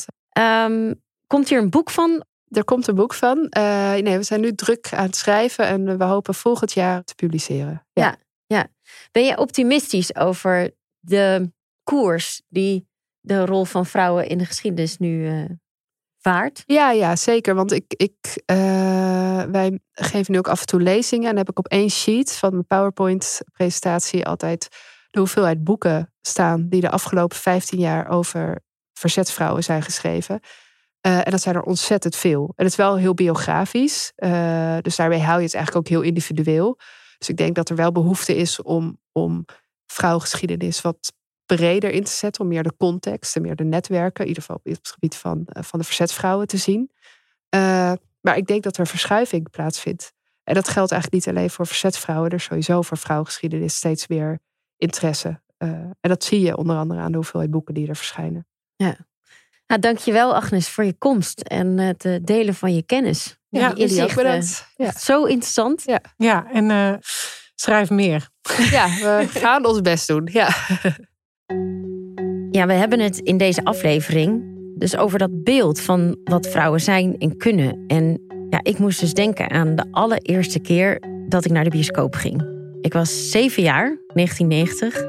Um, 0.67 1.03
komt 1.27 1.49
hier 1.49 1.59
een 1.59 1.71
boek 1.71 1.91
van? 1.91 2.25
Er 2.49 2.65
komt 2.65 2.87
een 2.87 2.95
boek 2.95 3.15
van. 3.15 3.39
Uh, 3.39 3.93
nee, 3.93 4.17
we 4.17 4.23
zijn 4.23 4.41
nu 4.41 4.55
druk 4.55 4.93
aan 4.93 5.07
het 5.07 5.17
schrijven 5.17 5.67
en 5.67 5.99
we 5.99 6.05
hopen 6.05 6.35
volgend 6.35 6.73
jaar 6.73 7.05
te 7.05 7.15
publiceren. 7.15 7.87
Ja, 7.93 8.05
ja. 8.05 8.17
ja. 8.47 8.67
Ben 9.13 9.25
je 9.25 9.39
optimistisch 9.39 10.15
over 10.17 10.71
de 10.99 11.53
koers 11.83 12.43
die 12.49 12.87
de 13.21 13.47
rol 13.47 13.65
van 13.65 13.87
vrouwen 13.87 14.29
in 14.29 14.39
de 14.39 14.45
geschiedenis 14.45 14.99
nu 14.99 15.31
uh, 15.31 15.51
vaart? 16.23 16.63
Ja, 16.67 16.91
ja, 16.91 17.17
zeker. 17.17 17.55
Want 17.55 17.73
ik, 17.73 17.95
ik, 17.97 18.43
uh, 18.47 18.57
wij 19.43 19.81
geven 19.93 20.33
nu 20.33 20.39
ook 20.39 20.49
af 20.49 20.61
en 20.61 20.67
toe 20.67 20.81
lezingen. 20.81 21.31
En 21.31 21.37
heb 21.37 21.51
ik 21.51 21.59
op 21.59 21.67
één 21.67 21.91
sheet 21.91 22.33
van 22.33 22.51
mijn 22.51 22.67
PowerPoint-presentatie 22.67 24.27
altijd 24.27 24.69
de 25.11 25.19
hoeveelheid 25.19 25.65
boeken 25.65 26.13
staan 26.21 26.69
die 26.69 26.81
de 26.81 26.91
afgelopen 26.91 27.37
15 27.37 27.79
jaar 27.79 28.09
over 28.09 28.61
verzetsvrouwen 28.93 29.65
zijn 29.65 29.83
geschreven. 29.83 30.41
Uh, 31.07 31.27
en 31.27 31.31
dat 31.31 31.41
zijn 31.41 31.55
er 31.55 31.63
ontzettend 31.63 32.17
veel. 32.17 32.43
En 32.43 32.65
het 32.65 32.67
is 32.67 32.77
wel 32.77 32.97
heel 32.97 33.15
biografisch. 33.15 34.13
Uh, 34.17 34.77
dus 34.81 34.97
daarmee 34.97 35.21
hou 35.21 35.39
je 35.39 35.45
het 35.45 35.55
eigenlijk 35.55 35.87
ook 35.87 35.93
heel 35.93 36.03
individueel. 36.03 36.79
Dus 37.19 37.29
ik 37.29 37.37
denk 37.37 37.55
dat 37.55 37.69
er 37.69 37.77
wel 37.77 37.93
behoefte 37.93 38.37
is 38.37 38.63
om, 38.63 38.99
om 39.13 39.45
vrouwengeschiedenis 39.87 40.81
wat 40.81 41.13
breder 41.47 41.91
in 41.91 42.05
te 42.05 42.11
zetten. 42.11 42.43
Om 42.43 42.49
meer 42.49 42.63
de 42.63 42.77
context 42.77 43.37
en 43.37 43.43
meer 43.43 43.57
de 43.57 43.65
netwerken, 43.65 44.23
in 44.23 44.29
ieder 44.29 44.43
geval 44.43 44.57
op 44.57 44.65
het 44.65 44.89
gebied 44.89 45.17
van, 45.17 45.47
uh, 45.57 45.63
van 45.63 45.79
de 45.79 45.85
verzetsvrouwen 45.85 46.47
te 46.47 46.57
zien. 46.57 46.91
maar 48.21 48.37
ik 48.37 48.47
denk 48.47 48.63
dat 48.63 48.77
er 48.77 48.87
verschuiving 48.87 49.51
plaatsvindt. 49.51 50.13
En 50.45 50.55
dat 50.55 50.69
geldt 50.69 50.93
eigenlijk 50.93 51.25
niet 51.25 51.37
alleen 51.37 51.51
voor 51.51 51.67
verzetsvrouwen. 51.67 52.31
Er 52.31 52.37
is 52.37 52.45
sowieso 52.45 52.83
voor 52.83 52.99
vrouwengeschiedenis 52.99 53.77
steeds 53.77 54.07
meer 54.07 54.39
interesse. 54.77 55.41
en 55.57 55.97
dat 56.01 56.25
zie 56.25 56.41
je 56.41 56.57
onder 56.57 56.77
andere 56.77 57.01
aan 57.01 57.11
de 57.11 57.17
hoeveelheid 57.17 57.51
boeken 57.51 57.75
die 57.75 57.89
er 57.89 57.97
verschijnen. 57.97 58.47
Ja. 58.77 58.97
Nou, 59.73 59.85
dankjewel 59.85 60.35
Agnes 60.35 60.69
voor 60.69 60.85
je 60.85 60.93
komst 60.99 61.41
en 61.41 61.79
het 61.79 62.05
eh, 62.05 62.17
delen 62.23 62.55
van 62.55 62.75
je 62.75 62.83
kennis. 62.83 63.37
Ja, 63.49 63.73
jullie 63.75 64.03
ook 64.03 64.15
bedankt. 64.15 64.67
Ja. 64.77 64.93
Zo 64.93 65.25
interessant. 65.25 65.83
Ja, 65.85 66.01
ja 66.17 66.47
en 66.53 66.71
uh, 66.71 66.95
schrijf 67.55 67.91
meer. 67.91 68.29
Ja, 68.71 68.87
we 68.87 69.27
gaan 69.43 69.67
ons 69.67 69.81
best 69.81 70.07
doen. 70.07 70.29
Ja. 70.33 70.55
Ja, 72.51 72.67
we 72.67 72.73
hebben 72.73 73.01
het 73.01 73.19
in 73.19 73.37
deze 73.37 73.65
aflevering 73.65 74.43
dus 74.75 74.97
over 74.97 75.19
dat 75.19 75.45
beeld 75.45 75.81
van 75.81 76.17
wat 76.25 76.49
vrouwen 76.49 76.81
zijn 76.81 77.19
en 77.19 77.37
kunnen. 77.37 77.85
En 77.87 78.21
ja, 78.51 78.61
ik 78.63 78.79
moest 78.79 79.01
dus 79.01 79.15
denken 79.15 79.51
aan 79.51 79.77
de 79.77 79.85
allereerste 79.91 80.61
keer 80.61 81.03
dat 81.29 81.45
ik 81.45 81.51
naar 81.51 81.65
de 81.65 81.71
bioscoop 81.71 82.15
ging. 82.15 82.51
Ik 82.81 82.93
was 82.93 83.31
zeven 83.31 83.63
jaar, 83.63 83.99
1990, 84.15 85.03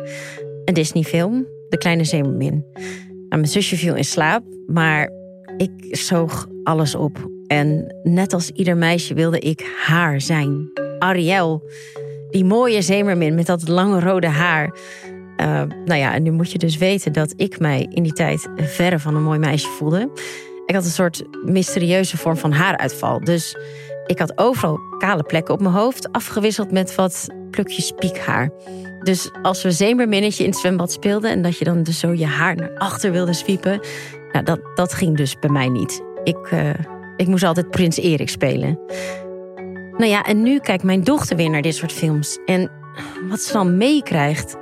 een 0.66 0.74
Disney-film, 0.74 1.48
De 1.70 1.78
Kleine 1.78 2.04
Zeemermin. 2.04 2.66
Nou, 2.74 3.28
mijn 3.30 3.48
zusje 3.48 3.78
viel 3.78 3.96
in 3.96 4.06
slaap, 4.06 4.44
maar 4.68 5.10
ik 5.58 5.72
zoog 5.90 6.48
alles 6.64 6.96
op. 6.96 7.30
En 7.48 7.96
net 8.04 8.34
als 8.34 8.50
ieder 8.50 8.78
meisje 8.78 9.14
wilde 9.14 9.40
ik 9.40 9.74
haar 9.86 10.22
zijn. 10.22 10.72
Ariel, 11.00 11.70
die 12.30 12.46
mooie 12.46 12.82
zeemermin 12.82 13.36
met 13.36 13.46
dat 13.46 13.68
lange 13.68 14.00
rode 14.00 14.28
haar. 14.28 14.78
Uh, 15.44 15.62
nou 15.86 16.00
ja, 16.00 16.14
en 16.14 16.24
nu 16.24 16.32
moet 16.32 16.52
je 16.52 16.58
dus 16.58 16.78
weten 16.78 17.14
dat 17.14 17.34
ik 17.36 17.60
mij 17.60 17.88
in 17.90 18.04
die 18.04 18.14
tijd 18.14 18.50
verre 18.56 19.00
van 19.00 19.16
een 19.16 19.24
mooi 19.24 19.40
meisje 19.40 19.68
voelde. 19.68 20.10
Ik 20.66 20.76
had 20.76 20.86
een 20.86 20.92
soort 20.92 21.24
mysterieuze 21.46 22.18
vorm 22.18 22.38
van 22.38 22.52
haaruitval. 22.52 23.20
Dus 23.20 23.58
ik 24.06 24.20
had 24.20 24.38
overal 24.38 24.80
kale 24.98 25.24
plekken 25.24 25.54
op 25.54 25.62
mijn 25.62 25.74
hoofd, 25.74 26.12
afgewisseld 26.12 26.72
met 26.72 26.96
wat 26.96 27.28
plukjes 27.52 27.92
piekhaar. 27.92 28.50
Dus 29.02 29.30
als 29.42 29.64
we 29.64 29.72
zeemerminnetje 29.72 30.44
in 30.44 30.50
het 30.50 30.60
zwembad 30.60 30.92
speelden 30.92 31.32
en 31.32 31.42
dat 31.42 31.58
je 31.58 31.66
dan 31.66 31.84
dus 31.84 32.00
zo 32.00 32.14
je 32.14 32.26
haar 32.26 32.56
naar 32.56 32.78
achter 32.78 33.12
wilde 33.12 33.34
zwiepen, 33.34 33.80
nou, 34.32 34.46
dat, 34.46 34.60
dat 34.76 34.94
ging 34.94 35.18
dus 35.18 35.40
bij 35.40 35.50
mij 35.50 35.70
niet. 35.70 36.04
Ik, 36.24 36.52
uh, 36.54 36.70
ik 37.18 37.28
moest 37.28 37.44
altijd 37.44 37.70
Prins 37.70 37.98
Erik 37.98 38.30
spelen. 38.30 38.80
Nou 39.98 40.10
ja, 40.10 40.24
en 40.24 40.42
nu 40.42 40.60
kijkt 40.60 40.84
mijn 40.84 41.04
dochter 41.04 41.36
weer 41.36 41.50
naar 41.50 41.62
dit 41.62 41.76
soort 41.76 41.92
films. 41.92 42.38
En 42.46 42.72
wat 43.30 43.40
ze 43.40 43.54
dan 43.54 43.78
meekrijgt. 43.78 44.62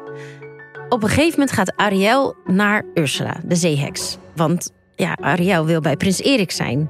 Op 0.92 1.04
een 1.04 1.10
gegeven 1.10 1.40
moment 1.40 1.52
gaat 1.52 1.76
Ariel 1.76 2.36
naar 2.46 2.86
Ursula, 2.94 3.40
de 3.44 3.56
zeeheks. 3.56 4.18
Want 4.36 4.72
ja, 4.96 5.18
Ariel 5.22 5.66
wil 5.66 5.82
bij 5.82 5.98
Prins 5.98 6.22
Erik 6.22 6.52
zijn. 6.52 6.90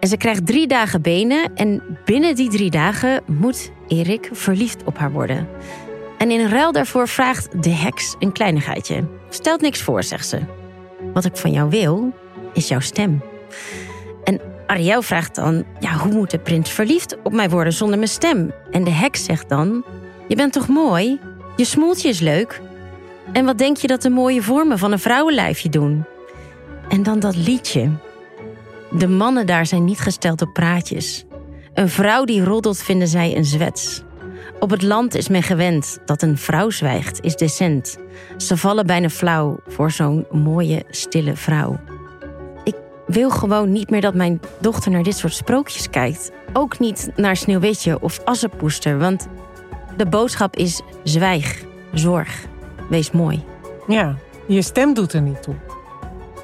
En 0.00 0.08
ze 0.08 0.16
krijgt 0.16 0.46
drie 0.46 0.66
dagen 0.66 1.02
benen 1.02 1.54
en 1.54 1.98
binnen 2.04 2.34
die 2.34 2.50
drie 2.50 2.70
dagen 2.70 3.22
moet 3.26 3.70
Erik 3.86 4.28
verliefd 4.32 4.84
op 4.84 4.98
haar 4.98 5.12
worden. 5.12 5.48
En 6.18 6.30
in 6.30 6.48
ruil 6.48 6.72
daarvoor 6.72 7.08
vraagt 7.08 7.62
de 7.62 7.70
heks 7.70 8.14
een 8.18 8.32
kleinigheidje. 8.32 9.04
Stelt 9.28 9.60
niks 9.60 9.82
voor, 9.82 10.02
zegt 10.02 10.28
ze. 10.28 10.40
Wat 11.12 11.24
ik 11.24 11.36
van 11.36 11.50
jou 11.50 11.70
wil, 11.70 12.12
is 12.52 12.68
jouw 12.68 12.80
stem. 12.80 13.22
En 14.24 14.40
Ariel 14.66 15.02
vraagt 15.02 15.34
dan: 15.34 15.64
ja, 15.80 15.96
hoe 15.96 16.12
moet 16.12 16.30
de 16.30 16.38
prins 16.38 16.70
verliefd 16.70 17.16
op 17.22 17.32
mij 17.32 17.50
worden 17.50 17.72
zonder 17.72 17.96
mijn 17.96 18.10
stem? 18.10 18.52
En 18.70 18.84
de 18.84 18.90
heks 18.90 19.24
zegt 19.24 19.48
dan: 19.48 19.84
Je 20.28 20.36
bent 20.36 20.52
toch 20.52 20.68
mooi? 20.68 21.20
Je 21.56 21.64
smoeltje 21.64 22.08
is 22.08 22.20
leuk. 22.20 22.60
En 23.32 23.44
wat 23.44 23.58
denk 23.58 23.76
je 23.76 23.86
dat 23.86 24.02
de 24.02 24.10
mooie 24.10 24.42
vormen 24.42 24.78
van 24.78 24.92
een 24.92 24.98
vrouwenlijfje 24.98 25.68
doen? 25.68 26.04
En 26.88 27.02
dan 27.02 27.18
dat 27.18 27.36
liedje. 27.36 27.90
De 28.90 29.08
mannen 29.08 29.46
daar 29.46 29.66
zijn 29.66 29.84
niet 29.84 30.00
gesteld 30.00 30.42
op 30.42 30.52
praatjes. 30.52 31.24
Een 31.74 31.88
vrouw 31.88 32.24
die 32.24 32.44
roddelt 32.44 32.82
vinden 32.82 33.08
zij 33.08 33.36
een 33.36 33.44
zwets. 33.44 34.02
Op 34.58 34.70
het 34.70 34.82
land 34.82 35.14
is 35.14 35.28
men 35.28 35.42
gewend 35.42 35.98
dat 36.04 36.22
een 36.22 36.38
vrouw 36.38 36.70
zwijgt, 36.70 37.20
is 37.20 37.36
decent. 37.36 37.98
Ze 38.36 38.56
vallen 38.56 38.86
bijna 38.86 39.08
flauw 39.08 39.58
voor 39.66 39.90
zo'n 39.90 40.26
mooie, 40.30 40.84
stille 40.90 41.36
vrouw. 41.36 41.80
Ik 42.64 42.74
wil 43.06 43.30
gewoon 43.30 43.72
niet 43.72 43.90
meer 43.90 44.00
dat 44.00 44.14
mijn 44.14 44.40
dochter 44.60 44.90
naar 44.90 45.02
dit 45.02 45.16
soort 45.16 45.34
sprookjes 45.34 45.90
kijkt. 45.90 46.30
Ook 46.52 46.78
niet 46.78 47.10
naar 47.16 47.36
Sneeuwwitje 47.36 48.00
of 48.00 48.20
Assepoester, 48.24 48.98
want 48.98 49.28
de 49.96 50.06
boodschap 50.06 50.56
is 50.56 50.80
zwijg, 51.04 51.64
zorg, 51.92 52.46
wees 52.88 53.10
mooi. 53.10 53.44
Ja, 53.86 54.16
je 54.46 54.62
stem 54.62 54.94
doet 54.94 55.12
er 55.12 55.22
niet 55.22 55.42
toe. 55.42 55.54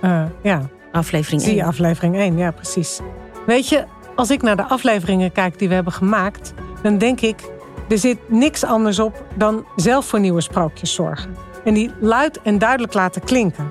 Uh, 0.02 0.24
ja. 0.42 0.62
Aflevering 0.92 1.40
Zie 1.40 1.50
1. 1.50 1.58
je 1.58 1.64
aflevering 1.64 2.16
1, 2.16 2.36
ja 2.36 2.50
precies. 2.50 3.00
Weet 3.46 3.68
je, 3.68 3.84
als 4.16 4.30
ik 4.30 4.42
naar 4.42 4.56
de 4.56 4.64
afleveringen 4.64 5.32
kijk 5.32 5.58
die 5.58 5.68
we 5.68 5.74
hebben 5.74 5.92
gemaakt, 5.92 6.54
dan 6.82 6.98
denk 6.98 7.20
ik, 7.20 7.40
er 7.88 7.98
zit 7.98 8.18
niks 8.28 8.64
anders 8.64 8.98
op 8.98 9.24
dan 9.34 9.64
zelf 9.76 10.06
voor 10.06 10.20
nieuwe 10.20 10.40
sprookjes 10.40 10.94
zorgen. 10.94 11.36
En 11.64 11.74
die 11.74 11.90
luid 12.00 12.42
en 12.42 12.58
duidelijk 12.58 12.94
laten 12.94 13.22
klinken. 13.22 13.70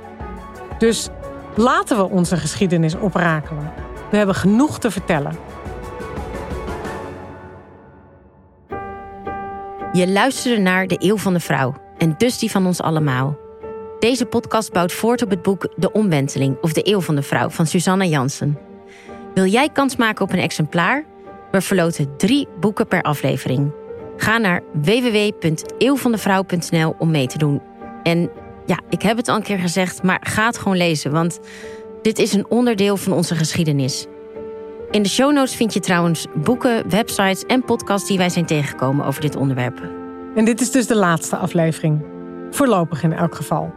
Dus 0.78 1.10
laten 1.56 1.98
we 1.98 2.10
onze 2.10 2.38
geschiedenis 2.38 2.96
oprakelen. 2.96 3.72
We 4.12 4.18
hebben 4.18 4.36
genoeg 4.36 4.80
te 4.80 4.92
vertellen. 4.92 5.36
Je 9.92 10.08
luisterde 10.08 10.62
naar 10.62 10.88
De 10.88 10.96
Eeuw 11.00 11.18
van 11.18 11.34
de 11.34 11.40
Vrouw 11.40 11.83
en 12.04 12.16
dus 12.18 12.40
die 12.40 12.52
van 12.52 12.66
ons 12.66 12.82
allemaal. 12.82 13.38
Deze 14.00 14.26
podcast 14.26 14.72
bouwt 14.72 14.92
voort 14.92 15.22
op 15.22 15.30
het 15.30 15.42
boek 15.42 15.68
De 15.76 15.92
Omwenteling 15.92 16.58
of 16.62 16.74
De 16.74 16.88
Eeuw 16.88 17.02
van 17.02 17.16
de 17.16 17.22
Vrouw 17.22 17.50
van 17.50 17.68
Susanne 17.68 18.10
Jansen. 18.10 18.58
Wil 19.34 19.46
jij 19.46 19.70
kans 19.70 19.96
maken 19.96 20.26
op 20.26 20.32
een 20.32 20.40
exemplaar? 20.40 21.06
We 21.52 21.62
verloten 21.62 22.18
drie 22.18 22.48
boeken 22.60 22.88
per 22.88 23.02
aflevering. 23.02 23.72
Ga 24.18 24.38
naar 24.38 24.62
www.eeuwvandevrouw.nl 24.74 26.96
om 27.00 27.12
mee 27.12 27.28
te 27.28 27.38
doen. 27.38 27.62
En 28.04 28.30
ja, 28.66 28.80
ik 28.90 29.02
heb 29.02 29.18
het 29.18 29.28
al 29.28 29.36
een 29.36 29.44
keer 29.44 29.60
gezegd, 29.60 30.04
maar 30.04 30.20
ga 30.22 30.46
het 30.46 30.58
gewoon 30.58 30.78
lezen, 30.78 31.12
want 31.12 31.40
dit 32.02 32.20
is 32.20 32.34
een 32.34 32.50
onderdeel 32.50 32.98
van 32.98 33.14
onze 33.14 33.36
geschiedenis. 33.36 34.06
In 34.92 35.04
de 35.04 35.10
show 35.10 35.34
notes 35.34 35.56
vind 35.56 35.74
je 35.74 35.80
trouwens 35.80 36.26
boeken, 36.36 36.90
websites 36.90 37.46
en 37.46 37.66
podcasts 37.66 38.08
die 38.08 38.18
wij 38.18 38.30
zijn 38.30 38.46
tegengekomen 38.46 39.06
over 39.06 39.22
dit 39.22 39.36
onderwerp. 39.36 40.03
En 40.36 40.46
dit 40.46 40.62
is 40.62 40.72
dus 40.72 40.88
de 40.88 40.96
laatste 40.96 41.38
aflevering. 41.38 42.06
Voorlopig 42.52 43.04
in 43.04 43.14
elk 43.14 43.36
geval. 43.36 43.74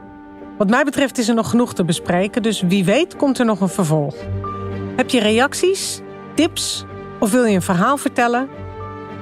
Wat 0.59 0.71
mij 0.71 0.85
betreft 0.85 1.19
is 1.19 1.29
er 1.29 1.35
nog 1.35 1.51
genoeg 1.51 1.75
te 1.75 1.85
bespreken, 1.85 2.43
dus 2.43 2.61
wie 2.61 2.85
weet 2.85 3.17
komt 3.17 3.39
er 3.39 3.45
nog 3.45 3.61
een 3.61 3.69
vervolg. 3.69 4.15
Heb 4.97 5.11
je 5.11 5.21
reacties, 5.21 6.01
tips 6.35 6.85
of 7.21 7.31
wil 7.31 7.45
je 7.45 7.55
een 7.55 7.63
verhaal 7.63 7.97
vertellen? 7.97 8.49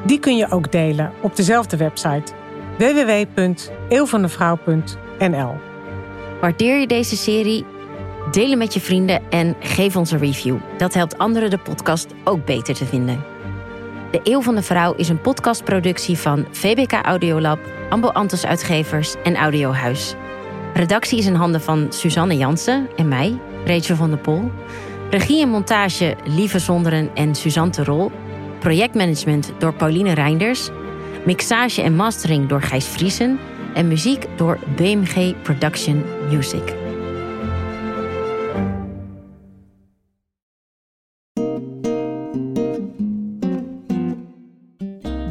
Die 0.04 0.18
kun 0.18 0.36
je 0.36 0.50
ook 0.50 0.72
delen 0.72 1.12
op 1.22 1.36
dezelfde 1.36 1.76
website 1.76 2.32
www.eeuwvandevrouw.nl. 2.78 5.54
Waardeer 6.40 6.78
je 6.78 6.86
deze 6.86 7.16
serie? 7.16 7.64
Deel 8.30 8.56
met 8.56 8.74
je 8.74 8.80
vrienden 8.80 9.30
en 9.30 9.56
geef 9.60 9.96
ons 9.96 10.10
een 10.10 10.18
review. 10.18 10.56
Dat 10.78 10.94
helpt 10.94 11.18
anderen 11.18 11.50
de 11.50 11.58
podcast 11.58 12.06
ook 12.24 12.44
beter 12.44 12.74
te 12.74 12.84
vinden. 12.84 13.33
De 14.14 14.20
Eeuw 14.22 14.42
van 14.42 14.54
de 14.54 14.62
Vrouw 14.62 14.94
is 14.94 15.08
een 15.08 15.20
podcastproductie 15.20 16.18
van 16.18 16.46
VBK 16.50 16.92
Audiolab, 16.92 17.58
Ambo 17.88 18.08
Antos 18.08 18.46
Uitgevers 18.46 19.14
en 19.22 19.36
Audiohuis. 19.36 20.14
Redactie 20.74 21.18
is 21.18 21.26
in 21.26 21.34
handen 21.34 21.60
van 21.60 21.86
Suzanne 21.92 22.36
Jansen 22.36 22.88
en 22.96 23.08
mij, 23.08 23.38
Rachel 23.64 23.96
van 23.96 24.10
der 24.10 24.18
Pol. 24.18 24.50
Regie 25.10 25.42
en 25.42 25.48
montage 25.48 26.16
Lieve 26.24 26.58
Zonderen 26.58 27.10
en 27.14 27.34
Suzanne 27.34 27.70
Terol. 27.70 28.12
Projectmanagement 28.58 29.52
door 29.58 29.74
Pauline 29.74 30.12
Reinders. 30.12 30.70
Mixage 31.24 31.82
en 31.82 31.96
mastering 31.96 32.48
door 32.48 32.62
Gijs 32.62 32.86
Vriesen. 32.86 33.38
En 33.74 33.88
muziek 33.88 34.26
door 34.36 34.58
BMG 34.76 35.42
Production 35.42 36.04
Music. 36.30 36.83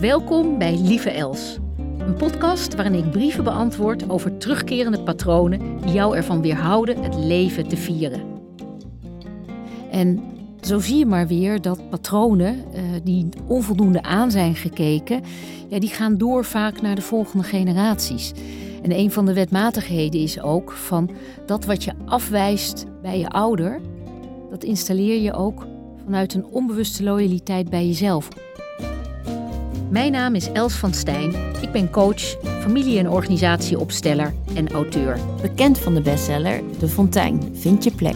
Welkom 0.04 0.58
bij 0.58 0.78
Lieve 0.78 1.10
Els. 1.10 1.58
Een 1.98 2.16
podcast 2.16 2.76
waarin 2.76 2.94
ik 2.94 3.12
brieven 3.12 3.44
beantwoord 3.44 4.10
over 4.10 4.38
terugkerende 4.38 5.04
patronen 5.04 5.82
die 5.82 5.94
jou 5.94 6.16
ervan 6.16 6.42
weerhouden 6.42 7.04
het 7.04 7.16
leven 7.16 7.68
te 7.68 7.78
vieren. 7.78 8.22
En 9.92 10.24
zo 10.62 10.80
zie 10.80 10.98
je 10.98 11.06
maar 11.06 11.28
weer 11.28 11.62
dat 11.62 11.90
patronen 11.90 12.56
uh, 12.56 12.82
die 13.04 13.30
onvoldoende 13.48 14.02
aan 14.02 14.32
zijn 14.32 14.56
gekeken, 14.56 15.22
ja, 15.70 15.80
die 15.80 15.90
gaan 15.90 16.18
door 16.18 16.46
vaak 16.46 16.82
naar 16.82 16.96
de 16.96 17.02
volgende 17.02 17.44
generaties. 17.44 18.32
En 18.82 18.92
een 18.92 19.12
van 19.12 19.26
de 19.26 19.34
wetmatigheden 19.34 20.22
is 20.22 20.42
ook 20.42 20.72
van 20.72 21.10
dat 21.46 21.66
wat 21.66 21.84
je 21.84 21.94
afwijst 22.06 22.86
bij 23.02 23.20
je 23.20 23.30
ouder, 23.30 23.82
dat 24.50 24.64
installeer 24.64 25.22
je 25.22 25.34
ook 25.34 25.66
vanuit 26.04 26.34
een 26.34 26.46
onbewuste 26.46 27.04
loyaliteit 27.04 27.70
bij 27.70 27.86
jezelf. 27.86 28.30
Mijn 29.94 30.12
naam 30.12 30.36
is 30.36 30.52
Els 30.52 30.74
van 30.74 30.94
Stijn. 30.94 31.34
Ik 31.62 31.72
ben 31.72 31.90
coach, 31.90 32.22
familie- 32.62 32.98
en 32.98 33.10
organisatieopsteller 33.10 34.34
en 34.56 34.72
auteur. 34.72 35.20
Bekend 35.42 35.80
van 35.80 35.94
de 35.94 36.02
bestseller 36.02 36.62
De 36.80 36.88
Fontein, 36.88 37.56
Vind 37.56 37.84
je 37.84 37.92
plek. 37.92 38.16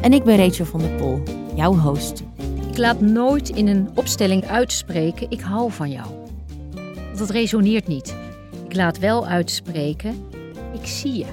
En 0.00 0.12
ik 0.12 0.24
ben 0.24 0.36
Rachel 0.36 0.64
van 0.64 0.80
der 0.80 0.90
Pol, 0.90 1.22
jouw 1.54 1.74
host. 1.74 2.22
Ik 2.70 2.78
laat 2.78 3.00
nooit 3.00 3.48
in 3.48 3.66
een 3.66 3.90
opstelling 3.94 4.44
uitspreken: 4.44 5.30
ik 5.30 5.40
hou 5.40 5.72
van 5.72 5.90
jou. 5.90 6.06
Want 7.06 7.18
dat 7.18 7.30
resoneert 7.30 7.86
niet. 7.86 8.16
Ik 8.68 8.74
laat 8.74 8.98
wel 8.98 9.26
uitspreken: 9.26 10.26
ik 10.72 10.86
zie 10.86 11.14
je. 11.14 11.26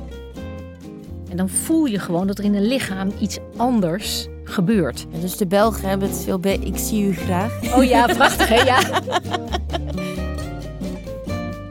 En 1.29 1.37
dan 1.37 1.49
voel 1.49 1.85
je 1.85 1.99
gewoon 1.99 2.27
dat 2.27 2.37
er 2.37 2.43
in 2.43 2.55
een 2.55 2.67
lichaam 2.67 3.11
iets 3.19 3.37
anders 3.55 4.27
gebeurt. 4.49 5.05
Ja, 5.11 5.19
dus 5.19 5.37
de 5.37 5.47
Belgen 5.47 5.89
hebben 5.89 6.09
het 6.09 6.23
veel 6.23 6.39
bij 6.39 6.57
Ik 6.57 6.77
zie 6.77 7.03
u 7.03 7.13
graag. 7.13 7.75
Oh 7.75 7.83
ja, 7.83 8.05
prachtig 8.05 8.47
hè? 8.47 8.61
Ja. 8.61 9.01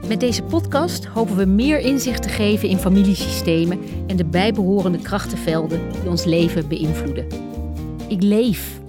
Met 0.07 0.19
deze 0.19 0.43
podcast 0.43 1.05
hopen 1.05 1.35
we 1.35 1.45
meer 1.45 1.79
inzicht 1.79 2.21
te 2.21 2.29
geven 2.29 2.69
in 2.69 2.77
familiesystemen 2.77 3.79
en 4.07 4.15
de 4.15 4.25
bijbehorende 4.25 4.97
krachtenvelden 4.97 5.81
die 5.91 6.09
ons 6.09 6.23
leven 6.23 6.67
beïnvloeden. 6.67 7.27
Ik 8.07 8.23
leef. 8.23 8.79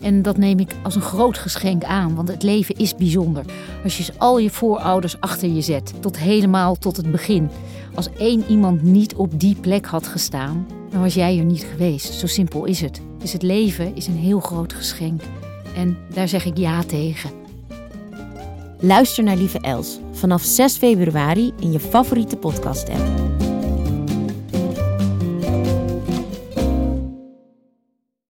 En 0.00 0.22
dat 0.22 0.36
neem 0.36 0.58
ik 0.58 0.74
als 0.82 0.94
een 0.94 1.00
groot 1.00 1.38
geschenk 1.38 1.84
aan, 1.84 2.14
want 2.14 2.28
het 2.28 2.42
leven 2.42 2.76
is 2.76 2.94
bijzonder. 2.94 3.44
Als 3.84 3.96
je 3.98 4.12
al 4.16 4.38
je 4.38 4.50
voorouders 4.50 5.20
achter 5.20 5.48
je 5.48 5.60
zet, 5.60 5.92
tot 6.00 6.18
helemaal 6.18 6.76
tot 6.76 6.96
het 6.96 7.10
begin. 7.10 7.48
Als 7.94 8.08
één 8.18 8.44
iemand 8.48 8.82
niet 8.82 9.14
op 9.14 9.40
die 9.40 9.56
plek 9.60 9.86
had 9.86 10.06
gestaan, 10.06 10.66
dan 10.90 11.00
was 11.00 11.14
jij 11.14 11.38
er 11.38 11.44
niet 11.44 11.66
geweest. 11.70 12.12
Zo 12.12 12.26
simpel 12.26 12.64
is 12.64 12.80
het. 12.80 13.05
Dus 13.18 13.32
het 13.32 13.42
leven 13.42 13.96
is 13.96 14.06
een 14.06 14.16
heel 14.16 14.40
groot 14.40 14.72
geschenk. 14.72 15.22
En 15.76 15.98
daar 16.12 16.28
zeg 16.28 16.44
ik 16.44 16.58
ja 16.58 16.82
tegen. 16.82 17.30
Luister 18.80 19.24
naar 19.24 19.36
Lieve 19.36 19.60
Els 19.60 19.98
vanaf 20.12 20.42
6 20.42 20.76
februari 20.76 21.52
in 21.60 21.72
je 21.72 21.80
favoriete 21.80 22.36
podcast-app. 22.36 23.25